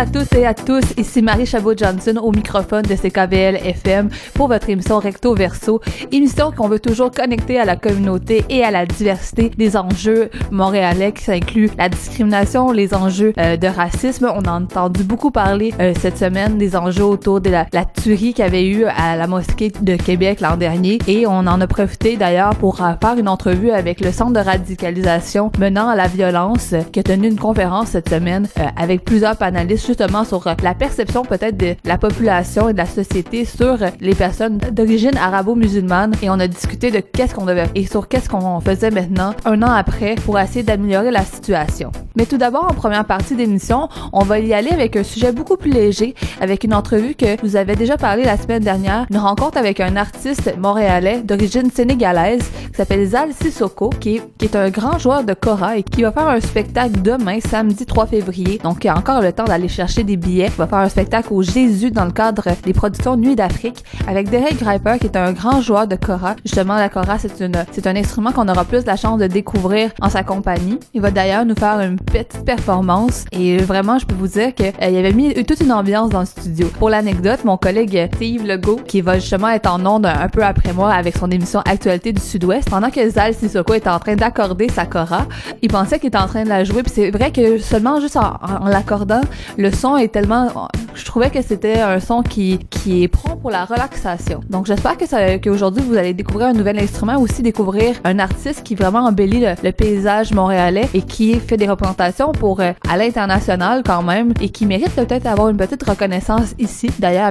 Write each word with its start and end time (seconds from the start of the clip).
À 0.00 0.06
tous 0.06 0.34
et 0.34 0.46
à 0.46 0.54
tous, 0.54 0.82
ici 0.96 1.20
Marie 1.20 1.44
Chabot-Johnson 1.44 2.18
au 2.22 2.32
microphone 2.32 2.80
de 2.80 2.94
CKVL 2.94 3.56
FM 3.56 4.08
pour 4.32 4.48
votre 4.48 4.70
émission 4.70 4.98
Recto 4.98 5.34
Verso, 5.34 5.82
émission 6.10 6.52
qu'on 6.52 6.68
veut 6.68 6.80
toujours 6.80 7.10
connecter 7.10 7.60
à 7.60 7.66
la 7.66 7.76
communauté 7.76 8.42
et 8.48 8.64
à 8.64 8.70
la 8.70 8.86
diversité 8.86 9.50
des 9.50 9.76
enjeux 9.76 10.30
montréalais 10.50 11.12
qui 11.12 11.30
inclut 11.30 11.68
la 11.76 11.90
discrimination, 11.90 12.72
les 12.72 12.94
enjeux 12.94 13.34
euh, 13.36 13.58
de 13.58 13.66
racisme. 13.66 14.32
On 14.34 14.40
a 14.46 14.52
entendu 14.52 15.04
beaucoup 15.04 15.30
parler 15.30 15.74
euh, 15.78 15.92
cette 16.00 16.16
semaine 16.16 16.56
des 16.56 16.76
enjeux 16.76 17.04
autour 17.04 17.42
de 17.42 17.50
la, 17.50 17.66
tuerie 17.66 18.32
qu'il 18.32 18.42
y 18.42 18.48
avait 18.48 18.66
eu 18.66 18.84
à 18.84 19.16
la 19.16 19.26
mosquée 19.26 19.70
de 19.82 19.96
Québec 19.96 20.40
l'an 20.40 20.56
dernier 20.56 20.98
et 21.08 21.26
on 21.26 21.40
en 21.40 21.60
a 21.60 21.66
profité 21.66 22.16
d'ailleurs 22.16 22.54
pour 22.54 22.82
euh, 22.82 22.94
faire 23.02 23.18
une 23.18 23.28
entrevue 23.28 23.70
avec 23.70 24.00
le 24.00 24.12
centre 24.12 24.32
de 24.32 24.40
radicalisation 24.40 25.52
menant 25.58 25.90
à 25.90 25.94
la 25.94 26.06
violence 26.06 26.74
qui 26.90 27.00
a 27.00 27.02
tenu 27.02 27.28
une 27.28 27.38
conférence 27.38 27.88
cette 27.88 28.08
semaine 28.08 28.48
avec 28.78 29.04
plusieurs 29.04 29.36
panéliste 29.36 29.89
justement 29.90 30.24
sur 30.24 30.46
euh, 30.46 30.54
la 30.62 30.74
perception 30.74 31.24
peut-être 31.24 31.56
de 31.56 31.74
la 31.84 31.98
population 31.98 32.68
et 32.68 32.72
de 32.72 32.78
la 32.78 32.86
société 32.86 33.44
sur 33.44 33.82
euh, 33.82 33.88
les 34.00 34.14
personnes 34.14 34.58
d'origine 34.58 35.16
arabo-musulmane 35.16 36.12
et 36.22 36.30
on 36.30 36.38
a 36.38 36.46
discuté 36.46 36.92
de 36.92 37.00
qu'est-ce 37.00 37.34
qu'on 37.34 37.44
devait 37.44 37.66
et 37.74 37.86
sur 37.86 38.06
qu'est-ce 38.06 38.28
qu'on 38.28 38.60
faisait 38.60 38.92
maintenant 38.92 39.34
un 39.44 39.60
an 39.62 39.72
après 39.72 40.14
pour 40.14 40.38
essayer 40.38 40.62
d'améliorer 40.62 41.10
la 41.10 41.24
situation. 41.24 41.90
Mais 42.14 42.26
tout 42.26 42.38
d'abord, 42.38 42.66
en 42.70 42.74
première 42.74 43.04
partie 43.04 43.34
d'émission, 43.34 43.88
on 44.12 44.22
va 44.22 44.38
y 44.38 44.54
aller 44.54 44.70
avec 44.70 44.94
un 44.94 45.02
sujet 45.02 45.32
beaucoup 45.32 45.56
plus 45.56 45.72
léger, 45.72 46.14
avec 46.40 46.62
une 46.62 46.74
entrevue 46.74 47.14
que 47.14 47.40
vous 47.42 47.56
avez 47.56 47.74
déjà 47.74 47.96
parlé 47.96 48.24
la 48.24 48.36
semaine 48.36 48.62
dernière, 48.62 49.06
une 49.10 49.18
rencontre 49.18 49.58
avec 49.58 49.80
un 49.80 49.96
artiste 49.96 50.56
montréalais 50.56 51.22
d'origine 51.22 51.70
sénégalaise 51.70 52.48
qui 52.70 52.76
s'appelle 52.76 53.06
Zal 53.06 53.32
Sissoko, 53.32 53.90
qui 53.90 54.20
est, 54.40 54.56
un 54.56 54.70
grand 54.70 54.98
joueur 54.98 55.24
de 55.24 55.34
kora 55.34 55.76
et 55.76 55.82
qui 55.82 56.02
va 56.02 56.12
faire 56.12 56.28
un 56.28 56.40
spectacle 56.40 57.02
demain, 57.02 57.38
samedi 57.40 57.86
3 57.86 58.06
février. 58.06 58.58
Donc, 58.62 58.84
il 58.84 58.88
y 58.88 58.90
a 58.90 58.96
encore 58.96 59.22
le 59.22 59.32
temps 59.32 59.44
d'aller 59.44 59.68
chercher 59.68 59.79
des 59.86 60.16
billets. 60.16 60.50
Va 60.58 60.66
faire 60.66 60.78
un 60.78 60.88
spectacle 60.88 61.28
au 61.32 61.42
Jésus 61.42 61.90
dans 61.90 62.04
le 62.04 62.10
cadre 62.10 62.42
des 62.64 62.72
productions 62.72 63.16
Nuit 63.16 63.34
d'Afrique 63.34 63.82
avec 64.06 64.28
Derek 64.28 64.58
Greiper 64.58 64.98
qui 65.00 65.06
est 65.06 65.16
un 65.16 65.32
grand 65.32 65.60
joueur 65.62 65.86
de 65.86 65.96
kora. 65.96 66.36
Justement, 66.44 66.76
la 66.76 66.88
kora, 66.88 67.18
c'est 67.18 67.40
une, 67.40 67.64
c'est 67.72 67.86
un 67.86 67.96
instrument 67.96 68.32
qu'on 68.32 68.48
aura 68.48 68.64
plus 68.64 68.84
la 68.84 68.96
chance 68.96 69.18
de 69.18 69.26
découvrir 69.26 69.90
en 70.02 70.10
sa 70.10 70.22
compagnie. 70.22 70.78
Il 70.92 71.00
va 71.00 71.10
d'ailleurs 71.10 71.46
nous 71.46 71.54
faire 71.54 71.80
une 71.80 71.96
petite 71.96 72.44
performance 72.44 73.24
et 73.32 73.56
vraiment, 73.58 73.98
je 73.98 74.06
peux 74.06 74.14
vous 74.14 74.28
dire 74.28 74.54
qu'il 74.54 74.66
euh, 74.66 74.98
avait 74.98 75.12
mis 75.12 75.32
toute 75.44 75.60
une 75.60 75.72
ambiance 75.72 76.10
dans 76.10 76.20
le 76.20 76.26
studio. 76.26 76.70
Pour 76.78 76.90
l'anecdote, 76.90 77.44
mon 77.44 77.56
collègue 77.56 78.10
Steve 78.14 78.46
Legault, 78.46 78.80
qui 78.86 79.00
va 79.00 79.18
justement 79.18 79.48
être 79.48 79.70
en 79.70 79.84
onde 79.86 80.06
un, 80.06 80.28
peu 80.28 80.42
après 80.42 80.72
moi 80.72 80.92
avec 80.92 81.16
son 81.16 81.30
émission 81.30 81.60
Actualité 81.64 82.12
du 82.12 82.20
Sud-Ouest, 82.20 82.68
pendant 82.68 82.90
que 82.90 83.08
Zal 83.08 83.34
Sissoko 83.34 83.74
était 83.74 83.88
en 83.88 83.98
train 83.98 84.16
d'accorder 84.16 84.68
sa 84.68 84.84
kora, 84.84 85.26
il 85.62 85.68
pensait 85.68 85.98
qu'il 85.98 86.08
était 86.08 86.18
en 86.18 86.26
train 86.26 86.44
de 86.44 86.48
la 86.48 86.64
jouer. 86.64 86.82
Puis 86.82 86.92
c'est 86.94 87.10
vrai 87.10 87.32
que 87.32 87.58
seulement 87.58 88.00
juste 88.00 88.16
en 88.16 88.68
l'accordant, 88.68 89.20
le 89.60 89.70
son 89.70 89.98
est 89.98 90.08
tellement, 90.08 90.68
je 90.94 91.04
trouvais 91.04 91.30
que 91.30 91.42
c'était 91.42 91.80
un 91.80 92.00
son 92.00 92.22
qui, 92.22 92.58
qui 92.70 93.02
est 93.02 93.08
prompt 93.08 93.36
pour 93.36 93.50
la 93.50 93.64
relaxation. 93.64 94.40
Donc 94.48 94.66
j'espère 94.66 94.96
que 94.96 95.06
ça, 95.06 95.38
qu'aujourd'hui 95.38 95.82
vous 95.82 95.96
allez 95.96 96.14
découvrir 96.14 96.48
un 96.48 96.52
nouvel 96.52 96.78
instrument, 96.78 97.18
aussi 97.18 97.42
découvrir 97.42 97.96
un 98.04 98.18
artiste 98.18 98.62
qui 98.62 98.74
vraiment 98.74 99.00
embellit 99.00 99.40
le, 99.40 99.70
paysage 99.72 100.32
montréalais 100.32 100.88
et 100.94 101.02
qui 101.02 101.38
fait 101.38 101.56
des 101.56 101.68
représentations 101.68 102.32
pour 102.32 102.60
euh, 102.60 102.72
à 102.88 102.96
l'international 102.96 103.82
quand 103.84 104.02
même 104.02 104.34
et 104.40 104.48
qui 104.48 104.66
mérite 104.66 104.94
peut-être 104.94 105.22
d'avoir 105.22 105.48
une 105.48 105.56
petite 105.56 105.82
reconnaissance 105.82 106.54
ici. 106.58 106.90
D'ailleurs, 106.98 107.30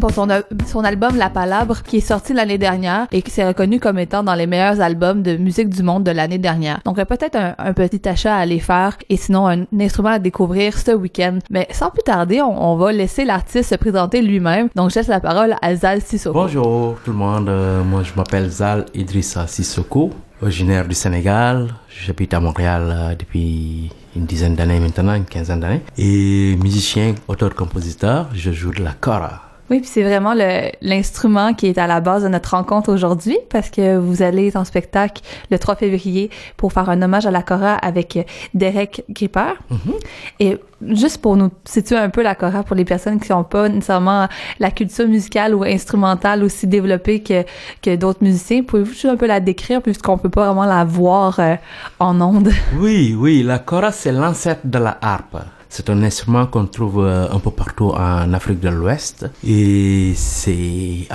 pour 0.00 0.12
son, 0.12 0.28
son 0.66 0.84
album 0.84 1.16
La 1.16 1.30
Palabre 1.30 1.82
qui 1.82 1.98
est 1.98 2.00
sorti 2.00 2.32
l'année 2.32 2.58
dernière 2.58 3.06
et 3.12 3.22
qui 3.22 3.30
s'est 3.30 3.46
reconnu 3.46 3.80
comme 3.80 3.98
étant 3.98 4.22
dans 4.22 4.34
les 4.34 4.46
meilleurs 4.46 4.80
albums 4.80 5.22
de 5.22 5.36
musique 5.36 5.68
du 5.68 5.82
monde 5.82 6.04
de 6.04 6.10
l'année 6.10 6.38
dernière. 6.38 6.80
Donc 6.84 7.02
peut-être 7.04 7.36
un, 7.58 7.72
petit 7.72 8.08
achat 8.08 8.36
à 8.36 8.40
aller 8.40 8.60
faire 8.60 8.96
et 9.08 9.16
sinon 9.16 9.48
un 9.48 9.64
instrument 9.80 10.10
à 10.10 10.18
découvrir 10.18 10.78
ce 10.78 10.92
week-end. 10.92 11.38
Mais 11.50 11.66
sans 11.72 11.90
plus 11.90 12.02
tarder, 12.02 12.40
on, 12.42 12.76
va 12.76 12.92
laisser 13.00 13.24
l'artiste 13.24 13.70
se 13.70 13.74
présenter 13.76 14.20
lui-même. 14.20 14.68
Donc, 14.76 14.90
je 14.90 14.96
laisse 14.96 15.08
la 15.08 15.20
parole 15.20 15.56
à 15.62 15.74
Zal 15.74 16.02
Sissoko. 16.02 16.38
Bonjour 16.38 16.98
tout 17.02 17.12
le 17.12 17.16
monde. 17.16 17.48
Euh, 17.48 17.82
moi, 17.82 18.02
je 18.02 18.12
m'appelle 18.14 18.50
Zal 18.50 18.84
Idrissa 18.92 19.46
Sissoko, 19.46 20.10
originaire 20.42 20.86
du 20.86 20.94
Sénégal. 20.94 21.68
J'habite 21.88 22.34
à 22.34 22.40
Montréal 22.40 22.82
euh, 22.90 23.14
depuis 23.14 23.90
une 24.14 24.26
dizaine 24.26 24.54
d'années 24.54 24.80
maintenant, 24.80 25.14
une 25.14 25.24
quinzaine 25.24 25.60
d'années. 25.60 25.80
Et 25.96 26.56
musicien, 26.62 27.14
auteur-compositeur, 27.26 28.28
je 28.34 28.50
joue 28.52 28.72
de 28.72 28.84
la 28.84 28.92
kora. 28.92 29.49
Oui, 29.70 29.78
puis 29.78 29.88
c'est 29.88 30.02
vraiment 30.02 30.34
l'instrument 30.82 31.54
qui 31.54 31.68
est 31.68 31.78
à 31.78 31.86
la 31.86 32.00
base 32.00 32.24
de 32.24 32.28
notre 32.28 32.50
rencontre 32.50 32.92
aujourd'hui 32.92 33.38
parce 33.50 33.70
que 33.70 33.96
vous 33.96 34.20
allez 34.20 34.56
en 34.56 34.64
spectacle 34.64 35.22
le 35.48 35.60
3 35.60 35.76
février 35.76 36.28
pour 36.56 36.72
faire 36.72 36.90
un 36.90 37.00
hommage 37.02 37.24
à 37.24 37.30
la 37.30 37.42
Cora 37.42 37.74
avec 37.74 38.18
Derek 38.52 39.04
Gripper. 39.08 39.52
Mm-hmm. 39.70 40.00
Et 40.40 40.58
juste 40.92 41.18
pour 41.18 41.36
nous 41.36 41.50
situer 41.64 41.96
un 41.96 42.10
peu 42.10 42.22
la 42.22 42.34
Cora 42.34 42.64
pour 42.64 42.74
les 42.74 42.84
personnes 42.84 43.20
qui 43.20 43.30
n'ont 43.30 43.44
pas 43.44 43.68
nécessairement 43.68 44.26
la 44.58 44.72
culture 44.72 45.06
musicale 45.06 45.54
ou 45.54 45.62
instrumentale 45.62 46.42
aussi 46.42 46.66
développée 46.66 47.22
que, 47.22 47.44
que 47.80 47.94
d'autres 47.94 48.24
musiciens, 48.24 48.64
pouvez-vous 48.64 48.90
juste 48.90 49.04
un 49.04 49.16
peu 49.16 49.26
la 49.26 49.38
décrire 49.38 49.82
puisqu'on 49.82 50.18
peut 50.18 50.30
pas 50.30 50.46
vraiment 50.46 50.66
la 50.66 50.84
voir 50.84 51.38
euh, 51.38 51.54
en 52.00 52.20
ondes? 52.20 52.50
Oui, 52.76 53.14
oui, 53.16 53.44
la 53.44 53.60
Cora 53.60 53.92
c'est 53.92 54.10
l'ancêtre 54.10 54.62
de 54.64 54.78
la 54.78 54.98
harpe. 55.00 55.36
C'est 55.72 55.88
un 55.88 56.02
instrument 56.02 56.46
qu'on 56.46 56.66
trouve 56.66 57.04
euh, 57.04 57.30
un 57.30 57.38
peu 57.38 57.52
partout 57.52 57.90
en 57.90 58.32
Afrique 58.32 58.58
de 58.58 58.68
l'Ouest 58.68 59.30
et 59.46 60.12
c'est 60.16 61.06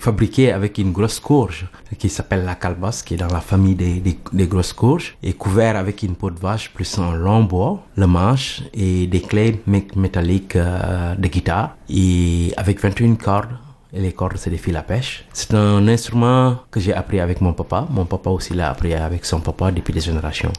fabriqué 0.00 0.50
avec 0.50 0.78
une 0.78 0.90
grosse 0.90 1.20
courge 1.20 1.66
qui 1.96 2.08
s'appelle 2.08 2.44
la 2.44 2.56
calebasse, 2.56 3.04
qui 3.04 3.14
est 3.14 3.18
dans 3.18 3.28
la 3.28 3.40
famille 3.40 3.76
des, 3.76 4.02
des, 4.32 4.46
grosses 4.48 4.72
courges, 4.72 5.16
et 5.22 5.34
couvert 5.34 5.76
avec 5.76 6.02
une 6.02 6.16
peau 6.16 6.30
de 6.30 6.40
vache 6.40 6.70
plus 6.70 6.98
un 6.98 7.14
long 7.14 7.44
bois, 7.44 7.82
le 7.96 8.08
manche 8.08 8.62
et 8.74 9.06
des 9.06 9.20
clés 9.20 9.62
métalliques 9.94 10.56
euh, 10.56 11.14
de 11.14 11.28
guitare, 11.28 11.76
et 11.88 12.52
avec 12.56 12.80
21 12.80 13.14
cordes. 13.14 13.54
Et 13.92 14.00
les 14.00 14.12
cordes, 14.12 14.36
c'est 14.36 14.50
des 14.50 14.56
fils 14.56 14.76
à 14.76 14.82
pêche. 14.82 15.24
C'est 15.32 15.52
un 15.54 15.86
instrument 15.88 16.56
que 16.70 16.80
j'ai 16.80 16.94
appris 16.94 17.20
avec 17.20 17.40
mon 17.40 17.52
papa. 17.52 17.86
Mon 17.90 18.06
papa 18.06 18.30
aussi 18.30 18.54
l'a 18.54 18.70
appris 18.70 18.94
avec 18.94 19.24
son 19.24 19.40
papa 19.40 19.72
depuis 19.72 19.92
des 19.92 20.00
générations. 20.00 20.52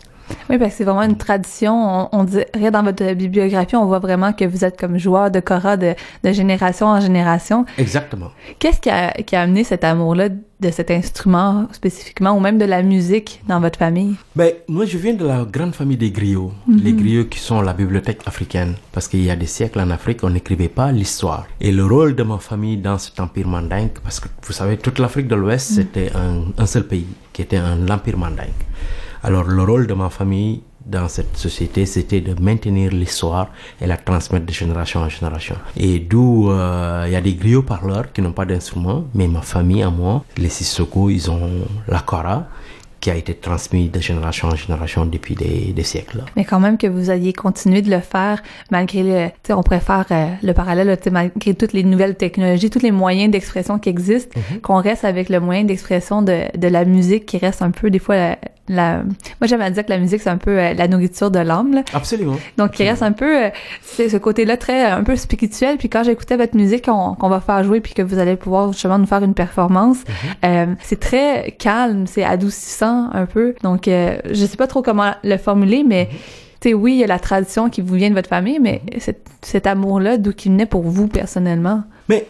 Oui, 0.49 0.57
parce 0.57 0.71
que 0.71 0.77
c'est 0.77 0.83
vraiment 0.83 1.03
une 1.03 1.17
tradition. 1.17 2.09
On, 2.11 2.23
dirait 2.23 2.71
dans 2.71 2.83
votre 2.83 3.13
bibliographie, 3.13 3.75
on 3.75 3.85
voit 3.85 3.99
vraiment 3.99 4.33
que 4.33 4.45
vous 4.45 4.65
êtes 4.65 4.79
comme 4.79 4.97
joueur 4.97 5.31
de 5.31 5.39
kora 5.39 5.77
de, 5.77 5.95
de 6.23 6.31
génération 6.31 6.87
en 6.87 6.99
génération. 6.99 7.65
Exactement. 7.77 8.31
Qu'est-ce 8.59 8.79
qui 8.79 8.89
a, 8.89 9.11
qui 9.11 9.35
a 9.35 9.41
amené 9.41 9.63
cet 9.63 9.83
amour-là 9.83 10.29
de 10.61 10.69
cet 10.69 10.91
instrument 10.91 11.67
spécifiquement 11.71 12.37
ou 12.37 12.39
même 12.39 12.59
de 12.59 12.65
la 12.65 12.83
musique 12.83 13.41
dans 13.47 13.59
votre 13.59 13.79
famille? 13.79 14.15
Ben, 14.35 14.53
moi, 14.67 14.85
je 14.85 14.97
viens 14.97 15.15
de 15.15 15.25
la 15.25 15.43
grande 15.43 15.73
famille 15.73 15.97
des 15.97 16.11
griots. 16.11 16.51
Mm-hmm. 16.69 16.83
Les 16.83 16.93
griots 16.93 17.25
qui 17.25 17.39
sont 17.39 17.61
la 17.61 17.73
bibliothèque 17.73 18.21
africaine. 18.27 18.75
Parce 18.91 19.07
qu'il 19.07 19.23
y 19.23 19.31
a 19.31 19.35
des 19.35 19.47
siècles 19.47 19.79
en 19.79 19.89
Afrique, 19.89 20.23
on 20.23 20.29
n'écrivait 20.29 20.69
pas 20.69 20.91
l'histoire. 20.91 21.47
Et 21.59 21.71
le 21.71 21.85
rôle 21.85 22.15
de 22.15 22.23
ma 22.23 22.37
famille 22.37 22.77
dans 22.77 22.99
cet 22.99 23.19
empire 23.19 23.47
mandingue, 23.47 23.91
parce 24.03 24.19
que 24.19 24.27
vous 24.45 24.53
savez, 24.53 24.77
toute 24.77 24.99
l'Afrique 24.99 25.27
de 25.27 25.35
l'Ouest, 25.35 25.71
mm. 25.71 25.73
c'était 25.73 26.11
un, 26.15 26.43
un, 26.57 26.65
seul 26.67 26.83
pays, 26.83 27.07
qui 27.33 27.41
était 27.41 27.57
un, 27.57 27.75
l'empire 27.77 28.17
mandingue. 28.17 28.49
Alors 29.23 29.43
le 29.43 29.63
rôle 29.63 29.85
de 29.85 29.93
ma 29.93 30.09
famille 30.09 30.61
dans 30.85 31.07
cette 31.07 31.37
société, 31.37 31.85
c'était 31.85 32.21
de 32.21 32.39
maintenir 32.41 32.91
l'histoire 32.91 33.49
et 33.79 33.85
la 33.85 33.97
transmettre 33.97 34.47
de 34.47 34.51
génération 34.51 35.01
en 35.01 35.09
génération. 35.09 35.55
Et 35.77 35.99
d'où 35.99 36.49
euh, 36.49 37.03
il 37.05 37.13
y 37.13 37.15
a 37.15 37.21
des 37.21 37.35
griots 37.35 37.61
parleurs 37.61 38.11
qui 38.11 38.21
n'ont 38.21 38.31
pas 38.31 38.45
d'instrument, 38.45 39.05
mais 39.13 39.27
ma 39.27 39.41
famille 39.41 39.83
à 39.83 39.91
moi, 39.91 40.23
les 40.37 40.49
Sissoko, 40.49 41.11
ils 41.11 41.29
ont 41.29 41.49
la 41.87 41.99
kora 41.99 42.47
qui 43.01 43.09
a 43.09 43.15
été 43.15 43.33
transmis 43.33 43.89
de 43.89 43.99
génération 43.99 44.47
en 44.47 44.55
génération 44.55 45.05
depuis 45.07 45.33
des, 45.33 45.73
des, 45.73 45.83
siècles. 45.83 46.23
Mais 46.35 46.45
quand 46.45 46.59
même 46.59 46.77
que 46.77 46.85
vous 46.85 47.09
ayez 47.09 47.33
continué 47.33 47.81
de 47.81 47.89
le 47.89 47.99
faire 47.99 48.43
malgré 48.69 49.01
le, 49.01 49.27
tu 49.29 49.47
sais, 49.47 49.53
on 49.53 49.63
préfère 49.63 50.05
euh, 50.11 50.27
le 50.43 50.53
parallèle, 50.53 50.97
malgré 51.11 51.55
toutes 51.55 51.73
les 51.73 51.83
nouvelles 51.83 52.15
technologies, 52.15 52.69
tous 52.69 52.83
les 52.83 52.91
moyens 52.91 53.31
d'expression 53.31 53.79
qui 53.79 53.89
existent, 53.89 54.39
mhm. 54.39 54.61
qu'on 54.61 54.75
reste 54.75 55.03
avec 55.03 55.29
le 55.29 55.39
moyen 55.39 55.63
d'expression 55.63 56.21
de, 56.21 56.43
de 56.55 56.67
la 56.67 56.85
musique 56.85 57.25
qui 57.25 57.39
reste 57.39 57.63
un 57.63 57.71
peu 57.71 57.89
des 57.89 57.97
fois 57.97 58.15
la, 58.15 58.37
la... 58.69 58.97
moi 58.97 59.47
j'aime 59.47 59.61
à 59.61 59.71
dire 59.71 59.83
que 59.83 59.89
la 59.89 59.97
musique 59.97 60.21
c'est 60.21 60.29
un 60.29 60.37
peu 60.37 60.59
euh, 60.59 60.75
la 60.75 60.87
nourriture 60.87 61.31
de 61.31 61.39
l'âme. 61.39 61.83
Absolument. 61.93 62.37
Donc 62.57 62.79
il 62.79 62.87
reste 62.87 63.01
un 63.01 63.13
peu, 63.13 63.45
euh, 63.45 63.49
c'est 63.81 64.09
ce 64.09 64.17
côté-là 64.17 64.57
très 64.57 64.85
un 64.85 65.03
peu 65.03 65.15
spirituel. 65.15 65.77
Puis 65.77 65.89
quand 65.89 66.03
j'écoutais 66.03 66.37
votre 66.37 66.55
musique 66.55 66.85
qu'on 66.85 67.29
va 67.29 67.41
faire 67.41 67.63
jouer 67.63 67.81
puis 67.81 67.95
que 67.95 68.03
vous 68.03 68.19
allez 68.19 68.35
pouvoir 68.35 68.71
justement 68.73 68.99
nous 68.99 69.07
faire 69.07 69.23
une 69.23 69.33
performance, 69.33 69.97
mhm. 70.43 70.75
c'est 70.83 70.99
très 70.99 71.55
calme, 71.57 72.05
c'est 72.05 72.23
adoucissant 72.23 72.90
un 73.13 73.25
peu. 73.25 73.55
Donc, 73.63 73.87
euh, 73.87 74.17
je 74.25 74.45
sais 74.45 74.57
pas 74.57 74.67
trop 74.67 74.81
comment 74.81 75.13
le 75.23 75.37
formuler, 75.37 75.83
mais 75.83 76.09
tu 76.61 76.69
sais, 76.69 76.73
oui, 76.73 76.93
il 76.93 76.99
y 76.99 77.03
a 77.03 77.07
la 77.07 77.19
tradition 77.19 77.69
qui 77.69 77.81
vous 77.81 77.95
vient 77.95 78.09
de 78.09 78.15
votre 78.15 78.29
famille, 78.29 78.59
mais 78.59 78.81
cet, 79.41 79.67
amour-là, 79.67 80.17
d'où 80.17 80.31
qu'il 80.31 80.55
naît 80.55 80.65
pour 80.65 80.83
vous 80.83 81.07
personnellement? 81.07 81.83
Mais 82.07 82.27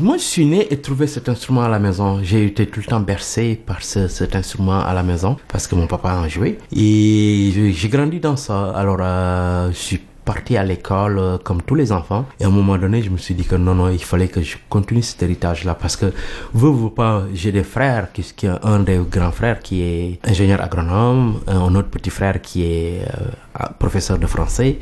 moi, 0.00 0.16
je 0.16 0.22
suis 0.22 0.46
né 0.46 0.66
et 0.72 0.78
trouvé 0.78 1.06
cet 1.06 1.28
instrument 1.28 1.62
à 1.62 1.68
la 1.68 1.78
maison. 1.78 2.20
J'ai 2.22 2.46
été 2.46 2.66
tout 2.66 2.80
le 2.80 2.86
temps 2.86 3.00
bercé 3.00 3.60
par 3.66 3.82
cet 3.82 4.34
instrument 4.34 4.80
à 4.80 4.94
la 4.94 5.02
maison 5.02 5.36
parce 5.48 5.66
que 5.66 5.74
mon 5.74 5.86
papa 5.86 6.14
en 6.14 6.28
jouait. 6.28 6.58
Et 6.74 7.72
j'ai 7.72 7.88
grandi 7.88 8.20
dans 8.20 8.36
ça. 8.36 8.70
Alors, 8.70 8.98
euh, 9.00 9.70
je 9.72 9.76
suis 9.76 10.00
parti 10.26 10.56
à 10.56 10.64
l'école 10.64 11.18
euh, 11.18 11.38
comme 11.38 11.62
tous 11.62 11.76
les 11.76 11.92
enfants. 11.92 12.26
Et 12.38 12.44
à 12.44 12.48
un 12.48 12.50
moment 12.50 12.76
donné, 12.76 13.00
je 13.00 13.08
me 13.08 13.16
suis 13.16 13.34
dit 13.34 13.44
que 13.44 13.54
non, 13.56 13.74
non, 13.74 13.88
il 13.88 14.02
fallait 14.02 14.28
que 14.28 14.42
je 14.42 14.56
continue 14.68 15.02
cet 15.02 15.22
héritage-là 15.22 15.74
parce 15.74 15.96
que, 15.96 16.12
vous, 16.52 16.74
vous 16.76 16.90
pas, 16.90 17.22
j'ai 17.32 17.52
des 17.52 17.62
frères, 17.62 18.12
qui, 18.12 18.22
un 18.46 18.80
des 18.80 19.00
grands 19.08 19.30
frères 19.30 19.60
qui 19.60 19.76
est 19.82 20.18
ingénieur 20.28 20.60
agronome, 20.60 21.40
un 21.46 21.74
autre 21.74 21.88
petit 21.88 22.10
frère 22.10 22.42
qui 22.42 22.64
est 22.64 23.02
euh, 23.02 23.66
professeur 23.78 24.18
de 24.18 24.26
français 24.26 24.78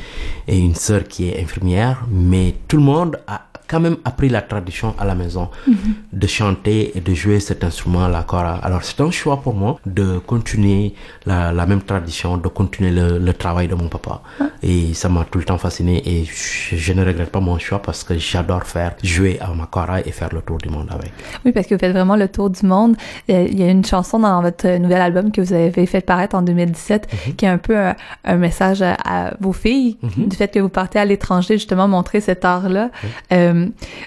et 0.48 0.58
une 0.58 0.74
sœur 0.74 1.04
qui 1.04 1.28
est 1.28 1.40
infirmière, 1.40 2.06
mais 2.10 2.54
tout 2.66 2.78
le 2.78 2.82
monde 2.82 3.20
a 3.26 3.43
quand 3.66 3.80
même 3.80 3.96
appris 4.04 4.28
la 4.28 4.42
tradition 4.42 4.94
à 4.98 5.04
la 5.04 5.14
maison 5.14 5.48
mhm. 5.66 5.74
de 6.12 6.26
chanter 6.26 6.96
et 6.96 7.00
de 7.00 7.14
jouer 7.14 7.40
cet 7.40 7.64
instrument, 7.64 8.06
la 8.08 8.22
kora. 8.22 8.56
Alors 8.62 8.84
c'est 8.84 9.00
un 9.00 9.10
choix 9.10 9.40
pour 9.40 9.54
moi 9.54 9.78
de 9.86 10.18
continuer 10.18 10.94
la, 11.26 11.52
la 11.52 11.66
même 11.66 11.82
tradition, 11.82 12.36
de 12.36 12.48
continuer 12.48 12.90
le, 12.90 13.18
le 13.18 13.32
travail 13.34 13.68
de 13.68 13.74
mon 13.74 13.88
papa. 13.88 14.22
Ah. 14.40 14.44
Et 14.62 14.94
ça 14.94 15.08
m'a 15.08 15.24
tout 15.24 15.38
le 15.38 15.44
temps 15.44 15.58
fasciné 15.58 16.02
et 16.06 16.24
je, 16.24 16.76
je, 16.76 16.92
ne 16.92 17.04
regrette 17.04 17.30
pas 17.30 17.40
mon 17.40 17.58
choix 17.58 17.80
parce 17.80 18.04
que 18.04 18.18
j'adore 18.18 18.64
faire 18.64 18.94
jouer 19.02 19.38
à 19.40 19.48
ma 19.54 19.66
kora 19.66 20.00
et 20.00 20.10
faire 20.10 20.32
le 20.32 20.42
tour 20.42 20.58
du 20.58 20.68
monde 20.68 20.88
avec. 20.90 21.12
Oui, 21.44 21.52
parce 21.52 21.66
que 21.66 21.74
vous 21.74 21.80
faites 21.80 21.92
vraiment 21.92 22.16
le 22.16 22.28
tour 22.28 22.50
du 22.50 22.66
monde. 22.66 22.96
Euh, 23.30 23.46
il 23.50 23.58
y 23.58 23.62
a 23.62 23.70
une 23.70 23.84
chanson 23.84 24.18
dans 24.18 24.42
votre 24.42 24.68
nouvel 24.78 25.00
album 25.00 25.32
que 25.32 25.40
vous 25.40 25.52
avez 25.52 25.86
fait 25.86 26.00
paraître 26.00 26.36
en 26.36 26.42
2017 26.42 27.08
mhm. 27.28 27.34
qui 27.36 27.44
est 27.44 27.48
un 27.48 27.58
peu 27.58 27.76
un, 28.24 28.36
message 28.36 28.82
à, 28.82 29.34
vos 29.40 29.52
filles 29.52 29.96
mhm. 30.02 30.28
du 30.28 30.36
fait 30.36 30.48
que 30.48 30.58
vous 30.58 30.68
partez 30.68 30.98
à 30.98 31.04
l'étranger 31.04 31.54
justement 31.54 31.88
montrer 31.88 32.20
cet 32.20 32.44
art-là. 32.44 32.90
Euh, 33.32 33.53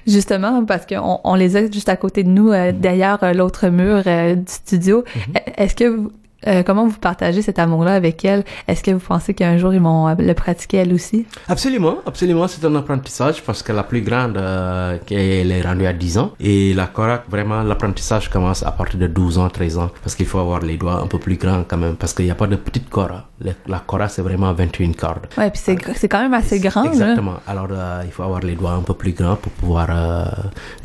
justement, 0.05 0.65
parce 0.65 0.85
qu'on 0.85 1.19
on 1.23 1.35
les 1.35 1.55
a 1.55 1.69
juste 1.69 1.89
à 1.89 1.95
côté 1.95 2.23
de 2.23 2.29
nous, 2.29 2.51
euh, 2.51 2.71
derrière 2.71 3.23
euh, 3.23 3.33
l'autre 3.33 3.67
mur 3.69 4.03
euh, 4.07 4.35
du 4.35 4.51
studio. 4.51 5.03
Mm-hmm. 5.03 5.53
Est-ce 5.57 5.75
que 5.75 6.09
euh, 6.45 6.62
comment 6.62 6.86
vous 6.88 7.00
partagez 7.00 7.42
cet 7.42 7.57
amour-là 7.57 7.94
avec 7.94 8.24
elle? 8.24 8.44
Est-ce 8.68 8.84
que 8.84 8.92
vous 8.92 9.00
pensez 9.00 9.34
qu'un 9.34 9.57
jour 9.57 9.74
ils 9.74 9.81
vont 9.81 10.07
euh, 10.07 10.16
le 10.19 10.34
pratiquer 10.34 10.78
elle 10.78 10.94
aussi? 10.94 11.25
Absolument, 11.48 11.98
absolument. 12.06 12.48
C'est 12.48 12.63
un 12.66 12.75
apprentissage 12.75 13.42
parce 13.42 13.63
que 13.63 13.72
la 13.72 13.84
plus 13.84 14.01
grande, 14.01 14.38
euh, 14.38 14.98
elle 15.10 15.51
est 15.51 15.62
rendue 15.62 15.88
à 15.88 15.94
10 15.94 16.18
ans. 16.19 16.34
Et 16.39 16.74
la 16.74 16.88
Korak, 16.88 17.24
vraiment, 17.30 17.63
l'apprentissage 17.63 18.30
commence 18.30 18.63
à 18.63 18.72
partir 18.72 19.00
de 19.00 19.07
12 19.07 19.39
ans, 19.39 19.50
13 19.50 19.78
ans. 19.80 19.89
Parce 20.04 20.16
qu'il 20.16 20.28
faut 20.28 20.39
avoir 20.39 20.60
les 20.60 20.78
doigts 20.78 21.01
un 21.01 21.07
peu 21.07 21.18
plus 21.18 21.38
grands 21.38 21.63
quand 21.68 21.78
même. 21.78 21.95
Parce 21.95 22.13
qu'il 22.13 22.25
n'y 22.25 22.31
a 22.31 22.36
pas 22.36 22.48
de 22.48 22.56
petite 22.56 22.89
Kora. 22.89 23.25
La 23.68 23.80
Kora, 23.80 24.07
c'est 24.07 24.22
vraiment 24.22 24.54
21 24.54 24.94
cordes. 24.94 25.28
Ouais, 25.38 25.50
puis 25.50 25.62
c'est 25.62 26.07
quand 26.07 26.22
même 26.22 26.34
assez 26.34 26.60
grand. 26.60 26.84
Exactement. 26.84 27.36
Alors, 27.48 27.68
il 28.04 28.12
faut 28.12 28.24
avoir 28.24 28.42
les 28.42 28.56
doigts 28.56 28.72
un 28.74 28.81
peu 28.81 28.94
plus 28.94 29.13
grands 29.13 29.36
pour 29.36 29.51
pouvoir 29.54 29.89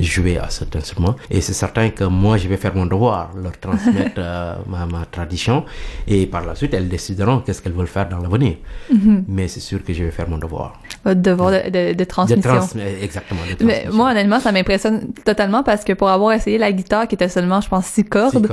jouer 0.00 0.38
à 0.38 0.48
cet 0.50 0.76
instrument. 0.76 1.14
Et 1.30 1.40
c'est 1.40 1.52
certain 1.52 1.90
que 1.90 2.04
moi, 2.04 2.36
je 2.36 2.48
vais 2.48 2.56
faire 2.56 2.74
mon 2.74 2.86
devoir, 2.86 3.30
leur 3.42 3.58
transmettre 3.58 4.20
ma, 4.66 4.86
ma 4.86 5.04
tradition 5.10 5.41
et 6.06 6.26
par 6.26 6.44
la 6.44 6.54
suite, 6.54 6.74
elles 6.74 6.88
décideront 6.88 7.40
qu'est-ce 7.40 7.62
qu'elles 7.62 7.72
veulent 7.72 7.86
faire 7.86 8.08
dans 8.08 8.18
l'avenir. 8.18 8.54
Mhm. 8.90 9.24
Mais 9.28 9.48
c'est 9.48 9.60
sûr 9.60 9.82
que 9.84 9.92
je 9.92 10.04
vais 10.04 10.10
faire 10.10 10.28
mon 10.28 10.38
devoir. 10.38 10.80
Votre 11.04 11.20
devoir 11.20 11.50
de, 11.50 11.94
de, 11.94 12.04
transmission. 12.04 12.78
exactement. 13.02 13.40
Mais 13.60 13.86
moi, 13.90 14.10
honnêtement, 14.10 14.40
ça 14.40 14.52
m'impressionne 14.52 15.12
totalement 15.24 15.62
parce 15.62 15.84
que 15.84 15.92
pour 15.92 16.08
avoir 16.08 16.32
essayé 16.32 16.58
la 16.58 16.70
guitare 16.72 17.08
qui 17.08 17.14
était 17.14 17.28
seulement, 17.28 17.60
je 17.60 17.68
pense, 17.68 17.86
6 17.86 18.04
cordes, 18.04 18.48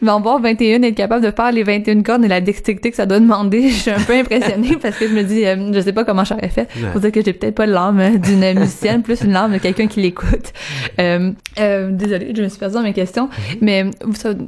mais 0.00 0.10
en 0.10 0.20
voir 0.28 0.40
21 0.40 0.82
être 0.82 0.94
capable 0.94 1.24
de 1.24 1.30
faire 1.30 1.52
les 1.52 1.62
21 1.62 2.02
cordes 2.02 2.24
et 2.24 2.28
la 2.28 2.40
dextérité 2.40 2.90
que 2.90 2.96
ça 2.96 3.06
doit 3.06 3.20
demander, 3.20 3.68
je 3.68 3.74
suis 3.74 3.90
un 3.90 4.00
peu 4.00 4.14
impressionnée 4.14 4.76
parce 4.80 4.96
que 4.96 5.08
je 5.08 5.14
me 5.14 5.22
dis, 5.22 5.44
euh, 5.44 5.72
je 5.72 5.80
sais 5.80 5.92
pas 5.92 6.04
comment 6.04 6.24
j'aurais 6.24 6.48
fait. 6.48 6.68
Faut 6.92 7.00
dire 7.00 7.12
que 7.12 7.22
j'ai 7.22 7.32
peut-être 7.32 7.54
pas 7.54 7.66
l'âme 7.66 8.18
d'une 8.18 8.58
musicienne, 8.58 9.02
plus 9.02 9.22
une 9.22 9.36
âme 9.36 9.52
de 9.52 9.58
quelqu'un 9.58 9.86
qui 9.86 10.00
l'écoute. 10.00 10.52
Euh, 10.98 11.32
euh, 11.58 11.90
désolée, 11.90 12.32
je 12.36 12.42
me 12.42 12.48
suis 12.48 12.58
perdue 12.58 12.74
dans 12.74 12.82
mes 12.82 12.92
questions. 12.92 13.28
Mhm. 13.28 13.58
Mais 13.60 13.90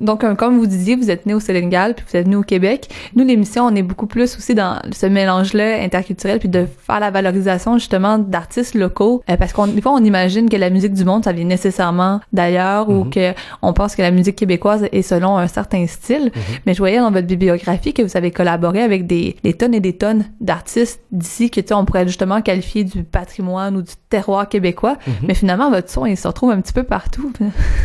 donc, 0.00 0.36
comme 0.36 0.58
vous 0.58 0.66
disiez, 0.66 0.96
vous 0.96 1.10
êtes 1.10 1.26
né 1.26 1.34
au 1.34 1.40
Sénégal, 1.54 1.94
puis 1.94 2.04
vous 2.08 2.16
êtes 2.16 2.26
venu 2.26 2.36
au 2.36 2.42
Québec. 2.42 2.88
Nous, 3.16 3.24
l'émission, 3.24 3.66
on 3.66 3.74
est 3.74 3.82
beaucoup 3.82 4.06
plus 4.06 4.36
aussi 4.36 4.54
dans 4.54 4.80
ce 4.92 5.06
mélange-là 5.06 5.82
interculturel, 5.82 6.38
puis 6.38 6.48
de 6.48 6.66
faire 6.86 7.00
la 7.00 7.10
valorisation 7.10 7.78
justement 7.78 8.18
d'artistes 8.18 8.74
locaux, 8.74 9.22
euh, 9.30 9.36
parce 9.36 9.52
qu'on 9.52 9.66
des 9.66 9.80
fois 9.80 9.92
on 9.92 10.04
imagine 10.04 10.48
que 10.48 10.56
la 10.56 10.70
musique 10.70 10.92
du 10.92 11.04
monde 11.04 11.24
ça 11.24 11.32
vient 11.32 11.44
nécessairement 11.44 12.20
d'ailleurs, 12.32 12.88
ou 12.88 13.04
mhm. 13.04 13.10
que 13.10 13.32
on 13.62 13.72
pense 13.72 13.96
que 13.96 14.02
la 14.02 14.10
musique 14.10 14.36
québécoise 14.36 14.86
est 14.92 15.02
selon 15.02 15.36
un 15.38 15.46
certain 15.46 15.86
style. 15.86 16.24
Mhm. 16.34 16.42
Mais 16.66 16.74
je 16.74 16.78
voyais 16.78 16.98
dans 16.98 17.10
votre 17.10 17.26
bibliographie 17.26 17.92
que 17.92 18.02
vous 18.02 18.16
avez 18.16 18.30
collaboré 18.30 18.82
avec 18.82 19.06
des, 19.06 19.36
des 19.42 19.54
tonnes 19.54 19.74
et 19.74 19.80
des 19.80 19.94
tonnes 19.94 20.24
d'artistes 20.40 21.00
d'ici 21.10 21.50
que 21.50 21.60
tu 21.60 21.68
sais 21.68 21.74
on 21.74 21.84
pourrait 21.84 22.06
justement 22.06 22.40
qualifier 22.42 22.84
du 22.84 23.02
patrimoine 23.02 23.76
ou 23.76 23.82
du 23.82 23.92
terroir 24.08 24.48
québécois. 24.48 24.96
Mhm. 25.06 25.14
Mais 25.26 25.34
finalement 25.34 25.70
votre 25.70 25.90
son 25.90 26.06
il 26.06 26.16
se 26.16 26.28
retrouve 26.28 26.50
un 26.50 26.60
petit 26.60 26.72
peu 26.72 26.84
partout. 26.84 27.32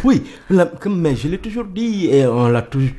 oui, 0.03 0.23
comme 0.79 1.00
mais 1.00 1.15
je 1.15 1.27
l'ai 1.27 1.38
toujours 1.38 1.65
dit 1.65 2.07
et 2.07 2.25
on 2.27 2.47
l'a 2.47 2.62
toujours 2.62 2.89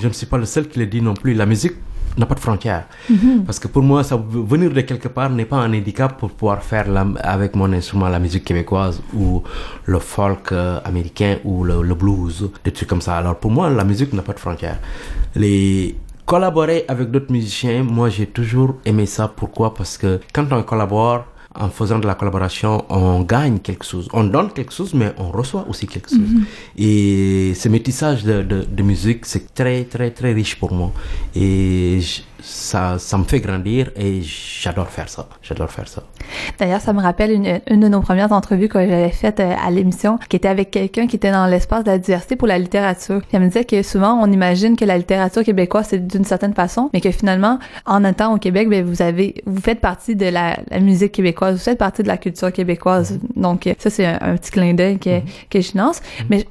je 0.00 0.08
ne 0.08 0.12
suis 0.12 0.26
pas 0.26 0.38
le 0.38 0.46
seul 0.46 0.68
qui 0.68 0.78
le 0.78 0.86
dit 0.86 1.02
non 1.02 1.14
plus, 1.14 1.34
la 1.34 1.46
musique 1.46 1.74
n'a 2.18 2.26
pas 2.26 2.34
de 2.34 2.40
frontières. 2.40 2.86
Mhm. 3.08 3.44
Parce 3.44 3.58
que 3.58 3.68
pour 3.68 3.82
moi, 3.82 4.02
ça, 4.02 4.16
venir 4.16 4.70
de 4.72 4.80
quelque 4.82 5.08
part 5.08 5.30
n'est 5.30 5.44
pas 5.44 5.58
un 5.58 5.72
handicap 5.72 6.18
pour 6.18 6.30
pouvoir 6.30 6.62
faire 6.62 6.88
la, 6.88 7.06
avec 7.22 7.54
mon 7.54 7.72
instrument 7.72 8.08
la 8.08 8.18
musique 8.18 8.44
québécoise 8.44 9.00
ou 9.14 9.42
le 9.86 9.98
folk 9.98 10.52
euh, 10.52 10.80
américain 10.84 11.36
ou 11.44 11.64
le, 11.64 11.94
blues, 11.94 12.50
des 12.64 12.72
trucs 12.72 12.88
comme 12.88 13.00
ça. 13.00 13.16
Alors 13.16 13.36
pour 13.36 13.50
moi, 13.50 13.70
la 13.70 13.84
musique 13.84 14.12
n'a 14.12 14.22
pas 14.22 14.32
de 14.32 14.40
frontières. 14.40 14.78
Les 15.34 15.96
collaborer 16.26 16.84
avec 16.88 17.10
d'autres 17.10 17.32
musiciens, 17.32 17.82
moi 17.82 18.10
j'ai 18.10 18.26
toujours 18.26 18.76
aimé 18.84 19.06
ça. 19.06 19.28
Pourquoi? 19.34 19.74
Parce 19.74 19.96
que 19.96 20.20
quand 20.32 20.46
on 20.52 20.62
collabore, 20.62 21.24
en 21.58 21.68
faisant 21.70 21.98
de 21.98 22.06
la 22.06 22.14
collaboration, 22.14 22.84
on 22.88 23.20
gagne 23.22 23.58
quelque 23.58 23.84
chose. 23.84 24.08
On 24.12 24.24
donne 24.24 24.50
quelque 24.52 24.72
chose, 24.72 24.94
mais 24.94 25.12
on 25.18 25.30
reçoit 25.30 25.66
aussi 25.68 25.86
quelque 25.86 26.08
chose. 26.10 26.18
Mhm. 26.18 26.44
Et 26.78 27.52
ce 27.54 27.68
métissage 27.68 28.22
de, 28.24 28.42
de, 28.42 28.64
de 28.64 28.82
musique, 28.82 29.26
c'est 29.26 29.52
très, 29.54 29.84
très, 29.84 30.10
très 30.10 30.32
riche 30.32 30.56
pour 30.58 30.72
moi. 30.72 30.92
Et 31.34 32.00
ça, 32.40 32.98
ça 32.98 33.18
me 33.18 33.24
fait 33.24 33.40
grandir 33.40 33.90
et 33.96 34.20
j'adore 34.22 34.88
faire 34.88 35.08
ça. 35.08 35.28
J'adore 35.42 35.70
faire 35.70 35.88
ça. 35.88 36.02
D'ailleurs, 36.58 36.80
ça 36.80 36.92
me 36.92 37.00
rappelle 37.00 37.32
une, 37.32 37.60
une 37.68 37.80
de 37.80 37.88
nos 37.88 38.00
premières 38.00 38.32
entrevues 38.32 38.68
que 38.68 38.78
j'avais 38.78 39.10
faites 39.10 39.40
euh, 39.40 39.54
à 39.60 39.70
l'émission, 39.70 40.18
qui 40.28 40.36
était 40.36 40.48
avec 40.48 40.70
quelqu'un 40.70 41.06
qui 41.06 41.16
était 41.16 41.32
dans 41.32 41.46
l'espace 41.46 41.84
de 41.84 41.90
la 41.90 41.98
diversité 41.98 42.36
pour 42.36 42.48
la 42.48 42.58
littérature. 42.58 43.20
elle 43.32 43.40
me 43.40 43.46
disait 43.46 43.64
que 43.64 43.82
souvent, 43.82 44.14
on 44.22 44.30
imagine 44.30 44.76
que 44.76 44.84
la 44.84 44.98
littérature 44.98 45.42
québécoise, 45.42 45.86
c'est 45.90 46.06
d'une 46.06 46.24
certaine 46.24 46.54
façon, 46.54 46.90
mais 46.92 47.00
que 47.00 47.10
finalement, 47.10 47.58
en 47.86 48.04
étant 48.04 48.34
au 48.34 48.38
Québec, 48.38 48.68
ben, 48.68 48.84
vous 48.84 49.02
avez, 49.02 49.42
vous 49.46 49.60
faites 49.60 49.80
partie 49.80 50.14
de 50.14 50.26
la, 50.26 50.58
la, 50.70 50.80
musique 50.80 51.12
québécoise, 51.12 51.56
vous 51.56 51.62
faites 51.62 51.78
partie 51.78 52.02
de 52.02 52.08
la 52.08 52.16
culture 52.16 52.52
québécoise. 52.52 53.14
Mm-hmm. 53.14 53.40
Donc, 53.42 53.68
ça, 53.78 53.90
c'est 53.90 54.06
un, 54.06 54.36
petit 54.36 54.50
clin 54.50 54.74
d'œil 54.74 54.98
que, 54.98 55.20
que 55.50 55.60
je 55.60 55.76
lance. 55.76 56.00
Mais 56.30 56.46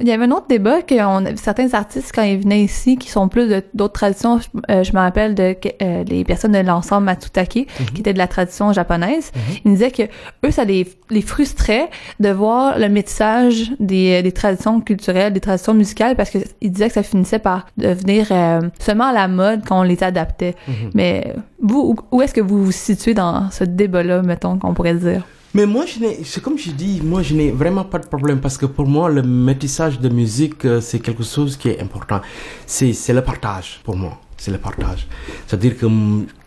il 0.00 0.06
y 0.06 0.12
avait 0.12 0.24
un 0.24 0.30
autre 0.30 0.46
débat 0.48 0.82
que 0.82 0.94
on, 1.02 1.36
certains 1.36 1.72
artistes 1.74 2.12
quand 2.14 2.22
ils 2.22 2.38
venaient 2.38 2.62
ici 2.62 2.96
qui 2.96 3.10
sont 3.10 3.28
plus 3.28 3.62
d'autres 3.74 3.92
traditions 3.92 4.38
je, 4.68 4.92
me 4.92 4.98
rappelle 4.98 5.34
de 5.34 5.56
euh, 5.82 6.04
les 6.04 6.24
personnes 6.24 6.52
de 6.52 6.58
l'ensemble 6.58 7.06
Matsutake 7.06 7.56
mhm. 7.56 7.86
qui 7.86 8.00
étaient 8.00 8.12
de 8.12 8.18
la 8.18 8.28
tradition 8.28 8.72
japonaise 8.72 9.32
mhm. 9.34 9.56
ils 9.64 9.70
disaient 9.72 9.90
que 9.90 10.02
eux 10.44 10.50
ça 10.50 10.64
les, 10.64 10.86
les 11.10 11.22
frustrait 11.22 11.90
de 12.20 12.30
voir 12.30 12.78
le 12.78 12.88
métissage 12.88 13.72
des, 13.80 14.22
des 14.22 14.32
traditions 14.32 14.80
culturelles 14.80 15.32
des 15.32 15.40
traditions 15.40 15.74
musicales 15.74 16.16
parce 16.16 16.30
que 16.30 16.38
ils 16.60 16.70
disaient 16.70 16.88
que 16.88 16.94
ça 16.94 17.02
finissait 17.02 17.38
par 17.38 17.66
devenir 17.76 18.28
euh, 18.30 18.60
seulement 18.78 19.06
à 19.06 19.12
la 19.12 19.28
mode 19.28 19.62
quand 19.66 19.80
on 19.80 19.84
les 19.84 20.02
adaptait 20.02 20.54
mhm. 20.68 20.90
mais 20.94 21.34
vous 21.62 21.94
où, 22.10 22.22
est-ce 22.22 22.34
que 22.34 22.40
vous 22.40 22.64
vous 22.64 22.72
situez 22.72 23.14
dans 23.14 23.50
ce 23.50 23.64
débat 23.64 24.02
là 24.02 24.22
mettons 24.22 24.58
qu'on 24.58 24.74
pourrait 24.74 24.94
dire? 24.94 25.24
Mais 25.54 25.66
moi, 25.66 25.84
c'est 26.24 26.42
comme 26.42 26.58
je 26.58 26.70
dis, 26.70 27.00
moi, 27.02 27.22
je 27.22 27.34
n'ai 27.34 27.50
vraiment 27.50 27.84
pas 27.84 27.98
de 27.98 28.06
problème 28.06 28.40
parce 28.40 28.56
que 28.56 28.66
pour 28.66 28.86
moi, 28.86 29.08
le 29.08 29.22
métissage 29.22 29.98
de 29.98 30.08
musique, 30.08 30.64
euh, 30.64 30.80
c'est 30.80 31.00
quelque 31.00 31.24
chose 31.24 31.56
qui 31.56 31.68
est 31.68 31.80
important. 31.80 32.20
C'est 32.66 33.12
le 33.12 33.22
partage 33.22 33.80
pour 33.82 33.96
moi. 33.96 34.20
C'est 34.36 34.52
le 34.52 34.58
partage. 34.58 35.06
C'est-à-dire 35.46 35.76
que 35.76 35.86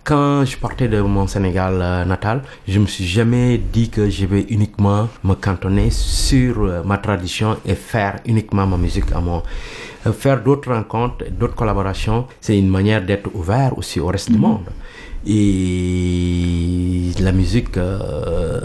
quand 0.03 0.43
je 0.45 0.57
partais 0.57 0.87
de 0.87 0.99
mon 1.01 1.27
Sénégal 1.27 1.79
euh, 1.81 2.05
natal, 2.05 2.41
je 2.67 2.79
me 2.79 2.85
suis 2.85 3.05
jamais 3.05 3.57
dit 3.57 3.89
que 3.89 4.09
je 4.09 4.25
vais 4.25 4.45
uniquement 4.49 5.07
me 5.23 5.33
cantonner 5.35 5.89
sur 5.91 6.63
euh, 6.63 6.83
ma 6.83 6.97
tradition 6.97 7.57
et 7.65 7.75
faire 7.75 8.19
uniquement 8.25 8.67
ma 8.67 8.77
musique 8.77 9.11
à 9.13 9.19
moi. 9.21 9.43
faire 10.11 10.43
d'autres 10.43 10.73
rencontres, 10.73 11.25
d'autres 11.31 11.55
collaborations, 11.55 12.27
c'est 12.41 12.57
une 12.57 12.69
manière 12.69 13.01
d'être 13.05 13.29
ouvert 13.33 13.77
aussi 13.77 13.99
au 14.01 14.07
reste 14.07 14.29
du 14.31 14.35
mhm. 14.37 14.41
monde. 14.41 14.69
Et 15.25 17.11
la 17.21 17.31
musique, 17.31 17.77
euh, 17.77 18.59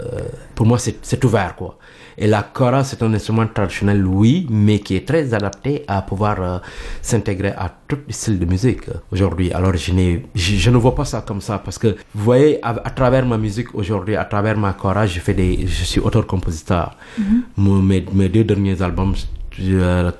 pour 0.55 0.65
moi, 0.65 0.77
c'est 0.77 1.23
ouvert, 1.23 1.55
quoi. 1.55 1.77
Et 2.21 2.27
la 2.27 2.43
kora, 2.43 2.83
c'est 2.83 3.01
un 3.01 3.13
instrument 3.13 3.47
traditionnel, 3.47 4.05
oui, 4.05 4.45
mais 4.49 4.79
qui 4.79 4.97
est 4.97 5.07
très 5.07 5.33
adapté 5.33 5.85
à 5.87 6.01
pouvoir 6.01 6.41
euh, 6.41 6.57
s'intégrer 7.01 7.53
à 7.55 7.71
tous 7.87 7.99
les 8.07 8.13
styles 8.13 8.37
de 8.39 8.45
musique 8.45 8.81
aujourd'hui. 9.09 9.53
Alors, 9.53 9.73
je, 9.77 9.93
je, 10.35 10.55
je, 10.57 10.69
ne 10.69 10.75
vois 10.75 10.93
pas 10.95 11.05
ça 11.05 11.21
comme 11.29 11.41
ça 11.49 11.55
parce 11.65 11.77
que, 11.77 11.89
vous 12.15 12.23
voyez, 12.31 12.51
à, 12.63 12.89
travers 12.99 13.25
ma 13.33 13.37
musique 13.37 13.69
aujourd'hui, 13.79 14.15
à 14.23 14.25
travers 14.33 14.57
ma 14.65 14.73
kora, 14.73 15.03
je 15.05 15.19
fais 15.25 15.35
des, 15.41 15.51
je 15.77 15.83
suis 15.91 16.01
auteur-compositeur. 16.07 16.87
Mm-hmm. 17.19 17.81
mes, 17.89 18.05
mes, 18.19 18.29
deux 18.35 18.45
derniers 18.51 18.81
albums, 18.87 19.13
je, 19.57 20.11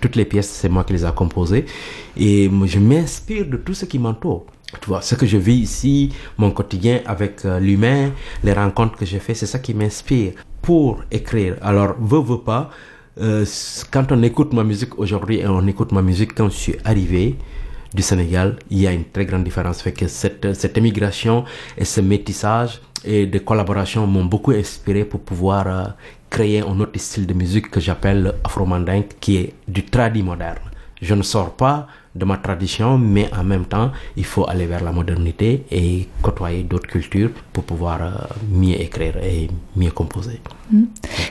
toutes 0.00 0.16
les 0.16 0.24
pièces, 0.24 0.50
c'est 0.60 0.70
moi 0.70 0.82
qui 0.84 0.94
les 0.94 1.04
ai 1.04 1.12
composées. 1.22 1.66
Et 2.16 2.50
je 2.74 2.78
m'inspire 2.78 3.46
de 3.46 3.58
tout 3.58 3.74
ce 3.80 3.84
qui 3.84 3.98
m'entoure. 3.98 4.46
Tu 4.80 4.86
vois, 4.90 5.02
ce 5.02 5.14
que 5.20 5.26
je 5.26 5.38
vis 5.38 5.60
ici, 5.68 6.12
mon 6.38 6.50
quotidien 6.50 7.00
avec 7.06 7.44
euh, 7.44 7.58
l'humain, 7.58 8.10
les 8.44 8.54
rencontres 8.62 8.96
que 8.98 9.06
j'ai 9.10 9.18
fait, 9.18 9.34
c'est 9.34 9.50
ça 9.54 9.58
qui 9.58 9.72
m'inspire 9.74 10.32
pour 10.62 11.02
écrire. 11.10 11.56
Alors, 11.62 11.90
veux, 12.00 12.20
veux 12.20 12.42
pas, 12.52 12.70
euh, 13.20 13.44
quand 13.90 14.12
on 14.12 14.22
écoute 14.22 14.52
ma 14.52 14.64
musique 14.64 14.98
aujourd'hui 14.98 15.36
et 15.40 15.46
on 15.46 15.66
écoute 15.66 15.92
ma 15.92 16.02
musique 16.02 16.34
quand 16.34 16.50
je 16.50 16.58
suis 16.66 16.76
arrivé, 16.84 17.36
du 17.94 18.02
Sénégal, 18.02 18.56
il 18.70 18.80
y 18.80 18.86
a 18.86 18.92
une 18.92 19.04
très 19.04 19.24
grande 19.24 19.44
différence. 19.44 19.82
Fait 19.82 19.92
que 19.92 20.06
cette, 20.08 20.54
cette 20.54 20.76
émigration 20.76 21.44
et 21.76 21.84
ce 21.84 22.00
métissage 22.00 22.80
et 23.04 23.26
de 23.26 23.38
collaboration 23.38 24.06
m'ont 24.06 24.24
beaucoup 24.24 24.52
inspiré 24.52 25.04
pour 25.04 25.20
pouvoir 25.20 25.66
euh, 25.66 25.84
créer 26.30 26.60
un 26.60 26.78
autre 26.80 26.98
style 26.98 27.26
de 27.26 27.34
musique 27.34 27.70
que 27.70 27.80
j'appelle 27.80 28.34
afro-mandingue, 28.44 29.06
qui 29.20 29.36
est 29.36 29.54
du 29.66 29.84
tradi 29.84 30.22
moderne. 30.22 30.58
Je 31.00 31.14
ne 31.14 31.22
sors 31.22 31.52
pas 31.54 31.86
de 32.14 32.24
ma 32.24 32.36
tradition, 32.38 32.98
mais 32.98 33.30
en 33.32 33.44
même 33.44 33.64
temps, 33.66 33.92
il 34.16 34.24
faut 34.24 34.48
aller 34.48 34.66
vers 34.66 34.82
la 34.82 34.90
modernité 34.90 35.64
et 35.70 36.08
côtoyer 36.20 36.64
d'autres 36.64 36.88
cultures 36.88 37.30
pour 37.52 37.62
pouvoir 37.64 38.02
euh, 38.02 38.10
mieux 38.50 38.80
écrire 38.80 39.16
et 39.18 39.48
mieux 39.76 39.92
composer. 39.92 40.40
Mm. 40.72 40.84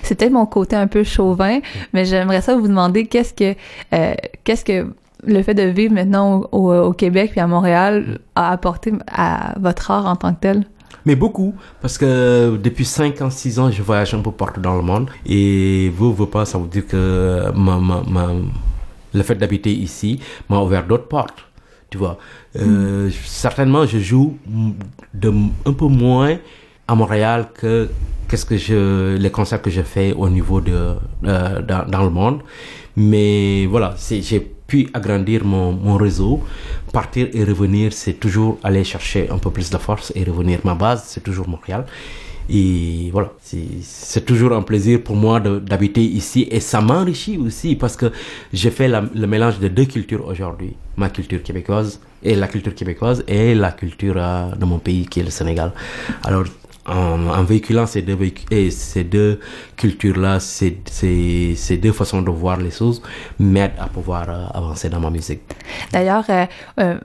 C'était 0.04 0.30
mon 0.30 0.46
côté 0.46 0.78
un 0.78 0.88
peu 0.88 1.04
chauvin, 1.04 1.60
mais 1.94 2.06
j'aimerais 2.06 2.42
ça 2.42 2.56
vous 2.56 2.68
demander 2.68 3.08
qu'est-ce 3.08 3.34
que 3.34 3.56
euh, 3.94 4.16
qu'est-ce 4.46 4.64
que 4.64 4.88
le 5.26 5.42
fait 5.42 5.54
de 5.54 5.64
vivre 5.64 5.94
maintenant 5.94 6.42
au, 6.52 6.94
Québec 6.94 7.32
puis 7.32 7.40
à 7.40 7.48
Montréal 7.48 8.20
a 8.36 8.52
apporté 8.52 8.94
à 9.08 9.56
votre 9.60 9.92
art 9.92 10.06
en 10.06 10.16
tant 10.16 10.34
que 10.34 10.40
tel? 10.42 10.66
Mais 11.06 11.16
beaucoup, 11.16 11.54
parce 11.82 11.98
que 11.98 12.58
depuis 12.62 12.86
5 12.86 13.22
ans, 13.22 13.30
6 13.30 13.60
ans, 13.60 13.72
je 13.72 13.82
voyage 13.82 14.14
un 14.14 14.20
peu 14.20 14.32
partout 14.32 14.60
dans 14.60 14.76
le 14.76 14.82
monde. 14.82 15.10
Et 15.26 15.90
vous, 15.96 16.14
vous 16.14 16.28
pas, 16.28 16.46
ça 16.46 16.60
dire 16.60 16.86
que 16.86 17.44
le 19.14 19.24
fait 19.24 19.36
d'habiter 19.36 19.72
ici 19.72 20.20
m'a 20.50 20.60
ouvert 20.60 20.86
d'autres 20.86 21.08
portes. 21.08 21.46
Tu 21.90 21.98
vois, 21.98 22.18
euh, 22.58 23.10
certainement, 23.24 23.86
je 23.86 24.00
joue 24.00 24.38
un 25.24 25.74
peu 25.74 25.86
moins 25.86 26.38
à 26.88 26.96
Montréal 26.96 27.48
que 27.54 27.90
les 29.18 29.32
concerts 29.32 29.62
que 29.62 29.70
je 29.70 29.82
fais 29.82 30.14
au 30.14 30.30
niveau 30.30 30.60
de 30.60 30.96
euh, 31.24 31.62
dans, 31.62 32.04
le 32.04 32.10
monde. 32.10 32.42
Mais 32.96 33.66
voilà, 33.68 33.96
j'ai 33.98 34.52
pu 34.68 34.90
agrandir 34.94 35.44
mon, 35.46 35.72
mon 35.72 35.98
réseau. 35.98 36.44
Partir 36.94 37.30
et 37.34 37.44
revenir, 37.44 37.94
c'est 37.94 38.14
toujours 38.14 38.58
aller 38.64 38.84
chercher 38.84 39.30
un 39.30 39.38
peu 39.38 39.50
plus 39.50 39.70
de 39.70 39.78
force 39.78 40.12
et 40.16 40.24
revenir. 40.24 40.60
Ma 40.64 40.76
base, 40.76 41.04
c'est 41.08 41.24
toujours 41.24 41.48
Montréal. 41.48 41.86
Et 42.50 43.10
voilà, 43.12 43.34
c'est 43.42 44.26
toujours 44.26 44.54
un 44.54 44.62
plaisir 44.62 45.04
pour 45.04 45.18
moi 45.18 45.40
d'habiter 45.42 46.02
ici 46.02 46.48
et 46.50 46.62
ça 46.62 46.80
m'enrichit 46.80 47.38
aussi 47.38 47.76
parce 47.76 47.98
que 47.98 48.12
j'ai 48.54 48.72
fait 48.72 48.88
le 48.88 49.28
mélange 49.28 49.60
de 49.60 49.68
deux 49.68 49.84
cultures 49.86 50.26
aujourd'hui. 50.26 50.76
Ma 50.96 51.10
culture 51.10 51.44
québécoise 51.44 52.00
et 52.24 52.36
la 52.36 52.48
culture 52.48 52.74
québécoise 52.74 53.24
et 53.28 53.54
la 53.54 53.72
culture 53.74 54.16
euh, 54.18 54.56
de 54.56 54.66
mon 54.66 54.80
pays 54.80 55.06
qui 55.06 55.20
est 55.20 55.24
le 55.24 55.30
Sénégal. 55.30 55.74
Alors 56.24 56.46
en, 56.88 57.44
véhiculant 57.44 57.86
ces 57.86 58.02
deux, 58.02 58.18
ces 58.72 59.04
deux 59.04 59.40
cultures-là, 59.78 60.40
ces, 60.40 60.78
ces, 60.86 61.54
ces, 61.56 61.78
deux 61.78 61.92
façons 61.92 62.22
de 62.22 62.32
voir 62.32 62.58
les 62.58 62.72
choses 62.72 63.02
m'aident 63.40 63.80
à 63.80 63.88
pouvoir 63.88 64.26
euh, 64.30 64.46
avancer 64.54 64.90
dans 64.90 65.00
ma 65.00 65.10
musique. 65.10 65.42
D'ailleurs, 65.94 66.26
euh, 66.30 66.46
euh, 66.80 66.98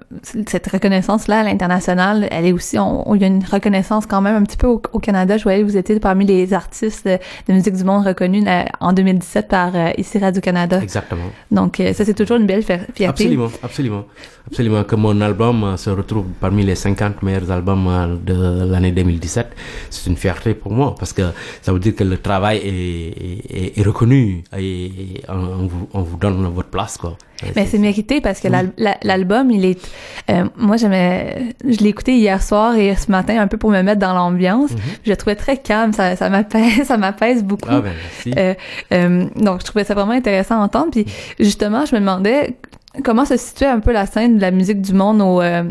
cette 0.47 0.67
reconnaissance-là 0.67 1.41
à 1.41 1.43
l'international, 1.45 2.26
elle 2.31 2.47
est 2.47 2.52
aussi, 2.52 2.76
il 2.76 3.21
y 3.21 3.25
a 3.25 3.26
une 3.26 3.45
reconnaissance 3.45 4.07
quand 4.07 4.23
même 4.23 4.37
un 4.37 4.43
petit 4.43 4.57
peu 4.57 4.67
au, 4.67 4.83
au 4.93 4.99
Canada. 4.99 5.37
Je 5.37 5.43
voyais 5.43 5.61
que 5.61 5.67
vous 5.67 5.76
étiez 5.76 6.00
parmi 6.00 6.25
les 6.25 6.52
artistes 6.55 7.07
de, 7.07 7.19
musique 7.52 7.75
du 7.75 7.85
monde 7.85 8.07
reconnus 8.07 8.45
en 8.81 8.93
2017 8.93 9.49
par 9.49 9.73
ici 9.99 10.19
Radio-Canada. 10.19 10.81
Exactement. 10.83 11.31
Donc, 11.50 11.81
ça, 11.95 12.05
c'est 12.05 12.14
toujours 12.14 12.38
une 12.38 12.47
belle 12.47 12.62
fierté. 12.62 13.07
Absolument, 13.07 13.50
absolument. 13.62 14.05
Absolument. 14.47 14.85
Que 14.85 14.97
mon 14.97 15.21
album 15.21 15.76
se 15.76 15.91
retrouve 15.91 16.25
parmi 16.41 16.64
les 16.64 16.75
50 16.75 17.23
meilleurs 17.23 17.50
albums 17.50 18.19
de 18.25 18.64
l'année 18.64 18.91
2017 18.91 19.43
c'est 19.91 20.11
une 20.11 20.17
fierté 20.17 20.55
pour 20.55 20.73
moi 20.73 20.95
parce 20.99 21.12
que 21.12 21.23
ça 21.61 21.73
veut 21.73 21.79
dire 21.79 21.95
que 21.95 22.05
le 22.05 22.19
travail 22.19 22.62
est, 22.62 23.49
est, 23.50 23.78
est 23.78 23.83
reconnu 23.83 24.45
et 24.57 25.23
on, 25.28 25.66
vous, 25.66 25.88
on, 25.92 26.02
vous, 26.02 26.16
donne 26.16 26.47
votre 26.49 26.71
place 26.71 26.97
quoi. 26.97 27.16
Mais 27.57 27.66
c'est 27.66 27.78
mérité 27.78 28.21
parce 28.21 28.40
que 28.40 28.49
oui. 28.49 28.92
l'album, 29.02 29.50
il 29.50 29.64
est. 29.64 29.90
Euh, 30.31 30.45
moi, 30.57 30.76
j'aimais. 30.76 31.54
Je 31.64 31.78
l'ai 31.78 31.88
écouté 31.88 32.16
hier 32.16 32.42
soir 32.42 32.76
et 32.76 32.95
ce 32.95 33.11
matin 33.11 33.40
un 33.40 33.49
peu 33.49 33.57
pour 33.57 33.71
me 33.71 33.83
mettre 33.83 34.00
dans 34.00 34.14
l'ambiance. 34.14 34.71
Mm 34.71 34.76
-hmm. 34.76 34.99
Je 35.04 35.11
le 35.11 35.16
trouvais 35.16 35.37
très 35.37 35.57
calme, 35.57 35.92
ça, 35.92 36.16
ça 36.16 36.28
m'apaise, 36.31 36.85
ça 36.90 36.97
m'apaise 36.97 37.42
beaucoup. 37.42 37.69
Ah 37.71 37.81
ben 37.81 37.92
merci. 38.02 38.33
Euh, 38.38 38.54
euh, 38.92 39.26
donc, 39.37 39.61
je 39.61 39.64
trouvais 39.64 39.85
ça 39.85 39.95
vraiment 39.95 40.12
intéressant 40.12 40.61
à 40.61 40.64
entendre. 40.64 40.90
Puis 40.90 41.07
justement, 41.40 41.85
je 41.87 41.95
me 41.95 42.00
demandais 42.00 42.54
comment 43.04 43.25
se 43.25 43.37
situait 43.37 43.66
un 43.66 43.80
peu 43.80 43.92
la 43.92 44.06
scène 44.06 44.37
de 44.37 44.40
la 44.42 44.50
musique 44.50 44.82
du 44.82 44.92
monde 44.92 45.22
au, 45.22 45.40
euh, 45.40 45.64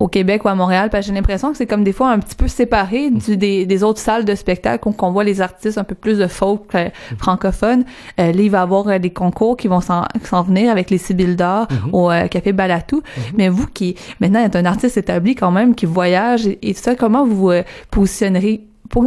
au 0.00 0.08
Québec 0.08 0.44
ou 0.44 0.48
à 0.48 0.54
Montréal? 0.54 0.90
Parce 0.90 1.06
que 1.06 1.12
j'ai 1.12 1.14
l'impression 1.14 1.52
que 1.52 1.56
c'est 1.56 1.66
comme 1.66 1.84
des 1.84 1.92
fois 1.92 2.10
un 2.10 2.18
petit 2.18 2.34
peu 2.34 2.48
séparé 2.48 3.10
du, 3.10 3.36
des, 3.36 3.64
des 3.66 3.82
autres 3.84 4.00
salles 4.00 4.24
de 4.24 4.34
spectacle 4.34 4.92
qu'on 4.92 5.10
voit 5.12 5.24
les 5.24 5.40
artistes 5.40 5.78
un 5.78 5.84
peu 5.84 5.94
plus 5.94 6.18
de 6.18 6.26
folk 6.26 6.74
euh, 6.74 6.88
francophones 7.18 7.84
euh, 8.18 8.32
là 8.32 8.42
il 8.42 8.50
va 8.50 8.58
y 8.58 8.62
avoir 8.62 8.88
euh, 8.88 8.98
des 8.98 9.10
concours 9.10 9.56
qui 9.56 9.68
vont 9.68 9.80
s'en 9.80 10.02
venir 10.42 10.70
avec 10.70 10.90
les 10.90 10.98
Sybille 10.98 11.36
d'or 11.36 11.66
mm 11.70 11.74
-hmm. 11.90 12.24
au 12.24 12.28
Café 12.28 12.52
Balatou 12.52 12.96
mm 12.96 13.00
-hmm. 13.00 13.34
mais 13.38 13.48
vous 13.48 13.66
qui 13.66 13.94
maintenant 14.20 14.40
êtes 14.44 14.56
un 14.56 14.64
artiste 14.64 14.96
établi 14.96 15.34
quand 15.34 15.52
même 15.52 15.74
qui 15.74 15.86
voyage 15.86 16.46
et, 16.46 16.58
et 16.68 16.74
ça 16.74 16.94
comment 16.96 17.24
vous 17.26 17.50
positionneriez 17.90 18.66
pour, 18.90 19.04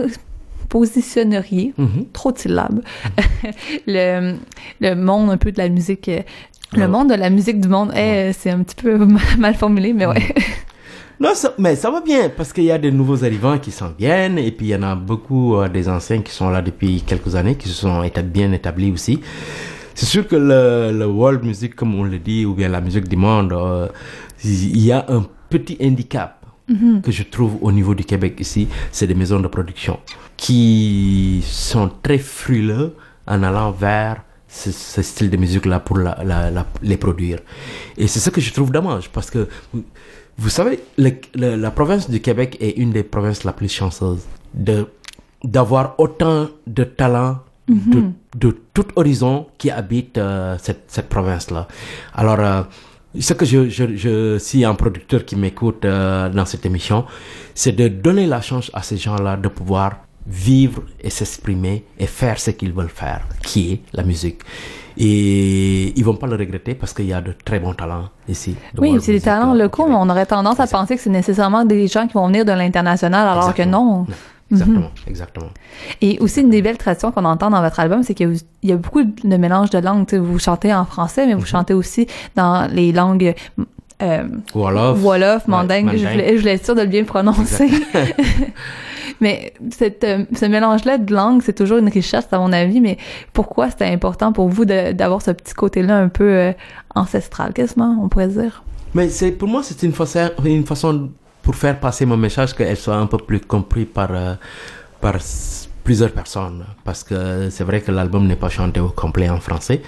positionneriez, 0.69 1.73
mm 1.77 1.85
-hmm. 1.85 2.05
trop 2.13 2.31
de 2.31 2.39
syllabes, 2.39 2.81
le, 3.87 4.35
le 4.85 4.95
monde 4.95 5.29
un 5.29 5.37
peu 5.37 5.51
de 5.51 5.59
la 5.63 5.69
musique 5.69 6.09
le 6.73 6.81
ouais. 6.81 6.87
monde 6.87 7.09
de 7.09 7.15
la 7.15 7.29
musique 7.29 7.59
du 7.59 7.67
monde, 7.67 7.89
ouais. 7.89 8.31
c'est 8.37 8.51
un 8.51 8.63
petit 8.63 8.75
peu 8.75 8.97
mal 9.37 9.55
formulé, 9.55 9.93
mais 9.93 10.05
ouais. 10.05 10.33
Non, 11.19 11.33
ça, 11.33 11.53
mais 11.57 11.75
ça 11.75 11.89
va 11.89 12.01
bien 12.01 12.29
parce 12.29 12.53
qu'il 12.53 12.65
y 12.65 12.71
a 12.71 12.77
des 12.77 12.91
nouveaux 12.91 13.23
arrivants 13.23 13.57
qui 13.57 13.71
s'en 13.71 13.89
viennent 13.97 14.37
et 14.37 14.51
puis 14.51 14.67
il 14.67 14.69
y 14.69 14.75
en 14.75 14.83
a 14.83 14.95
beaucoup 14.95 15.55
euh, 15.55 15.67
des 15.67 15.89
anciens 15.89 16.21
qui 16.21 16.31
sont 16.31 16.49
là 16.51 16.61
depuis 16.61 17.01
quelques 17.01 17.35
années, 17.35 17.55
qui 17.55 17.67
se 17.69 17.73
sont 17.73 18.03
bien 18.25 18.51
établis 18.51 18.91
aussi. 18.91 19.19
C'est 19.95 20.05
sûr 20.05 20.27
que 20.27 20.35
le, 20.35 20.91
le, 20.95 21.07
world 21.07 21.43
music, 21.43 21.75
comme 21.75 21.95
on 21.95 22.03
le 22.03 22.19
dit, 22.19 22.45
ou 22.45 22.53
bien 22.53 22.69
la 22.69 22.81
musique 22.81 23.07
du 23.07 23.15
monde, 23.15 23.51
euh, 23.53 23.87
il 24.43 24.79
y 24.79 24.91
a 24.91 25.05
un 25.09 25.25
petit 25.49 25.75
handicap 25.81 26.45
mm 26.69 26.75
-hmm. 26.75 27.01
que 27.01 27.11
je 27.11 27.23
trouve 27.23 27.57
au 27.61 27.71
niveau 27.71 27.95
du 27.95 28.03
Québec 28.03 28.33
ici, 28.39 28.67
c'est 28.91 29.07
des 29.07 29.15
maisons 29.15 29.41
de 29.41 29.47
production 29.49 29.99
qui 30.35 31.41
sont 31.43 31.89
très 32.03 32.19
frileux 32.19 32.93
en 33.25 33.41
allant 33.41 33.71
vers 33.71 34.17
ce, 34.47 34.71
ce, 34.71 35.01
style 35.01 35.29
de 35.29 35.37
musique-là 35.37 35.79
pour 35.79 35.97
la, 35.97 36.17
la, 36.23 36.49
la, 36.51 36.65
les 36.81 36.97
produire. 36.97 37.39
Et 37.97 38.07
c'est 38.07 38.19
ce 38.19 38.29
que 38.29 38.41
je 38.41 38.51
trouve 38.53 38.71
dommage, 38.71 39.09
parce 39.09 39.29
que, 39.29 39.47
vous 40.37 40.49
savez, 40.49 40.79
le, 40.97 41.11
le, 41.35 41.55
la 41.55 41.71
province 41.71 42.09
du 42.09 42.21
Québec 42.21 42.57
est 42.59 42.77
une 42.77 42.91
des 42.91 43.03
provinces 43.03 43.43
la 43.43 43.53
plus 43.53 43.71
chanceuses 43.71 44.23
de 44.53 44.87
d'avoir 45.43 45.93
autant 45.99 46.49
de 46.65 46.83
talents 46.83 47.37
mm 47.67 47.75
-hmm. 47.77 47.91
de, 47.93 48.47
de, 48.47 48.57
tout 48.73 48.87
horizon 48.95 49.45
qui 49.59 49.69
habitent 49.69 50.17
euh, 50.17 50.57
cette, 50.59 50.83
cette 50.87 51.09
province-là. 51.09 51.67
Alors, 52.13 52.39
euh, 52.39 52.63
ce 53.19 53.33
que 53.33 53.45
je, 53.45 53.69
je, 53.69 53.95
je, 53.95 54.37
si 54.39 54.65
un 54.65 54.75
producteur 54.75 55.25
qui 55.25 55.35
m'écoute 55.35 55.85
euh, 55.85 56.29
dans 56.29 56.45
cette 56.45 56.65
émission, 56.65 57.05
c'est 57.53 57.71
de 57.75 57.87
donner 57.87 58.25
la 58.27 58.41
chance 58.41 58.71
à 58.73 58.81
ces 58.81 58.97
gens-là 58.97 59.37
de 59.37 59.47
pouvoir 59.47 60.06
vivre 60.27 60.83
et 61.01 61.09
s'exprimer 61.09 61.85
et 61.99 62.05
faire 62.05 62.39
ce 62.39 62.51
qu'ils 62.51 62.73
veulent 62.73 62.89
faire, 62.89 63.21
qui 63.41 63.73
est 63.73 63.81
la 63.93 64.03
musique. 64.03 64.41
Et 64.99 65.97
ils 65.97 66.03
vont 66.03 66.15
pas 66.15 66.27
le 66.27 66.35
regretter 66.35 66.73
parce 66.73 66.93
qu'il 66.93 67.05
y 67.05 67.13
a 67.13 67.21
de 67.21 67.33
très 67.45 67.59
bons 67.59 67.73
talents 67.73 68.09
ici. 68.27 68.55
De 68.73 68.81
oui, 68.81 68.97
c'est 68.99 69.11
des 69.13 69.21
talents 69.21 69.53
locaux, 69.53 69.85
mais 69.87 69.95
on 69.95 70.09
aurait 70.09 70.25
tendance 70.25 70.59
à 70.59 70.65
penser 70.67 70.95
que 70.95 71.01
c'est 71.01 71.11
nécessairement 71.11 71.65
des 71.65 71.87
gens 71.87 72.07
qui 72.07 72.13
vont 72.13 72.27
venir 72.27 72.45
de 72.45 72.51
l'international, 72.51 73.27
alors 73.27 73.49
exactement. 73.49 74.05
que 74.05 74.11
non. 74.11 74.15
Exactement, 74.49 74.79
mm 74.79 74.83
-hmm. 74.83 75.09
exactement. 75.09 75.51
Et 76.01 76.17
aussi, 76.19 76.39
une 76.41 76.49
des 76.49 76.61
belles 76.61 76.77
traditions 76.77 77.11
qu'on 77.11 77.25
entend 77.25 77.49
dans 77.49 77.61
votre 77.61 77.79
album, 77.81 78.01
c'est 78.03 78.13
qu'il 78.13 78.37
y, 78.63 78.71
a 78.71 78.77
beaucoup 78.77 79.03
de 79.03 79.37
mélange 79.37 79.69
de 79.71 79.79
langues. 79.79 80.05
T'sais, 80.07 80.19
vous 80.19 80.39
chantez 80.39 80.73
en 80.73 80.85
français, 80.85 81.25
mais 81.27 81.33
vous 81.33 81.41
mm 81.41 81.43
-hmm. 81.43 81.57
chantez 81.57 81.75
aussi 81.81 82.07
dans 82.39 82.55
les 82.77 82.89
langues 82.93 83.35
euh, 84.01 84.23
Wolof, 84.53 84.95
Wolof 85.03 85.47
mandingue. 85.47 85.87
Ouais, 85.87 85.97
je, 85.97 86.07
voulais, 86.07 86.29
je 86.35 86.39
voulais 86.41 86.55
être 86.57 86.65
sûre 86.65 86.75
de 86.75 86.81
le 86.81 86.87
bien 86.95 87.03
prononcer. 87.03 87.69
mais 89.19 89.53
cette, 89.71 90.03
euh, 90.03 90.25
ce 90.35 90.45
mélange-là 90.45 90.97
de 90.97 91.13
langues, 91.13 91.41
c'est 91.43 91.53
toujours 91.53 91.77
une 91.77 91.89
richesse, 91.89 92.27
à 92.31 92.39
mon 92.39 92.51
avis. 92.53 92.81
Mais 92.81 92.97
pourquoi 93.33 93.69
c'était 93.69 93.85
important 93.85 94.31
pour 94.33 94.49
vous 94.49 94.65
d'avoir 94.65 95.21
ce 95.21 95.31
petit 95.31 95.53
côté-là 95.53 95.97
un 95.97 96.09
peu 96.09 96.29
euh, 96.29 96.51
ancestral, 96.95 97.53
quasiment, 97.53 97.99
on 98.01 98.09
pourrait 98.09 98.27
dire? 98.27 98.63
Mais 98.93 99.07
pour 99.37 99.47
moi, 99.47 99.61
c'est 99.63 99.83
une 99.83 99.93
façon, 99.93 100.29
une 100.45 100.65
façon 100.65 101.09
pour 101.41 101.55
faire 101.55 101.79
passer 101.79 102.05
mon 102.05 102.17
message 102.17 102.53
qu'elle 102.53 102.77
soit 102.77 102.95
un 102.95 103.07
peu 103.07 103.17
plus 103.17 103.39
compris 103.39 103.85
par, 103.85 104.09
euh, 104.11 104.33
par 104.99 105.15
plusieurs 105.83 106.11
personnes. 106.11 106.65
Parce 106.83 107.03
que 107.03 107.49
c'est 107.49 107.63
vrai 107.63 107.81
que 107.81 107.91
l'album 107.91 108.27
n'est 108.27 108.35
pas 108.35 108.49
chanté 108.49 108.79
au 108.79 108.89
complet 108.89 109.29
en 109.29 109.39
français. 109.39 109.81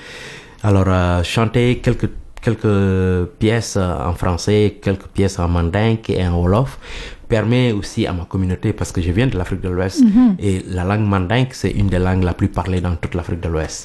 Alors, 0.63 0.86
euh, 0.88 1.24
chanter 1.24 1.79
quelques 1.79 2.09
quelques 2.41 3.25
pièces 3.38 3.75
en 3.75 4.13
français, 4.13 4.79
quelques 4.81 5.07
pièces 5.07 5.39
en 5.39 5.50
mandingue 5.50 6.00
et 6.07 6.25
en 6.25 6.39
wolof 6.39 6.79
permet 7.29 7.71
aussi 7.71 8.01
à 8.07 8.13
ma 8.19 8.25
communauté, 8.25 8.74
parce 8.74 8.91
que 8.91 9.01
je 9.01 9.12
viens 9.17 9.27
de 9.27 9.38
l'Afrique 9.38 9.62
de 9.62 9.69
l'Ouest, 9.75 10.00
mm 10.01 10.09
-hmm. 10.09 10.29
et 10.48 10.53
la 10.77 10.83
langue 10.89 11.07
mandingue, 11.15 11.51
c'est 11.62 11.74
une 11.81 11.88
des 11.93 12.01
langues 12.07 12.25
la 12.31 12.33
plus 12.39 12.50
parlée 12.59 12.81
dans 12.88 12.95
toute 13.01 13.13
l'Afrique 13.17 13.41
de 13.45 13.50
l'Ouest. 13.53 13.79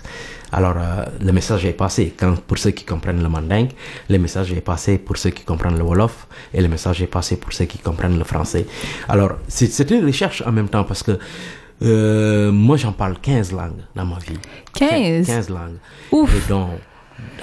Alors, 0.59 0.77
euh, 0.79 1.05
le 1.29 1.33
message 1.39 1.63
est 1.71 1.79
passé. 1.85 2.05
Quand, 2.21 2.35
pour 2.49 2.59
ceux 2.65 2.73
qui 2.79 2.85
comprennent 2.93 3.23
le 3.27 3.33
mandingue, 3.37 3.73
le 4.15 4.19
message 4.25 4.49
est 4.59 4.67
passé 4.73 4.93
pour 5.07 5.17
ceux 5.23 5.33
qui 5.37 5.45
comprennent 5.51 5.79
le 5.83 5.87
wolof, 5.91 6.17
et 6.55 6.61
le 6.67 6.69
message 6.75 6.99
est 7.07 7.13
passé 7.19 7.33
pour 7.43 7.53
ceux 7.59 7.67
qui 7.73 7.79
comprennent 7.89 8.19
le 8.25 8.29
français. 8.33 8.65
Alors, 9.15 9.33
c'est 9.49 9.91
une 9.97 10.05
recherche 10.11 10.41
en 10.49 10.53
même 10.59 10.69
temps, 10.75 10.85
parce 10.91 11.03
que 11.09 11.15
euh, 11.83 12.53
moi, 12.67 12.77
j'en 12.83 12.93
parle 12.93 13.17
15 13.21 13.53
langues 13.53 13.83
dans 13.97 14.07
ma 14.13 14.19
vie. 14.27 14.41
15? 14.75 15.27
15 15.27 15.49
langues. 15.51 15.79
Ouf! 16.13 16.31
Et 16.39 16.49
donc, 16.49 16.71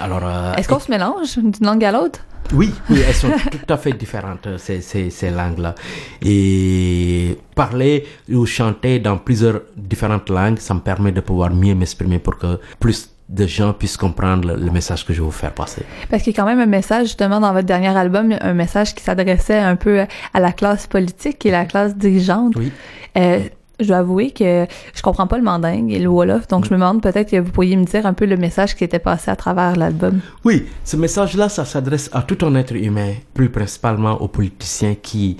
alors, 0.00 0.24
euh, 0.24 0.54
Est-ce 0.54 0.68
qu'on 0.68 0.78
se 0.86 0.90
mélange 0.90 1.36
d'une 1.36 1.66
langue 1.68 1.84
à 1.84 1.92
l'autre? 1.92 2.20
Oui, 2.52 2.74
oui, 2.90 3.00
elles 3.06 3.14
sont 3.14 3.30
tout 3.50 3.72
à 3.72 3.76
fait 3.78 3.92
différentes, 3.92 4.46
ces, 4.58 4.80
ces, 4.82 5.10
ces 5.10 5.30
langues-là. 5.30 5.74
Et 6.20 7.38
parler 7.54 8.06
ou 8.30 8.44
chanter 8.46 8.98
dans 8.98 9.16
plusieurs 9.16 9.62
différentes 9.76 10.28
langues, 10.28 10.58
ça 10.58 10.74
me 10.74 10.80
permet 10.80 11.12
de 11.12 11.20
pouvoir 11.20 11.50
mieux 11.54 11.74
m'exprimer 11.74 12.18
pour 12.18 12.36
que 12.36 12.58
plus 12.78 13.08
de 13.28 13.46
gens 13.46 13.72
puissent 13.72 13.96
comprendre 13.96 14.48
le, 14.48 14.56
le 14.56 14.70
message 14.70 15.06
que 15.06 15.14
je 15.14 15.20
veux 15.20 15.26
vous 15.26 15.30
faire 15.30 15.54
passer. 15.54 15.82
Parce 16.10 16.22
qu'il 16.22 16.34
y 16.34 16.36
a 16.36 16.42
quand 16.42 16.46
même 16.48 16.60
un 16.60 16.66
message, 16.66 17.06
justement, 17.06 17.40
dans 17.40 17.52
votre 17.54 17.66
dernier 17.66 17.96
album, 17.96 18.34
un 18.38 18.52
message 18.52 18.94
qui 18.94 19.02
s'adressait 19.02 19.58
un 19.58 19.76
peu 19.76 20.04
à 20.34 20.40
la 20.40 20.52
classe 20.52 20.86
politique 20.86 21.46
et 21.46 21.50
la 21.50 21.64
classe 21.64 21.96
dirigeante. 21.96 22.52
Oui. 22.56 22.70
Euh, 23.16 23.40
je 23.80 23.86
dois 23.86 23.98
avouer 23.98 24.30
que 24.30 24.66
je 24.94 25.02
comprends 25.02 25.26
pas 25.26 25.36
le 25.36 25.42
mandingue 25.42 25.92
et 25.92 25.98
le 25.98 26.08
wolof, 26.08 26.48
donc 26.48 26.64
je 26.64 26.70
me 26.70 26.76
demande 26.76 27.02
peut-être 27.02 27.30
que 27.30 27.38
vous 27.38 27.50
pourriez 27.50 27.76
me 27.76 27.84
dire 27.84 28.06
un 28.06 28.12
peu 28.12 28.26
le 28.26 28.36
message 28.36 28.76
qui 28.76 28.84
était 28.84 28.98
passé 28.98 29.30
à 29.30 29.36
travers 29.36 29.76
l'album. 29.76 30.20
Oui, 30.44 30.66
ce 30.84 30.96
message-là, 30.96 31.48
ça 31.48 31.64
s'adresse 31.64 32.10
à 32.12 32.22
tout 32.22 32.44
un 32.44 32.54
être 32.54 32.74
humain, 32.74 33.14
plus 33.34 33.50
principalement 33.50 34.20
aux 34.20 34.28
politiciens 34.28 34.94
qui, 35.00 35.36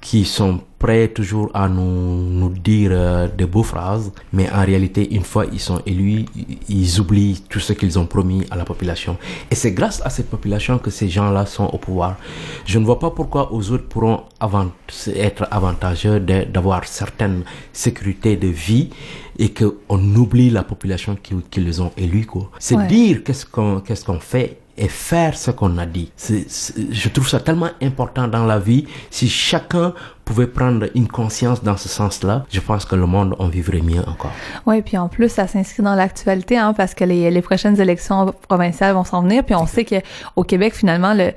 qui 0.00 0.24
sont 0.24 0.60
prêts 0.78 1.08
toujours 1.08 1.50
à 1.54 1.68
nous, 1.68 1.82
nous 2.40 2.50
dire 2.50 2.90
euh, 2.92 3.26
de 3.26 3.44
beaux 3.44 3.64
phrases, 3.64 4.12
mais 4.32 4.48
en 4.50 4.64
réalité, 4.64 5.12
une 5.12 5.24
fois 5.24 5.44
ils 5.52 5.58
sont 5.58 5.80
élus, 5.86 6.24
ils- 6.68 7.00
oublient 7.00 7.42
tout 7.48 7.58
ce 7.58 7.72
qu'ils 7.72 7.98
ont 7.98 8.06
promis 8.06 8.44
à 8.50 8.56
la 8.56 8.64
population. 8.64 9.16
Et 9.50 9.56
c'est 9.56 9.72
grâce 9.72 10.00
à 10.04 10.10
cette 10.10 10.30
population 10.30 10.78
que 10.78 10.90
ces 10.90 11.08
gens-là 11.08 11.46
sont 11.46 11.64
au 11.66 11.78
pouvoir. 11.78 12.16
Je 12.64 12.78
ne 12.78 12.84
vois 12.84 13.00
pas 13.00 13.10
pourquoi 13.10 13.52
aux 13.52 13.72
autres 13.72 13.88
pourront 13.88 14.22
avant, 14.38 14.68
être 15.16 15.48
avantageux 15.50 16.20
d'avoir 16.20 16.84
certaines 16.86 17.42
sécurités 17.72 18.36
de 18.36 18.48
vie 18.48 18.90
et 19.36 19.52
qu'on 19.52 20.14
oublie 20.14 20.50
la 20.50 20.62
population 20.62 21.16
qui, 21.20 21.34
qui 21.50 21.60
les 21.60 21.80
ont 21.80 21.90
élus. 21.96 22.26
C'est 22.60 22.76
Ouais. 22.76 22.86
dire 22.86 23.24
qu'est-ce 23.24 23.46
qu'on 23.46 23.80
qu'est-ce 23.80 24.04
qu'on 24.04 24.20
fait 24.20 24.58
et 24.78 24.88
faire 24.88 25.36
ce 25.36 25.50
qu'on 25.50 25.76
a 25.78 25.86
dit. 25.86 26.10
Je 26.18 27.08
trouve 27.08 27.28
ça 27.28 27.40
tellement 27.40 27.70
important 27.82 28.28
dans 28.28 28.46
la 28.46 28.58
vie. 28.58 28.86
Si 29.10 29.28
chacun 29.28 29.92
pouvait 30.28 30.46
prendre 30.46 30.86
une 30.94 31.08
conscience 31.08 31.62
dans 31.62 31.78
ce 31.78 31.88
sens-là, 31.88 32.44
je 32.50 32.60
pense 32.60 32.84
que 32.84 32.94
le 32.94 33.06
monde 33.06 33.34
en 33.38 33.48
vivrait 33.48 33.80
mieux 33.80 34.00
encore. 34.06 34.30
Oui, 34.66 34.82
puis 34.82 34.98
en 34.98 35.08
plus, 35.08 35.30
ça 35.30 35.46
s'inscrit 35.46 35.82
dans 35.82 35.94
l'actualité, 35.94 36.58
hein, 36.58 36.74
parce 36.74 36.92
que 36.92 37.02
les, 37.04 37.30
les 37.30 37.40
prochaines 37.42 37.80
élections 37.80 38.34
provinciales 38.46 38.92
vont 38.94 39.04
s'en 39.04 39.22
venir, 39.22 39.42
puis 39.42 39.54
on 39.54 39.66
sait 39.66 39.84
que 39.86 39.96
au 40.36 40.42
Québec, 40.44 40.74
finalement, 40.74 41.14
le, 41.14 41.32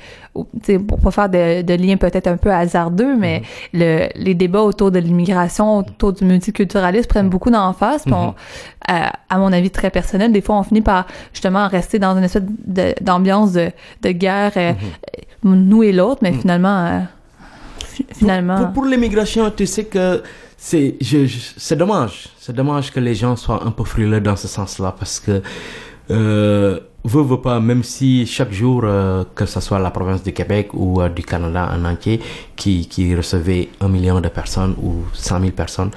pour 0.79 0.99
pas 0.99 1.11
faire 1.11 1.29
de, 1.29 1.61
de 1.61 1.73
lien 1.73 1.95
peut-être 1.95 2.27
un 2.27 2.35
peu 2.35 2.51
hasardeux, 2.51 3.15
mais 3.17 3.43
le, 3.73 4.09
les 4.15 4.33
débats 4.35 4.61
autour 4.63 4.91
de 4.91 4.99
l'immigration, 4.99 5.77
autour 5.77 6.11
du 6.11 6.25
multiculturalisme 6.25 7.07
prennent 7.07 7.29
beaucoup 7.29 7.49
d'emphase, 7.49 8.03
puis 8.03 8.13
on- 8.13 8.35
à, 8.87 9.13
à 9.29 9.37
mon 9.37 9.53
avis 9.53 9.69
très 9.69 9.89
personnel, 9.89 10.33
des 10.33 10.41
fois, 10.41 10.57
on 10.57 10.63
finit 10.63 10.81
par 10.81 11.05
justement 11.33 11.67
rester 11.69 11.97
dans 11.97 12.17
une 12.17 12.23
espèce 12.25 12.43
d'ambiance 12.99 13.53
de, 13.53 13.71
de 14.01 14.09
guerre, 14.11 14.51
euh, 14.57 14.73
nous 15.43 15.83
et 15.83 15.91
l'autre, 15.93 16.19
mais 16.23 16.33
finalement, 16.33 16.77
euh, 16.85 16.99
finalement... 18.13 18.57
Pour, 18.65 18.73
pour 18.73 18.85
l'immigration, 18.85 19.49
tu 19.51 19.65
sais 19.65 19.85
que 19.85 20.21
c'est 20.57 20.95
je, 21.01 21.25
je- 21.25 21.53
c'est 21.57 21.75
dommage. 21.75 22.29
C'est 22.39 22.55
dommage 22.55 22.91
que 22.91 22.99
les 22.99 23.15
gens 23.15 23.35
soient 23.35 23.63
un 23.65 23.71
peu 23.71 23.83
frileux 23.83 24.21
dans 24.21 24.35
ce 24.35 24.47
sens-là 24.47 24.95
parce 24.97 25.19
que 25.19 25.41
euh, 26.09 26.79
veut, 27.03 27.23
veut 27.23 27.41
pas, 27.41 27.59
même 27.59 27.83
si 27.83 28.25
chaque 28.25 28.51
jour, 28.51 28.81
euh, 28.83 29.23
que 29.35 29.45
ce 29.45 29.59
soit 29.59 29.79
la 29.79 29.91
province 29.91 30.23
du 30.23 30.33
Québec 30.33 30.69
ou 30.73 31.01
euh, 31.01 31.09
du 31.09 31.23
Canada 31.23 31.69
en 31.73 31.85
entier, 31.85 32.19
qui, 32.55 32.87
qui 32.87 33.15
recevait 33.15 33.69
un 33.79 33.87
million 33.87 34.21
de 34.21 34.29
personnes 34.29 34.75
ou 34.81 35.03
100 35.13 35.39
000 35.39 35.51
personnes, 35.51 35.91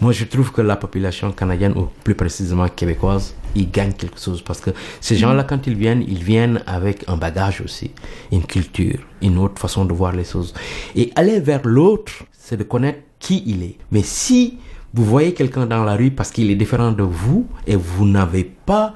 moi 0.00 0.12
je 0.12 0.24
trouve 0.24 0.52
que 0.52 0.60
la 0.60 0.76
population 0.76 1.32
canadienne, 1.32 1.72
ou 1.76 1.88
plus 2.04 2.14
précisément 2.14 2.68
québécoise, 2.68 3.34
ils 3.54 3.70
gagnent 3.70 3.92
quelque 3.92 4.18
chose 4.18 4.42
parce 4.42 4.60
que 4.60 4.70
ces 5.00 5.16
gens-là, 5.16 5.44
quand 5.44 5.66
ils 5.66 5.74
viennent, 5.74 6.04
ils 6.06 6.22
viennent 6.22 6.62
avec 6.66 7.04
un 7.08 7.16
bagage 7.16 7.60
aussi, 7.60 7.90
une 8.30 8.44
culture, 8.44 8.98
une 9.20 9.38
autre 9.38 9.60
façon 9.60 9.84
de 9.84 9.92
voir 9.92 10.12
les 10.12 10.24
choses. 10.24 10.54
Et 10.96 11.12
aller 11.16 11.40
vers 11.40 11.60
l'autre, 11.64 12.12
c'est 12.32 12.56
de 12.56 12.64
connaître 12.64 13.00
qui 13.18 13.42
il 13.46 13.62
est. 13.62 13.76
Mais 13.90 14.02
si 14.02 14.58
vous 14.94 15.04
voyez 15.04 15.32
quelqu'un 15.32 15.66
dans 15.66 15.84
la 15.84 15.96
rue 15.96 16.10
parce 16.10 16.30
qu'il 16.30 16.50
est 16.50 16.54
différent 16.54 16.92
de 16.92 17.02
vous 17.02 17.46
et 17.66 17.76
vous 17.76 18.06
n'avez 18.06 18.44
pas 18.44 18.92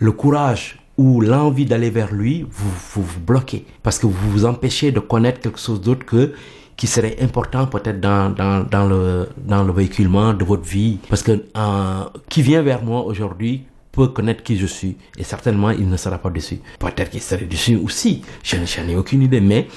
le 0.00 0.12
courage 0.12 0.78
ou 0.98 1.20
l'envie 1.20 1.64
d'aller 1.64 1.88
vers 1.90 2.12
lui, 2.12 2.44
vous, 2.50 2.70
vous 3.02 3.20
bloquez. 3.20 3.64
Parce 3.82 3.98
que 3.98 4.06
vous 4.06 4.30
vous 4.30 4.44
empêchez 4.44 4.90
de 4.92 5.00
connaître 5.00 5.40
quelque 5.40 5.58
chose 5.60 5.80
d'autre 5.80 6.04
que 6.04 6.32
qui 6.76 6.86
serait 6.86 7.16
important 7.20 7.66
peut-être 7.66 8.00
dans, 8.00 8.30
dans, 8.34 8.86
le, 8.88 9.28
dans 9.46 9.62
le 9.62 9.72
véhiculement 9.72 10.32
de 10.34 10.44
votre 10.44 10.64
vie. 10.64 10.98
Parce 11.08 11.22
que 11.22 11.32
euh, 11.56 12.04
qui 12.28 12.42
vient 12.42 12.62
vers 12.62 12.82
moi 12.82 13.04
aujourd'hui 13.04 13.64
peut 13.92 14.08
connaître 14.08 14.42
qui 14.42 14.56
je 14.56 14.66
suis 14.66 14.96
et 15.18 15.24
certainement 15.24 15.70
il 15.70 15.88
ne 15.88 15.96
sera 15.96 16.16
pas 16.18 16.30
déçu. 16.30 16.60
Peut-être 16.78 17.10
qu'il 17.10 17.20
serait 17.22 17.44
déçu 17.44 17.76
aussi, 17.76 18.22
je 18.42 18.56
n'en- 18.56 18.88
ai 18.88 18.96
aucune 18.96 19.22
idée, 19.22 19.40
mais 19.42 19.68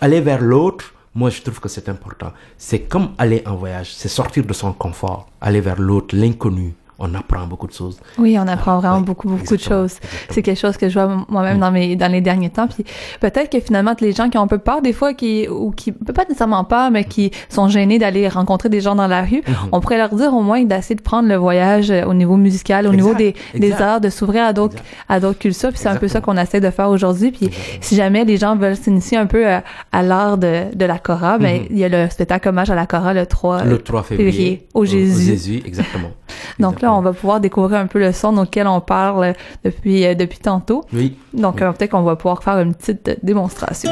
aller 0.00 0.20
vers 0.20 0.40
l'autre, 0.40 0.92
moi 1.14 1.30
je 1.30 1.42
trouve 1.42 1.58
que 1.60 1.68
c'est 1.68 1.88
important. 1.88 2.32
C'est 2.58 2.80
comme 2.82 3.10
aller 3.18 3.42
en 3.46 3.56
voyage, 3.56 3.92
c'est 3.94 4.08
sortir 4.08 4.44
de 4.44 4.52
son 4.52 4.72
confort, 4.72 5.28
aller 5.40 5.60
vers 5.60 5.80
l'autre, 5.80 6.14
l'inconnu. 6.16 6.74
On 7.04 7.12
apprend 7.14 7.46
beaucoup 7.48 7.66
de 7.66 7.72
choses. 7.72 7.98
Oui, 8.16 8.38
on 8.38 8.46
apprend 8.46 8.78
vraiment 8.78 9.00
beaucoup, 9.00 9.28
beaucoup 9.28 9.56
de 9.56 9.60
choses. 9.60 9.94
C'est 10.30 10.40
quelque 10.40 10.58
chose 10.60 10.76
que 10.76 10.88
je 10.88 10.98
vois 10.98 11.24
moi-même 11.28 11.58
dans 11.58 11.72
mes 11.72 11.96
dans 11.96 12.10
les 12.10 12.20
derniers 12.20 12.50
temps. 12.50 12.68
Puis 12.68 12.84
peut-être 13.20 13.50
que 13.50 13.58
finalement, 13.60 13.94
les 14.00 14.12
gens 14.12 14.28
qui 14.30 14.38
ont 14.38 14.42
un 14.42 14.46
peu 14.46 14.58
peur 14.58 14.82
des 14.82 14.92
fois, 14.92 15.12
qui 15.12 15.48
ou 15.48 15.72
qui 15.72 15.90
peut 15.90 16.12
pas 16.12 16.22
nécessairement 16.24 16.62
peur, 16.64 16.90
mais 16.92 17.04
qui 17.04 17.32
sont 17.48 17.68
gênés 17.68 17.98
d'aller 17.98 18.28
rencontrer 18.28 18.68
des 18.68 18.80
gens 18.80 18.94
dans 18.94 19.08
la 19.08 19.22
rue, 19.22 19.42
Mhm. 19.46 19.54
on 19.72 19.80
pourrait 19.80 19.98
leur 19.98 20.14
dire 20.14 20.32
au 20.32 20.42
moins 20.42 20.62
d'essayer 20.64 20.94
de 20.94 21.02
prendre 21.02 21.28
le 21.28 21.34
voyage 21.36 21.90
euh, 21.90 22.04
au 22.04 22.14
niveau 22.14 22.36
musical, 22.36 22.86
au 22.86 22.92
Exact, 22.92 23.02
niveau 23.04 23.14
des, 23.16 23.34
des 23.58 23.72
arts, 23.72 24.00
de 24.00 24.08
s'ouvrir 24.08 24.44
à 24.44 24.52
d'autres 24.52 24.76
à 25.08 25.18
d'autres 25.18 25.40
cultures. 25.40 25.70
Puis 25.70 25.78
c'est 25.78 25.88
un 25.88 25.96
peu 25.96 26.06
ça 26.08 26.20
qu'on 26.20 26.36
essaie 26.36 26.60
de 26.60 26.70
faire 26.70 26.88
aujourd'hui. 26.88 27.32
Puis 27.32 27.46
Exactement. 27.46 27.78
si 27.80 27.96
jamais 27.96 28.24
les 28.24 28.36
gens 28.36 28.54
veulent 28.54 28.76
s'initier 28.76 29.18
un 29.18 29.26
peu 29.26 29.46
à, 29.48 29.64
à 29.90 30.02
l'art 30.04 30.38
de, 30.38 30.72
de 30.74 30.84
la 30.84 30.98
chora, 31.00 31.38
ben 31.38 31.62
il 31.68 31.78
y 31.78 31.84
a 31.84 31.88
le 31.88 32.08
spectacle 32.10 32.48
hommage 32.48 32.70
à 32.70 32.74
la 32.76 32.86
chora 32.86 33.12
le 33.12 33.26
3 33.26 33.64
Mhm. 33.64 33.70
Le 33.70 33.78
3 33.78 34.02
février. 34.04 34.30
février, 34.30 34.68
au 34.74 34.84
Jésus. 34.84 35.24
Jésus, 35.24 35.62
exactement. 35.66 36.10
donc 36.60 36.80
là, 36.80 36.91
on 36.92 37.02
va 37.02 37.12
pouvoir 37.12 37.40
découvrir 37.40 37.80
un 37.80 37.86
peu 37.86 37.98
le 37.98 38.12
son 38.12 38.36
auquel 38.38 38.66
on 38.66 38.80
parle 38.80 39.34
depuis, 39.64 40.04
euh, 40.04 40.14
tantôt. 40.42 40.84
Donc, 41.32 41.62
euh, 41.62 41.72
peut-être 41.72 41.90
qu'on 41.90 42.02
va 42.02 42.16
pouvoir 42.16 42.42
faire 42.42 42.58
une 42.58 42.74
petite 42.74 43.18
démonstration. 43.22 43.90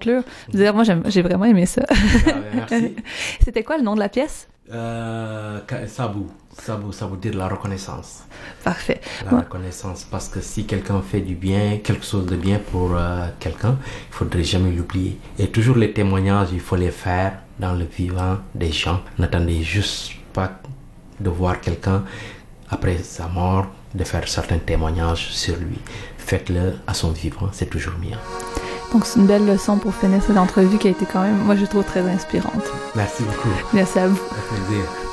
Conclure, 0.00 0.22
dire, 0.48 0.74
moi, 0.74 0.84
j'ai 1.06 1.22
vraiment 1.22 1.44
aimé 1.44 1.66
ça. 1.66 1.82
Ah, 1.90 1.94
ben, 2.24 2.42
merci. 2.54 2.96
C'était 3.44 3.62
quoi 3.62 3.76
le 3.76 3.84
nom 3.84 3.94
de 3.94 4.00
la 4.00 4.08
pièce? 4.08 4.48
Euh, 4.72 5.60
Sabou. 5.86 6.28
Sabou, 6.58 6.92
ça 6.92 7.06
veut 7.06 7.16
dire 7.16 7.34
la 7.34 7.48
reconnaissance. 7.48 8.24
Parfait. 8.64 9.00
La 9.24 9.38
reconnaissance, 9.38 10.06
parce 10.10 10.28
que 10.28 10.40
si 10.40 10.64
quelqu'un 10.66 11.00
fait 11.02 11.20
du 11.20 11.34
bien, 11.34 11.78
quelque 11.82 12.04
chose 12.04 12.26
de 12.26 12.36
bien 12.36 12.58
pour 12.70 12.94
euh, 12.94 13.26
quelqu'un, 13.38 13.78
il 14.10 14.14
faudrait 14.14 14.44
jamais 14.44 14.70
l'oublier. 14.70 15.18
Et 15.38 15.48
toujours 15.48 15.76
les 15.76 15.92
témoignages, 15.92 16.48
il 16.52 16.60
faut 16.60 16.76
les 16.76 16.90
faire 16.90 17.38
dans 17.58 17.74
le 17.74 17.84
vivant 17.84 18.38
des 18.54 18.72
gens. 18.72 19.00
N'attendez 19.18 19.62
juste 19.62 20.12
pas 20.32 20.60
de 21.18 21.30
voir 21.30 21.60
quelqu'un 21.60 22.04
après 22.68 22.98
sa 22.98 23.26
mort, 23.26 23.66
de 23.94 24.04
faire 24.04 24.26
certains 24.28 24.58
témoignages 24.58 25.28
sur 25.30 25.56
lui. 25.56 25.78
Faites-le 26.18 26.74
à 26.86 26.94
son 26.94 27.10
vivant, 27.10 27.48
c'est 27.52 27.68
toujours 27.68 27.94
mieux. 28.00 28.16
Donc 28.92 29.06
c'est 29.06 29.20
une 29.20 29.26
belle 29.26 29.46
leçon 29.46 29.76
pour 29.76 29.94
finir 29.94 30.20
cette 30.26 30.36
entrevue 30.36 30.78
qui 30.78 30.88
a 30.88 30.90
été 30.90 31.06
quand 31.06 31.22
même, 31.22 31.38
moi 31.44 31.54
je 31.56 31.64
trouve 31.64 31.84
très 31.84 32.00
inspirante. 32.00 32.64
Merci 32.94 33.22
beaucoup. 33.22 33.48
Merci 33.72 33.98
à 33.98 34.08
vous. 34.08 34.16
plaisir. 34.16 35.09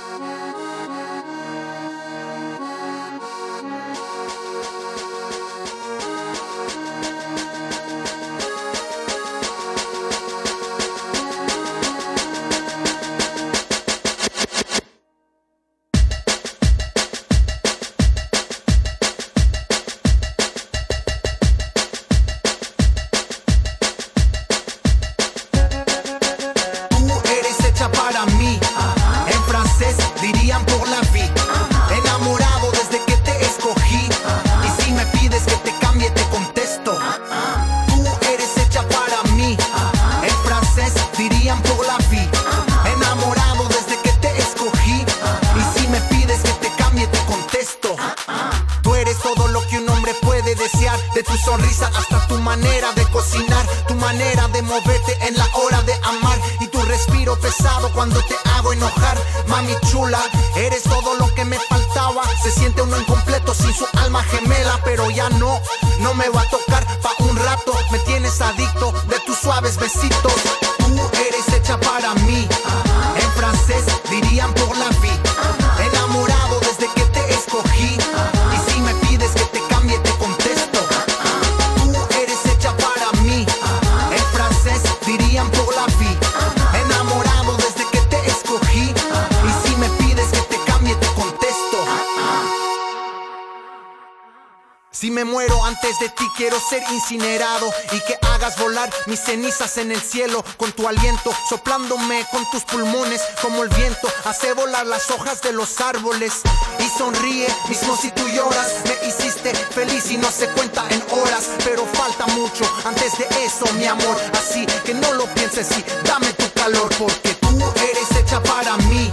Incinerado 96.92 97.74
y 97.92 98.00
que 98.02 98.18
hagas 98.34 98.58
volar 98.60 98.90
mis 99.06 99.20
cenizas 99.20 99.78
en 99.78 99.92
el 99.92 100.02
cielo 100.02 100.44
con 100.58 100.72
tu 100.72 100.88
aliento, 100.88 101.32
soplándome 101.50 102.26
con 102.32 102.50
tus 102.52 102.64
pulmones 102.64 103.22
como 103.42 103.64
el 103.64 103.70
viento, 103.70 104.08
hace 104.26 104.54
volar 104.54 104.86
las 104.86 105.10
hojas 105.12 105.42
de 105.42 105.52
los 105.52 105.80
árboles 105.82 106.42
y 106.80 106.98
sonríe, 106.98 107.48
mismo 107.70 107.98
si 107.98 108.12
tú 108.12 108.28
lloras, 108.30 108.76
me 108.86 109.08
hiciste 109.08 109.54
feliz 109.54 110.10
y 110.12 110.18
no 110.18 110.32
se 110.32 110.48
cuenta 110.50 110.86
en 110.90 111.04
horas, 111.12 111.50
pero 111.64 111.86
falta 111.94 112.26
mucho 112.28 112.64
antes 112.86 113.18
de 113.18 113.28
eso, 113.44 113.66
mi 113.74 113.86
amor, 113.86 114.18
así 114.34 114.66
que 114.86 114.94
no 114.94 115.14
lo 115.14 115.26
pienses 115.34 115.68
y 115.78 115.84
dame 116.08 116.32
tu 116.34 116.50
calor 116.54 116.90
porque 116.98 117.34
tú 117.36 117.58
eres 117.76 118.12
hecha 118.20 118.42
para 118.44 118.78
mí. 118.78 119.10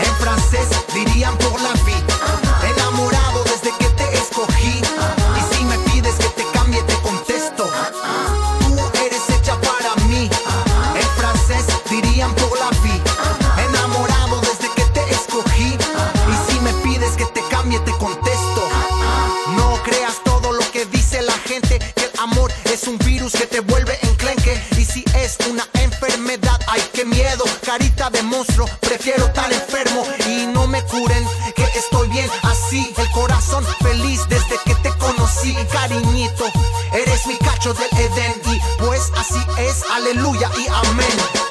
En 0.00 0.16
francés 0.16 0.68
dirían 0.94 1.36
por 1.38 1.60
la 1.60 1.77
de 28.10 28.22
monstruo, 28.22 28.66
prefiero 28.80 29.26
estar 29.26 29.52
enfermo 29.52 30.04
y 30.26 30.46
no 30.46 30.66
me 30.66 30.82
curen, 30.82 31.26
que 31.54 31.64
estoy 31.64 32.08
bien 32.08 32.30
así, 32.42 32.94
el 32.96 33.10
corazón 33.10 33.64
feliz 33.82 34.20
desde 34.28 34.56
que 34.64 34.74
te 34.76 34.90
conocí, 34.98 35.54
cariñito, 35.72 36.44
eres 36.92 37.26
mi 37.26 37.36
cacho 37.36 37.74
del 37.74 37.90
Edén 37.98 38.34
y 38.46 38.60
pues 38.78 39.12
así 39.16 39.40
es, 39.58 39.82
aleluya 39.90 40.50
y 40.56 40.68
amén, 40.68 41.47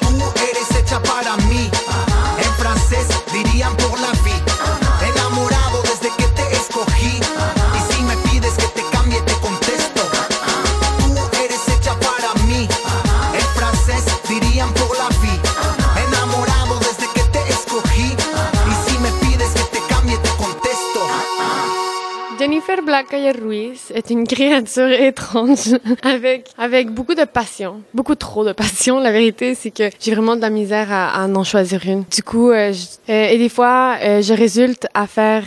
Ruiz 23.32 23.92
est 23.94 24.10
une 24.10 24.26
créature 24.26 24.90
étrange 25.08 25.76
avec 26.02 26.50
avec 26.58 26.90
beaucoup 26.90 27.14
de 27.14 27.24
passion, 27.24 27.82
beaucoup 27.94 28.14
trop 28.14 28.44
de 28.44 28.52
passion. 28.52 29.00
La 29.00 29.12
vérité, 29.12 29.54
c'est 29.54 29.70
que 29.70 29.90
j'ai 30.00 30.12
vraiment 30.12 30.36
de 30.36 30.40
la 30.40 30.50
misère 30.50 30.92
à, 30.92 31.22
à, 31.22 31.28
en 31.28 31.44
choisir 31.44 31.80
une. 31.86 32.04
Du 32.14 32.22
coup, 32.22 32.50
euh, 32.50 32.72
euh, 33.08 33.28
et 33.28 33.38
des 33.38 33.48
fois, 33.48 33.96
euh, 34.02 34.22
je 34.22 34.34
résulte 34.34 34.86
à 34.94 35.06
faire 35.06 35.44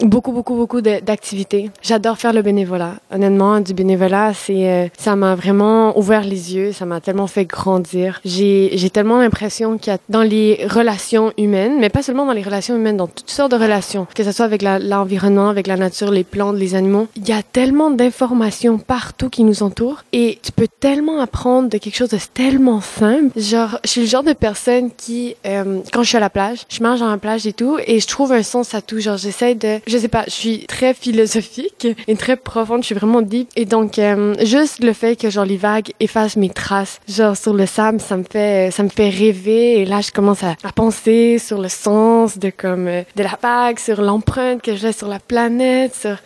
beaucoup, 0.00 0.32
beaucoup, 0.32 0.54
beaucoup 0.54 0.80
d'activités. 0.80 1.70
J'adore 1.82 2.18
faire 2.18 2.32
le 2.32 2.42
bénévolat. 2.42 2.94
Honnêtement, 3.12 3.60
du 3.60 3.74
bénévolat, 3.74 4.32
c'est 4.34 4.90
ça 4.98 5.16
m'a 5.16 5.34
vraiment 5.34 5.98
ouvert 5.98 6.22
les 6.22 6.54
yeux. 6.54 6.72
Ça 6.72 6.86
m'a 6.86 7.00
tellement 7.00 7.26
fait 7.26 7.44
grandir. 7.44 8.20
J'ai 8.24 8.90
tellement 8.90 9.18
l'impression 9.18 9.78
qu'il 9.78 9.92
y 9.92 9.96
a 9.96 9.98
dans 10.08 10.22
les 10.22 10.66
relations 10.68 11.32
humaines, 11.38 11.76
mais 11.78 11.88
pas 11.88 12.02
seulement 12.02 12.26
dans 12.26 12.32
les 12.32 12.42
relations 12.42 12.76
humaines, 12.76 12.96
dans 12.96 13.06
toutes 13.06 13.30
sortes 13.30 13.52
de 13.52 13.56
relations, 13.56 14.06
que 14.14 14.24
ce 14.24 14.32
soit 14.32 14.44
avec 14.44 14.62
l'environnement, 14.62 15.48
avec 15.48 15.66
la 15.66 15.76
nature, 15.76 16.10
les 16.10 16.24
plantes, 16.24 16.56
les 16.56 16.74
animaux. 16.74 17.08
Il 17.24 17.28
y 17.28 17.32
a 17.32 17.42
tellement 17.42 17.90
d'informations 17.90 18.78
partout 18.78 19.30
qui 19.30 19.44
nous 19.44 19.62
entourent 19.62 20.02
et 20.12 20.40
tu 20.42 20.50
peux 20.50 20.66
tellement 20.66 21.20
apprendre 21.20 21.68
de 21.68 21.78
quelque 21.78 21.94
chose 21.94 22.08
de 22.08 22.18
tellement 22.34 22.80
simple. 22.80 23.38
Genre, 23.38 23.78
je 23.84 23.90
suis 23.90 24.00
le 24.00 24.06
genre 24.06 24.24
de 24.24 24.32
personne 24.32 24.90
qui, 24.90 25.36
euh, 25.46 25.80
quand 25.92 26.02
je 26.02 26.08
suis 26.08 26.16
à 26.16 26.20
la 26.20 26.30
plage, 26.30 26.62
je 26.68 26.82
marche 26.82 26.98
dans 26.98 27.08
la 27.08 27.18
plage 27.18 27.46
et 27.46 27.52
tout 27.52 27.78
et 27.86 28.00
je 28.00 28.06
trouve 28.08 28.32
un 28.32 28.42
sens 28.42 28.74
à 28.74 28.80
tout. 28.80 28.98
Genre, 28.98 29.16
j'essaie 29.18 29.54
de, 29.54 29.78
je 29.86 29.98
sais 29.98 30.08
pas, 30.08 30.24
je 30.26 30.32
suis 30.32 30.66
très 30.66 30.94
philosophique 30.94 31.86
et 32.08 32.16
très 32.16 32.36
profonde. 32.36 32.82
Je 32.82 32.86
suis 32.86 32.94
vraiment 32.96 33.22
deep 33.22 33.48
et 33.54 33.66
donc 33.66 34.00
euh, 34.00 34.34
juste 34.44 34.82
le 34.82 34.92
fait 34.92 35.14
que 35.14 35.30
genre 35.30 35.44
les 35.44 35.56
vagues 35.56 35.92
effacent 36.00 36.36
mes 36.36 36.50
traces, 36.50 36.98
genre 37.08 37.36
sur 37.36 37.54
le 37.54 37.66
sable, 37.66 38.00
ça 38.00 38.16
me 38.16 38.24
fait, 38.24 38.72
ça 38.72 38.82
me 38.82 38.88
fait 38.88 39.10
rêver 39.10 39.80
et 39.80 39.84
là 39.84 40.00
je 40.00 40.10
commence 40.10 40.42
à, 40.42 40.56
à 40.64 40.72
penser 40.72 41.38
sur 41.38 41.60
le 41.60 41.68
sens 41.68 42.38
de 42.38 42.50
comme 42.50 42.88
euh, 42.88 43.02
de 43.14 43.22
la 43.22 43.38
vague, 43.40 43.78
sur 43.78 44.02
l'empreinte 44.02 44.60
que 44.60 44.74
je 44.74 44.86
laisse 44.86 44.98
sur 44.98 45.08
la 45.08 45.20
planète, 45.20 45.94
sur 45.94 46.12
sur 46.12 46.18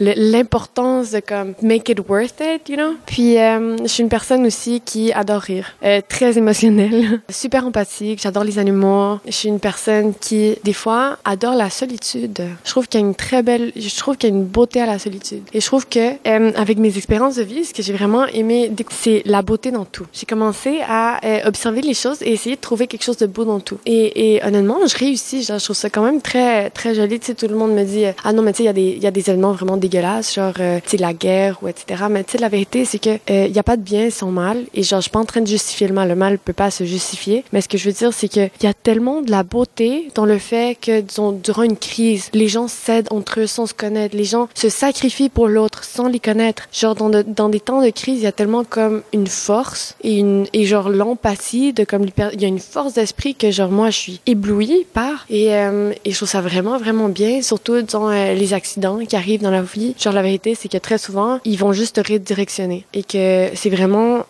de 0.87 1.21
comme 1.21 1.55
make 1.63 1.89
it 1.89 2.01
worth 2.09 2.41
it, 2.41 2.69
you 2.69 2.77
know? 2.77 2.95
Puis 3.07 3.39
euh, 3.39 3.77
je 3.83 3.89
suis 3.89 4.03
une 4.03 4.09
personne 4.09 4.47
aussi 4.47 4.81
qui 4.81 5.13
adore 5.13 5.43
rire, 5.43 5.77
très 6.09 6.39
émotionnelle, 6.39 7.21
super 7.29 7.67
empathique. 7.67 8.21
J'adore 8.23 8.45
les 8.45 8.59
animaux. 8.59 9.19
Je 9.27 9.33
suis 9.33 9.49
une 9.49 9.61
personne 9.61 10.15
qui 10.15 10.57
des 10.65 10.73
fois 10.73 11.19
adore 11.25 11.55
la 11.55 11.71
solitude. 11.71 12.43
Je 12.65 12.71
trouve 12.71 12.89
qu'il 12.89 13.01
y 13.01 13.03
a 13.03 13.07
une 13.07 13.15
très 13.15 13.43
belle, 13.43 13.73
je 13.77 13.97
trouve 13.97 14.17
qu'il 14.17 14.31
y 14.31 14.33
a 14.33 14.37
une 14.37 14.45
beauté 14.45 14.81
à 14.81 14.87
la 14.87 14.99
solitude. 14.99 15.43
Et 15.53 15.61
je 15.61 15.67
trouve 15.67 15.87
que 15.87 16.13
euh, 16.27 16.53
avec 16.57 16.79
mes 16.79 16.97
expériences 16.97 17.37
de 17.37 17.43
vie, 17.43 17.65
ce 17.65 17.75
que 17.75 17.83
j'ai 17.83 17.93
vraiment 17.93 18.27
aimé, 18.27 18.71
c'est 18.91 19.23
la 19.25 19.43
beauté 19.43 19.71
dans 19.71 19.85
tout. 19.85 20.07
J'ai 20.13 20.27
commencé 20.27 20.81
à 20.89 21.25
euh, 21.25 21.41
observer 21.47 21.83
les 21.83 21.95
choses 21.95 22.23
et 22.23 22.33
essayer 22.33 22.57
de 22.57 22.61
trouver 22.61 22.87
quelque 22.87 23.05
chose 23.05 23.19
de 23.19 23.27
beau 23.27 23.45
dans 23.45 23.61
tout. 23.61 23.79
Et, 23.87 24.41
honnêtement, 24.45 24.79
je 24.87 24.97
réussis. 24.97 25.43
Genre, 25.43 25.59
je 25.59 25.65
trouve 25.65 25.77
ça 25.77 25.91
quand 25.91 26.03
même 26.03 26.21
très 26.21 26.71
très 26.71 26.95
joli. 26.95 27.19
Tu 27.21 27.27
sais, 27.27 27.35
tout 27.35 27.49
le 27.49 27.57
monde 27.57 27.73
me 27.73 27.85
dit 27.85 28.05
ah 28.25 28.33
non 28.33 28.43
mais 28.43 28.53
tu 28.53 28.59
sais 28.59 28.63
il 28.65 28.67
y 28.67 28.71
a 28.71 28.73
des 28.73 28.97
il 28.97 29.03
y 29.03 29.07
a 29.07 29.11
des 29.11 29.29
événements 29.29 29.53
vraiment 29.53 29.77
dégueulasses, 29.77 30.35
genre 30.35 30.55
euh, 30.77 30.97
la 30.99 31.13
guerre 31.13 31.59
ou 31.63 31.69
etc. 31.69 32.05
Mais 32.11 32.25
tu 32.25 32.33
sais 32.33 32.39
la 32.39 32.49
vérité 32.49 32.85
c'est 32.85 32.99
que 32.99 33.19
il 33.29 33.55
y 33.55 33.59
a 33.59 33.63
pas 33.63 33.77
de 33.77 33.83
bien 33.83 34.11
sans 34.11 34.31
mal. 34.31 34.65
Et 34.75 34.83
genre 34.83 35.01
je 35.01 35.05
suis 35.05 35.11
pas 35.11 35.21
en 35.21 35.25
train 35.25 35.41
de 35.41 35.47
justifier 35.47 35.89
le 35.89 35.95
mal. 35.95 36.09
Le 36.09 36.15
mal 36.15 36.39
peut 36.39 36.53
pas 36.53 36.71
se 36.71 36.85
justifier. 36.85 37.45
Mais 37.53 37.61
ce 37.61 37.69
que 37.69 37.79
je 37.79 37.87
veux 37.87 37.93
dire 37.93 38.13
c'est 38.13 38.29
que 38.29 38.49
il 38.61 38.65
y 38.65 38.67
a 38.67 38.75
tellement 38.75 39.23
de 39.23 39.31
la 39.31 39.43
beauté 39.43 40.09
dans 40.15 40.25
le 40.25 40.39
fait 40.39 40.79
que 40.81 41.01
disons 41.01 41.33
durant 41.33 41.63
une 41.63 41.77
crise, 41.77 42.31
les 42.33 42.49
gens 42.49 42.69
s'aident 42.69 43.09
entre 43.11 43.41
eux 43.41 43.47
sans 43.47 43.67
se 43.67 43.75
connaître. 43.75 44.17
Les 44.17 44.25
gens 44.25 44.49
se 44.55 44.69
sacrifient 44.69 45.29
pour 45.29 45.49
l'autre 45.49 45.85
sans 45.85 46.09
les 46.09 46.21
connaître. 46.21 46.69
Genre 46.73 46.95
dans, 46.95 47.11
dans 47.11 47.49
des 47.49 47.61
temps 47.61 47.83
de 47.83 47.91
crise, 47.91 48.21
il 48.21 48.25
y 48.25 48.27
a 48.27 48.33
tellement 48.33 48.65
comme 48.65 49.03
une 49.13 49.27
force 49.27 49.97
et 50.03 50.19
une 50.19 50.47
et 50.53 50.65
genre 50.65 50.89
l'empathie 50.89 51.73
de 51.73 51.85
comme 51.85 52.05
il 52.05 52.41
y 52.41 52.45
a 52.45 52.49
une 52.49 52.59
force 52.59 52.95
d'esprit 52.95 53.35
que 53.35 53.51
genre 53.51 53.71
moi 53.71 53.91
je 53.91 53.97
suis 53.97 54.21
éblouie 54.27 54.87
par 54.93 55.27
et 55.31 55.55
euh, 55.55 55.93
je 56.05 56.15
trouve 56.15 56.29
ça 56.29 56.41
vraiment 56.41 56.79
vraiment 56.79 57.09
bien 57.09 57.43
surtout 57.43 57.83
dans 57.83 58.11
euh, 58.11 58.35
les 58.35 58.55
accidents 58.55 58.99
qui 59.07 59.17
arrivent 59.17 59.43
dans 59.43 59.51
la 59.51 59.63
vie. 59.63 59.95
Genre 59.99 60.13
la 60.13 60.23
vérité 60.23 60.55
c'est 60.59 60.69
que 60.69 60.79
très 60.79 60.99
souvent 60.99 61.39
ils 61.45 61.59
vont 61.59 61.73
juste 61.73 61.97
te 62.03 62.13
redirectionner 62.13 62.85
et 62.93 63.03
que 63.03 63.51
c'est 63.55 63.71
vraiment 63.71 64.25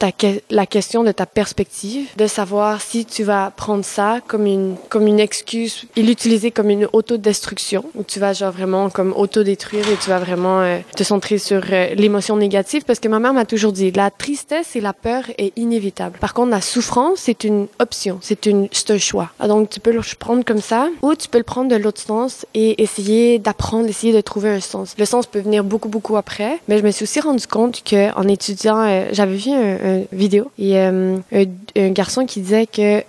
la 0.51 0.67
question 0.67 1.05
de 1.05 1.13
ta 1.13 1.27
perspective 1.27 2.09
de 2.17 2.27
savoir 2.27 2.81
si 2.81 3.05
tu 3.05 3.25
vas 3.25 3.51
prendre 3.51 3.85
ça 3.85 4.21
comme 4.27 4.47
une 4.47 4.77
comme 4.89 5.07
une 5.07 5.21
excuse 5.21 5.85
et 5.97 6.03
l'utiliser 6.03 6.51
comme 6.51 6.71
une 6.71 6.89
autodestruction 6.93 7.85
où 7.95 8.03
tu 8.03 8.19
vas 8.21 8.33
genre 8.33 8.53
vraiment 8.53 8.91
comme 8.91 9.13
autodétruire 9.17 9.89
et 9.89 9.97
tu 9.97 10.11
vas 10.11 10.19
vraiment 10.19 10.61
euh, 10.61 10.79
te 10.95 11.05
centrer 11.05 11.39
sur 11.39 11.63
euh, 11.71 11.95
l'émotion 11.95 12.37
négative 12.37 12.85
parce 12.85 13.01
que 13.01 13.09
ma 13.09 13.19
mère 13.19 13.33
m'a 13.33 13.45
toujours 13.45 13.73
dit 13.73 13.91
la 13.91 14.11
tristesse 14.11 14.77
et 14.77 14.81
la 14.81 14.93
peur 14.93 15.25
est 15.39 15.53
inévitable. 15.57 16.19
Par 16.19 16.35
contre, 16.35 16.51
la 16.51 16.61
souffrance, 16.61 17.21
c'est 17.21 17.45
une 17.45 17.67
option, 17.79 18.19
c'est 18.23 18.47
un 18.47 18.99
choix. 18.99 19.31
Ah, 19.39 19.49
donc 19.49 19.71
tu 19.71 19.81
peux 19.81 19.93
le 19.93 20.01
prendre 20.19 20.45
comme 20.45 20.61
ça 20.61 20.89
ou 21.03 21.15
tu 21.15 21.29
peux 21.29 21.39
le 21.39 21.45
prendre 21.45 21.71
de 21.71 21.77
l'autre 21.77 22.01
sens 22.01 22.47
et 22.55 22.83
essayer 22.83 23.39
d'apprendre, 23.39 23.89
essayer 23.89 24.13
de 24.13 24.21
trouver 24.21 24.51
un 24.51 24.61
sens. 24.61 24.95
Le 24.99 25.05
sens 25.05 25.27
peut 25.27 25.41
venir 25.41 25.65
beaucoup 25.65 25.89
beaucoup 25.89 26.16
après, 26.17 26.59
mais 26.69 26.79
je 26.79 26.85
me 26.85 26.91
suis 26.91 27.05
aussi 27.05 27.21
rendu 27.21 27.47
compte 27.47 27.83
que 27.85 28.15
en 28.17 28.29
étudiant, 28.29 28.81
euh, 28.81 29.09
j'avais 29.13 29.37
vu 29.37 29.51
une 29.51 29.57
un, 29.57 30.03
vidéo 30.13 30.51
et 30.59 30.79
un, 30.79 31.17
un, 31.33 31.91
garçon 31.91 32.27
qui 32.27 32.41
disait 32.41 32.67
que 32.67 33.03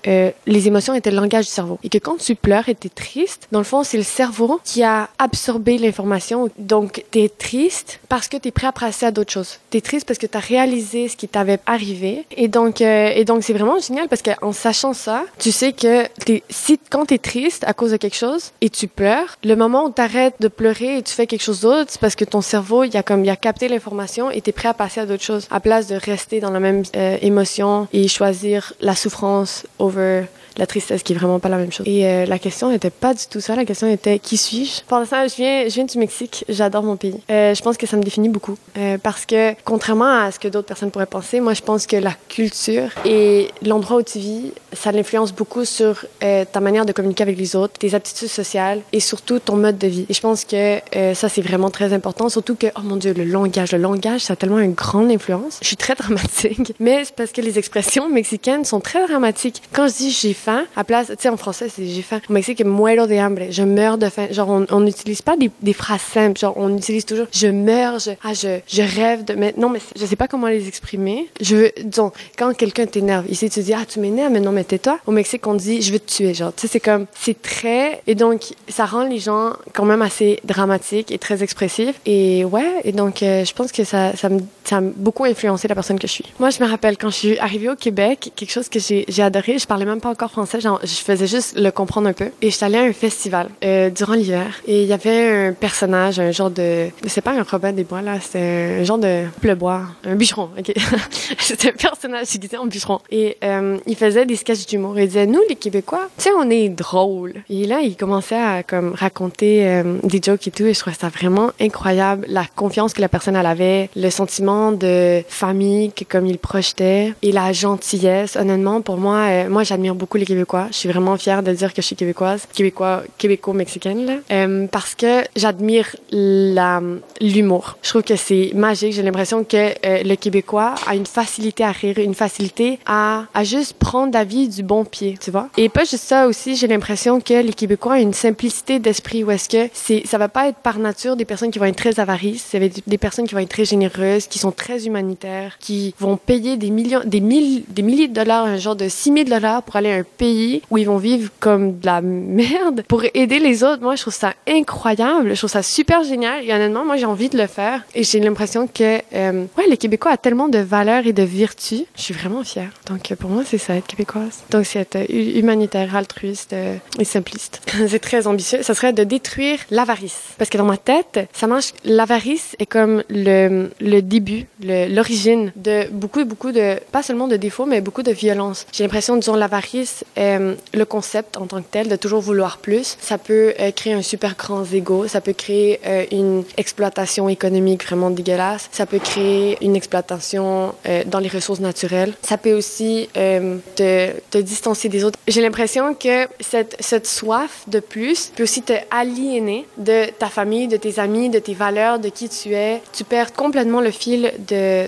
les 0.46 0.68
émotions 0.68 0.94
étaient 0.94 1.12
le 1.12 1.18
langage 1.18 1.46
du 1.46 1.52
cerveau 1.52 1.80
et 1.84 1.90
que 1.90 1.98
quand 1.98 2.18
tu 2.18 2.36
pleures 2.36 2.70
et 2.70 2.76
t'es 2.76 2.90
triste, 2.90 3.48
dans 3.52 3.60
le 3.60 3.66
fond, 3.66 3.84
c'est 3.84 3.98
le 3.98 4.04
cerveau 4.04 4.60
qui 4.64 4.84
a 4.84 5.10
absorbé 5.20 5.78
l'information. 5.78 6.50
Donc, 6.58 7.04
t'es 7.12 7.30
triste 7.30 8.00
parce 8.10 8.28
que 8.28 8.38
t'es 8.38 8.52
prêt 8.52 8.68
à 8.68 8.72
passer 8.72 9.06
à 9.06 9.12
d'autres 9.12 9.32
choses. 9.32 9.60
T'es 9.70 9.82
triste 9.82 10.08
parce 10.08 10.20
que 10.20 10.28
t'as 10.28 10.40
réalisé 10.40 11.08
ce 11.08 11.16
qui 11.16 11.28
t'avait 11.28 11.60
arrivé. 11.66 12.26
Et 12.36 12.48
donc, 12.48 12.82
euh, 12.82 13.12
et 13.16 13.26
donc, 13.26 13.44
c'est 13.44 13.54
vraiment 13.54 13.80
génial 13.80 14.08
parce 14.08 14.22
qu'en 14.22 14.52
sachant 14.52 14.94
ça, 14.94 15.24
tu 15.40 15.52
sais 15.52 15.74
que 15.74 16.06
si 16.50 16.80
quand 16.90 17.06
t'es 17.06 17.18
triste 17.18 17.64
à 17.66 17.74
cause 17.74 17.92
de 17.92 17.98
quelque 17.98 18.16
chose 18.16 18.52
et 18.62 18.70
tu 18.70 18.88
pleures, 18.88 19.38
le 19.44 19.56
moment 19.56 19.86
où 19.86 19.90
t'arrêtes 19.90 20.36
de 20.40 20.48
pleurer 20.48 20.98
et 20.98 21.04
tu 21.04 21.14
fais 21.14 21.28
quelque 21.28 21.44
chose 21.44 21.62
d'autre, 21.62 21.92
c'est 21.92 22.02
parce 22.02 22.16
que 22.16 22.26
ton 22.26 22.42
cerveau, 22.42 22.84
il 22.84 22.94
a 22.98 23.04
comme, 23.04 23.24
il 23.24 23.30
a 23.30 23.36
capté 23.36 23.68
l'information 23.68 24.32
et 24.32 24.42
t'es 24.42 24.52
prêt 24.52 24.68
à 24.68 24.74
passer 24.74 25.02
à 25.02 25.06
d'autres 25.06 25.24
choses 25.24 25.48
à 25.52 25.60
place 25.60 25.88
de 25.88 25.96
rester 25.96 26.40
dans 26.40 26.52
la 26.52 26.60
même 26.60 26.84
euh, 26.96 27.18
émotion 27.22 27.88
et 27.94 28.08
choisir 28.08 28.74
la 28.82 28.96
souffrance 28.96 29.66
over 29.80 30.24
la 30.58 30.66
tristesse, 30.66 31.04
qui 31.04 31.14
est 31.14 31.16
vraiment 31.16 31.40
pas 31.40 31.50
la 31.50 31.58
même 31.58 31.72
chose. 31.72 31.88
Et 31.88 32.06
euh, 32.06 32.26
la 32.26 32.40
question 32.40 32.70
n'était 32.70 32.90
pas 32.90 33.14
du 33.14 33.26
tout 33.30 33.40
ça. 33.40 33.56
La 33.56 33.66
question 33.66 33.88
était 33.88 34.20
qui 34.20 34.38
suis-je? 34.38 34.84
Pour 34.88 35.06
ça, 35.06 35.28
je 35.28 35.36
viens, 35.36 35.68
je 35.68 35.74
viens 35.74 35.86
du 35.86 35.98
Mexique. 35.98 36.46
J'adore 36.50 36.84
mon 36.84 36.98
pays. 36.98 37.20
Euh, 37.30 37.54
je 37.54 37.62
pense 37.62 37.78
que 37.78 37.86
ça 37.86 37.98
me 37.98 38.04
définit 38.04 38.30
beaucoup 38.30 38.58
euh, 38.78 38.98
parce 38.98 39.26
que 39.26 39.54
contrairement 39.64 40.24
à 40.24 40.32
ce 40.32 40.40
que 40.40 40.48
d'autres 40.48 40.68
personnes 40.68 40.92
pourraient 40.92 41.06
penser, 41.06 41.40
moi 41.40 41.54
je 41.54 41.62
pense 41.62 41.86
que 41.86 41.96
la 41.96 42.14
culture 42.30 42.90
et 43.06 43.50
l'endroit 43.66 43.98
où 43.98 44.04
tu 44.04 44.20
vis, 44.20 44.52
ça 44.74 44.92
l'influence 44.92 45.34
beaucoup 45.34 45.66
sur 45.66 46.06
ta 46.20 46.60
manière 46.60 46.86
de 46.86 46.92
communiquer 46.92 47.24
avec 47.24 47.38
les 47.38 47.56
autres, 47.56 47.74
tes 47.80 47.94
aptitudes 47.94 48.28
sociales 48.28 48.82
et 48.92 49.00
surtout 49.00 49.40
ton 49.40 49.56
mode 49.56 49.78
de 49.78 49.88
vie. 49.88 50.06
Et 50.10 50.14
je 50.14 50.22
pense 50.22 50.46
que 50.46 50.80
ça 51.14 51.30
c'est 51.30 51.42
vraiment 51.42 51.70
très 51.70 51.94
important, 51.94 52.30
surtout 52.30 52.56
que 52.56 52.68
oh 52.76 52.82
mon 52.84 52.96
dieu 52.96 53.14
le 53.14 53.24
langage, 53.24 53.72
le 53.72 53.78
langage 53.78 54.22
ça 54.22 54.34
a 54.34 54.36
tellement 54.36 54.60
une 54.60 54.74
grande 54.74 55.12
influence. 55.12 55.60
Je 55.62 55.68
suis 55.68 55.78
très 55.78 55.96
dramatique, 56.02 56.74
mais 56.80 57.06
c'est 57.06 57.16
parce 57.16 57.32
que 57.32 57.42
les 57.42 57.58
expressions 57.58 58.10
mexicaines 58.10 58.66
sont 58.66 58.80
très 58.80 59.06
dramatiques. 59.08 59.62
Quand 59.72 59.88
je 59.88 59.94
dis 59.94 60.12
j'ai 60.12 60.34
à 60.76 60.84
place, 60.84 61.08
tu 61.08 61.16
sais, 61.20 61.30
en 61.30 61.38
français, 61.38 61.68
c'est 61.70 61.86
j'ai 61.86 62.02
faim. 62.02 62.20
Au 62.30 62.34
Mexique, 62.34 62.64
muero 62.64 63.08
de 63.08 63.16
hambre. 63.16 63.44
Je 63.50 63.64
meurs 63.64 63.98
de 63.98 64.10
faim. 64.10 64.28
Genre, 64.32 64.66
on 64.70 64.80
n'utilise 64.80 65.22
pas 65.22 65.36
des, 65.38 65.74
phrases 65.74 66.02
simples. 66.02 66.40
Genre, 66.40 66.54
on 66.58 66.76
utilise 66.78 67.06
toujours 67.06 67.28
je 67.32 67.48
meurs, 67.48 68.00
je, 68.00 68.12
ah, 68.24 68.34
je, 68.34 68.60
je 68.68 68.82
rêve 68.82 69.26
de. 69.26 69.34
Mais 69.34 69.54
non, 69.58 69.70
mais 69.70 69.80
je 69.96 70.06
sais 70.06 70.16
pas 70.16 70.28
comment 70.28 70.48
les 70.48 70.68
exprimer. 70.68 71.30
Je 71.42 71.56
veux, 71.56 71.72
disons, 71.84 72.12
quand 72.38 72.54
quelqu'un 72.56 72.86
t'énerve, 72.86 73.26
ici, 73.30 73.50
tu 73.50 73.62
dis, 73.62 73.74
ah, 73.74 73.86
tu 73.88 74.00
m'énerves, 74.00 74.32
mais 74.32 74.40
non, 74.40 74.52
mais 74.52 74.64
tais-toi. 74.64 75.00
Au 75.06 75.12
Mexique, 75.12 75.46
on 75.48 75.54
dit, 75.54 75.82
je 75.82 75.92
veux 75.92 76.00
te 76.00 76.12
tuer. 76.12 76.34
Genre, 76.34 76.54
tu 76.54 76.62
sais, 76.62 76.68
c'est 76.68 76.80
comme, 76.80 77.06
c'est 77.14 77.42
très. 77.42 78.02
Et 78.08 78.16
donc, 78.16 78.54
ça 78.68 78.86
rend 78.86 79.04
les 79.04 79.20
gens 79.20 79.54
quand 79.74 79.86
même 79.86 80.02
assez 80.02 80.40
dramatiques 80.44 81.12
et 81.12 81.18
très 81.18 81.44
expressifs. 81.44 82.00
Et 82.06 82.46
ouais, 82.46 82.82
et 82.84 82.92
donc, 82.92 83.24
euh, 83.24 83.46
je 83.46 83.54
pense 83.54 83.72
que 83.72 83.84
ça, 83.84 84.16
ça, 84.16 84.30
me, 84.30 84.40
ça 84.64 84.78
a 84.78 84.82
beaucoup 84.82 85.26
influencé 85.26 85.68
la 85.68 85.76
personne 85.76 86.00
que 86.00 86.08
je 86.08 86.14
suis. 86.14 86.26
Moi, 86.40 86.50
je 86.50 86.64
me 86.64 86.70
rappelle 86.70 86.98
quand 86.98 87.10
je 87.10 87.16
suis 87.16 87.40
arrivée 87.40 87.70
au 87.70 87.76
Québec, 87.76 88.32
quelque 88.36 88.52
chose 88.52 88.70
que 88.70 88.80
j'ai 88.80 89.22
adoré, 89.22 89.60
je 89.60 89.68
parlais 89.68 89.86
même 89.86 90.02
pas 90.02 90.10
encore 90.10 90.32
français, 90.46 90.60
je 90.62 90.88
faisais 90.88 91.26
juste 91.26 91.58
le 91.58 91.72
comprendre 91.72 92.08
un 92.08 92.14
peu. 92.14 92.30
Et 92.42 92.52
je 92.52 92.56
suis 92.56 92.66
allée 92.66 92.78
à 92.78 92.84
un 92.84 92.94
festival 92.94 93.50
euh, 93.64 93.90
durant 93.90 94.14
l'hiver. 94.14 94.62
Et 94.68 94.84
il 94.84 94.88
y 94.88 94.94
avait 94.94 95.48
un 95.48 95.54
personnage, 95.54 96.20
un 96.20 96.32
genre 96.32 96.52
de... 96.52 96.90
C'est 97.08 97.22
pas 97.22 97.32
un 97.32 97.44
Robin 97.44 97.72
des 97.72 97.84
Bois, 97.84 98.04
là. 98.04 98.20
C'était 98.22 98.78
un 98.82 98.84
genre 98.84 99.00
de 99.00 99.26
pleubois. 99.42 99.82
Un 100.06 100.16
bûcheron, 100.16 100.50
OK? 100.58 100.72
C'était 101.40 101.70
un 101.70 101.90
personnage 101.90 102.28
qui 102.28 102.38
était 102.38 102.58
en 102.58 102.68
bûcheron. 102.68 103.00
Et 103.10 103.38
euh, 103.44 103.78
il 103.88 103.96
faisait 103.96 104.28
des 104.28 104.36
sketchs 104.36 104.68
d'humour. 104.68 105.00
Il 105.00 105.08
disait, 105.08 105.26
nous, 105.26 105.42
les 105.50 105.56
Québécois, 105.56 106.08
tu 106.18 106.26
sais, 106.26 106.30
on 106.38 106.50
est 106.52 106.70
drôles. 106.70 107.34
Et 107.50 107.66
là, 107.66 107.80
il 107.82 107.96
commençait 107.96 108.36
à 108.36 108.62
comme 108.62 108.94
raconter 108.94 109.68
euh, 109.68 109.98
des 110.04 110.22
jokes 110.24 110.48
et 110.48 110.52
tout. 110.52 110.66
Et 110.66 110.74
je 110.76 110.80
trouvais 110.80 110.96
ça 110.96 111.10
vraiment 111.10 111.50
incroyable. 111.60 112.26
La 112.30 112.46
confiance 112.56 112.94
que 112.94 113.02
la 113.02 113.10
personne 113.10 113.36
elle 113.36 113.46
avait, 113.46 113.90
le 113.96 114.10
sentiment 114.12 114.72
de 114.72 115.24
famille 115.28 115.92
que 115.94 116.04
comme 116.04 116.28
il 116.28 116.38
projetait 116.38 117.14
et 117.24 117.32
la 117.32 117.54
gentillesse. 117.54 118.36
Honnêtement, 118.36 118.82
pour 118.82 118.98
moi, 118.98 119.48
moi, 119.50 119.64
j'admire 119.64 119.96
beaucoup 119.96 120.18
les 120.18 120.27
Québécois. 120.28 120.68
Je 120.72 120.78
suis 120.78 120.90
vraiment 120.90 121.16
fière 121.18 121.42
de 121.42 121.54
dire 121.54 121.74
que 121.74 121.82
je 121.82 121.88
suis 121.88 121.96
québécoise, 121.96 122.48
québécois, 122.54 123.04
québéco-mexicaine, 123.18 124.22
euh, 124.30 124.68
parce 124.68 124.94
que 124.94 125.24
j'admire 125.36 125.96
l'humour. 126.12 127.78
Je 127.82 127.90
trouve 127.90 128.04
que 128.04 128.16
c'est 128.18 128.52
magique. 128.54 128.94
J'ai 128.94 129.04
l'impression 129.04 129.44
que 129.44 129.58
euh, 129.58 130.04
le 130.04 130.16
Québécois 130.16 130.76
a 130.86 130.96
une 130.96 131.06
facilité 131.06 131.64
à 131.64 131.72
rire, 131.72 131.98
une 131.98 132.14
facilité 132.14 132.80
à, 132.86 133.24
à 133.34 133.44
juste 133.44 133.74
prendre 133.74 134.14
la 134.14 134.26
vie 134.26 134.50
du 134.50 134.64
bon 134.64 134.84
pied, 134.84 135.18
tu 135.22 135.32
vois. 135.32 135.48
Et 135.56 135.70
pas 135.70 135.86
juste 135.86 136.04
ça 136.04 136.28
aussi, 136.28 136.56
j'ai 136.56 136.68
l'impression 136.68 137.22
que 137.22 137.42
les 137.42 137.54
Québécois 137.54 137.94
ont 137.94 138.02
une 138.02 138.14
simplicité 138.14 138.80
d'esprit 138.80 139.24
où 139.24 139.32
est-ce 139.32 139.48
que 139.48 139.70
c'est, 139.74 140.06
ça 140.06 140.18
va 140.18 140.28
pas 140.28 140.50
être 140.50 140.58
par 140.58 140.78
nature 140.80 141.16
des 141.16 141.26
personnes 141.26 141.52
qui 141.52 141.60
vont 141.60 141.66
être 141.66 141.78
très 141.78 142.00
avarices, 142.00 142.44
ça 142.44 142.60
va 142.60 142.66
être 142.66 142.82
des 142.86 142.98
personnes 142.98 143.28
qui 143.28 143.34
vont 143.34 143.42
être 143.42 143.50
très 143.50 143.66
généreuses, 143.66 144.28
qui 144.28 144.40
sont 144.40 144.52
très 144.52 144.86
humanitaires, 144.88 145.58
qui 145.60 145.96
vont 146.00 146.18
payer 146.18 146.58
des 146.58 146.70
millions, 146.70 147.02
des 147.06 147.22
mille, 147.22 147.64
des 147.70 147.82
milliers 147.82 148.10
de 148.10 148.14
dollars, 148.14 148.46
un 148.46 148.58
genre 148.58 148.76
de 148.76 148.90
6 148.90 149.14
000 149.14 149.24
dollars 149.30 149.64
pour 149.64 149.78
aller 149.78 149.92
à 149.92 149.96
un 149.98 150.04
pays 150.18 150.62
où 150.70 150.78
ils 150.78 150.86
vont 150.86 150.98
vivre 150.98 151.30
comme 151.40 151.80
de 151.80 151.86
la 151.86 152.02
merde 152.02 152.84
pour 152.88 153.04
aider 153.14 153.40
les 153.40 153.64
autres. 153.64 153.82
Moi, 153.82 153.96
je 153.96 154.02
trouve 154.02 154.14
ça 154.14 154.34
incroyable. 154.48 155.30
Je 155.34 155.38
trouve 155.38 155.50
ça 155.50 155.64
super 155.64 156.04
génial. 156.04 156.44
Et 156.44 156.54
honnêtement, 156.54 156.86
moi, 156.86 156.98
j'ai 156.98 157.06
envie 157.06 157.30
de 157.30 157.38
le 157.38 157.48
faire. 157.48 157.84
Et 157.96 158.04
j'ai 158.04 158.20
l'impression 158.20 158.68
que, 158.68 159.00
euh, 159.14 159.46
ouais, 159.58 159.68
le 159.70 159.76
Québécois 159.76 160.12
a 160.12 160.18
tellement 160.18 160.48
de 160.48 160.60
valeurs 160.60 161.08
et 161.08 161.14
de 161.14 161.24
vertus. 161.24 161.84
Je 161.96 162.02
suis 162.02 162.14
vraiment 162.14 162.44
fière. 162.44 162.70
Donc, 162.90 163.14
pour 163.16 163.30
moi, 163.30 163.44
c'est 163.46 163.58
ça, 163.58 163.76
être 163.76 163.88
québécoise. 163.88 164.44
Donc, 164.50 164.66
c'est 164.66 164.80
être 164.80 164.98
humanitaire, 165.10 165.96
altruiste 165.96 166.54
euh, 166.54 166.76
et 167.00 167.06
simpliste. 167.06 167.62
c'est 167.88 168.00
très 168.00 168.28
ambitieux. 168.28 168.64
Ça 168.64 168.74
serait 168.74 168.94
de 168.94 169.04
détruire 169.04 169.60
l'avarice. 169.72 170.20
Parce 170.38 170.50
que 170.50 170.58
dans 170.58 170.66
ma 170.66 170.78
tête, 170.78 171.20
ça 171.34 171.48
marche. 171.48 171.74
L'avarice 171.84 172.56
est 172.60 172.66
comme 172.66 173.04
le, 173.10 173.70
le 173.80 174.02
début, 174.02 174.46
l'origine 174.62 175.52
de 175.56 175.88
beaucoup, 175.92 176.24
beaucoup 176.26 176.52
de, 176.52 176.78
pas 176.92 177.04
seulement 177.04 177.28
de 177.28 177.36
défauts, 177.36 177.66
mais 177.66 177.82
beaucoup 177.82 178.04
de 178.04 178.12
violence. 178.12 178.66
J'ai 178.72 178.84
l'impression, 178.84 179.16
disons, 179.16 179.36
l'avarice 179.36 179.97
euh, 180.18 180.56
le 180.74 180.86
concept 180.86 181.38
en 181.38 181.48
tant 181.48 181.62
que 181.62 181.68
tel 181.70 181.88
de 181.88 181.96
toujours 181.96 182.22
vouloir 182.22 182.58
plus. 182.58 182.98
Ça 183.00 183.18
peut 183.18 183.54
euh, 183.60 183.72
créer 183.72 183.94
un 183.94 184.02
super 184.02 184.36
grand 184.36 184.64
ego, 184.74 185.08
ça 185.08 185.22
peut 185.22 185.34
créer 185.34 185.80
euh, 185.86 186.06
une 186.12 186.44
exploitation 186.58 187.30
économique 187.30 187.86
vraiment 187.86 188.10
dégueulasse, 188.10 188.70
ça 188.72 188.86
peut 188.86 189.00
créer 189.00 189.58
une 189.62 189.76
exploitation 189.76 190.74
dans 191.08 191.20
les 191.20 191.28
ressources 191.28 191.60
naturelles, 191.60 192.14
ça 192.22 192.38
peut 192.38 192.54
aussi 192.54 193.10
te, 193.14 194.38
distancer 194.40 194.90
des 194.90 195.04
autres. 195.04 195.20
J'ai 195.28 195.42
l'impression 195.42 195.94
que 195.94 196.28
cette, 196.40 196.76
cette 196.80 197.08
soif 197.08 197.64
de 197.68 197.80
plus 197.80 198.32
peut 198.36 198.44
aussi 198.44 198.62
te 198.62 198.74
aliéner 198.92 199.66
de 199.78 200.10
ta 200.20 200.28
famille, 200.28 200.68
de 200.68 200.78
tes 200.78 201.00
amis, 201.00 201.30
de 201.30 201.40
tes 201.40 201.54
valeurs, 201.54 202.00
de 202.00 202.10
qui 202.10 202.30
tu 202.30 202.54
es. 202.54 202.82
Tu 202.94 203.04
perds 203.04 203.34
complètement 203.34 203.82
le 203.82 203.92
fil 203.92 204.32
de, 204.48 204.88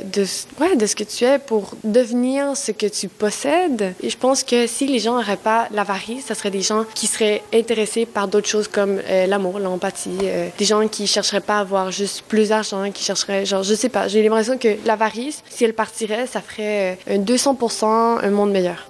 ouais, 0.60 0.76
de 0.76 0.86
ce 0.86 0.96
que 0.96 1.04
tu 1.04 1.26
es 1.26 1.40
pour 1.40 1.74
devenir 1.84 2.56
ce 2.56 2.72
que 2.72 2.86
tu 2.86 3.08
possèdes. 3.08 3.94
Et 4.02 4.10
je 4.10 4.18
pense 4.18 4.44
que 4.44 4.68
si 4.68 4.88
les 4.88 4.99
gens 5.00 5.16
n'auraient 5.16 5.38
pas 5.38 5.68
l'avarie, 5.72 6.22
ce 6.22 6.34
serait 6.34 6.52
des 6.52 6.62
gens 6.62 6.86
qui 6.94 7.08
seraient 7.08 7.42
intéressés 7.54 8.06
par 8.06 8.28
d'autres 8.28 8.48
choses 8.48 8.68
comme 8.68 9.00
euh, 9.10 9.28
l'amour, 9.28 9.60
l'empathie, 9.60 10.18
euh, 10.24 10.50
des 10.58 10.66
gens 10.66 10.88
qui 10.88 11.08
chercheraient 11.08 11.42
pas 11.42 11.58
à 11.58 11.62
avoir 11.62 11.92
juste 11.92 12.24
plus 12.28 12.50
d'argent, 12.50 12.92
qui 12.92 13.04
chercheraient, 13.04 13.46
genre, 13.46 13.64
je 13.64 13.74
sais 13.74 13.90
pas, 13.90 14.08
j'ai 14.08 14.24
l'impression 14.24 14.58
que 14.58 14.78
l'avarice, 14.86 15.44
si 15.50 15.64
elle 15.64 15.74
partirait, 15.74 16.28
ça 16.28 16.42
ferait 16.42 16.98
euh, 17.10 17.16
un 17.16 17.20
200% 17.20 17.86
un 18.24 18.30
monde 18.32 18.52
meilleur. 18.52 18.90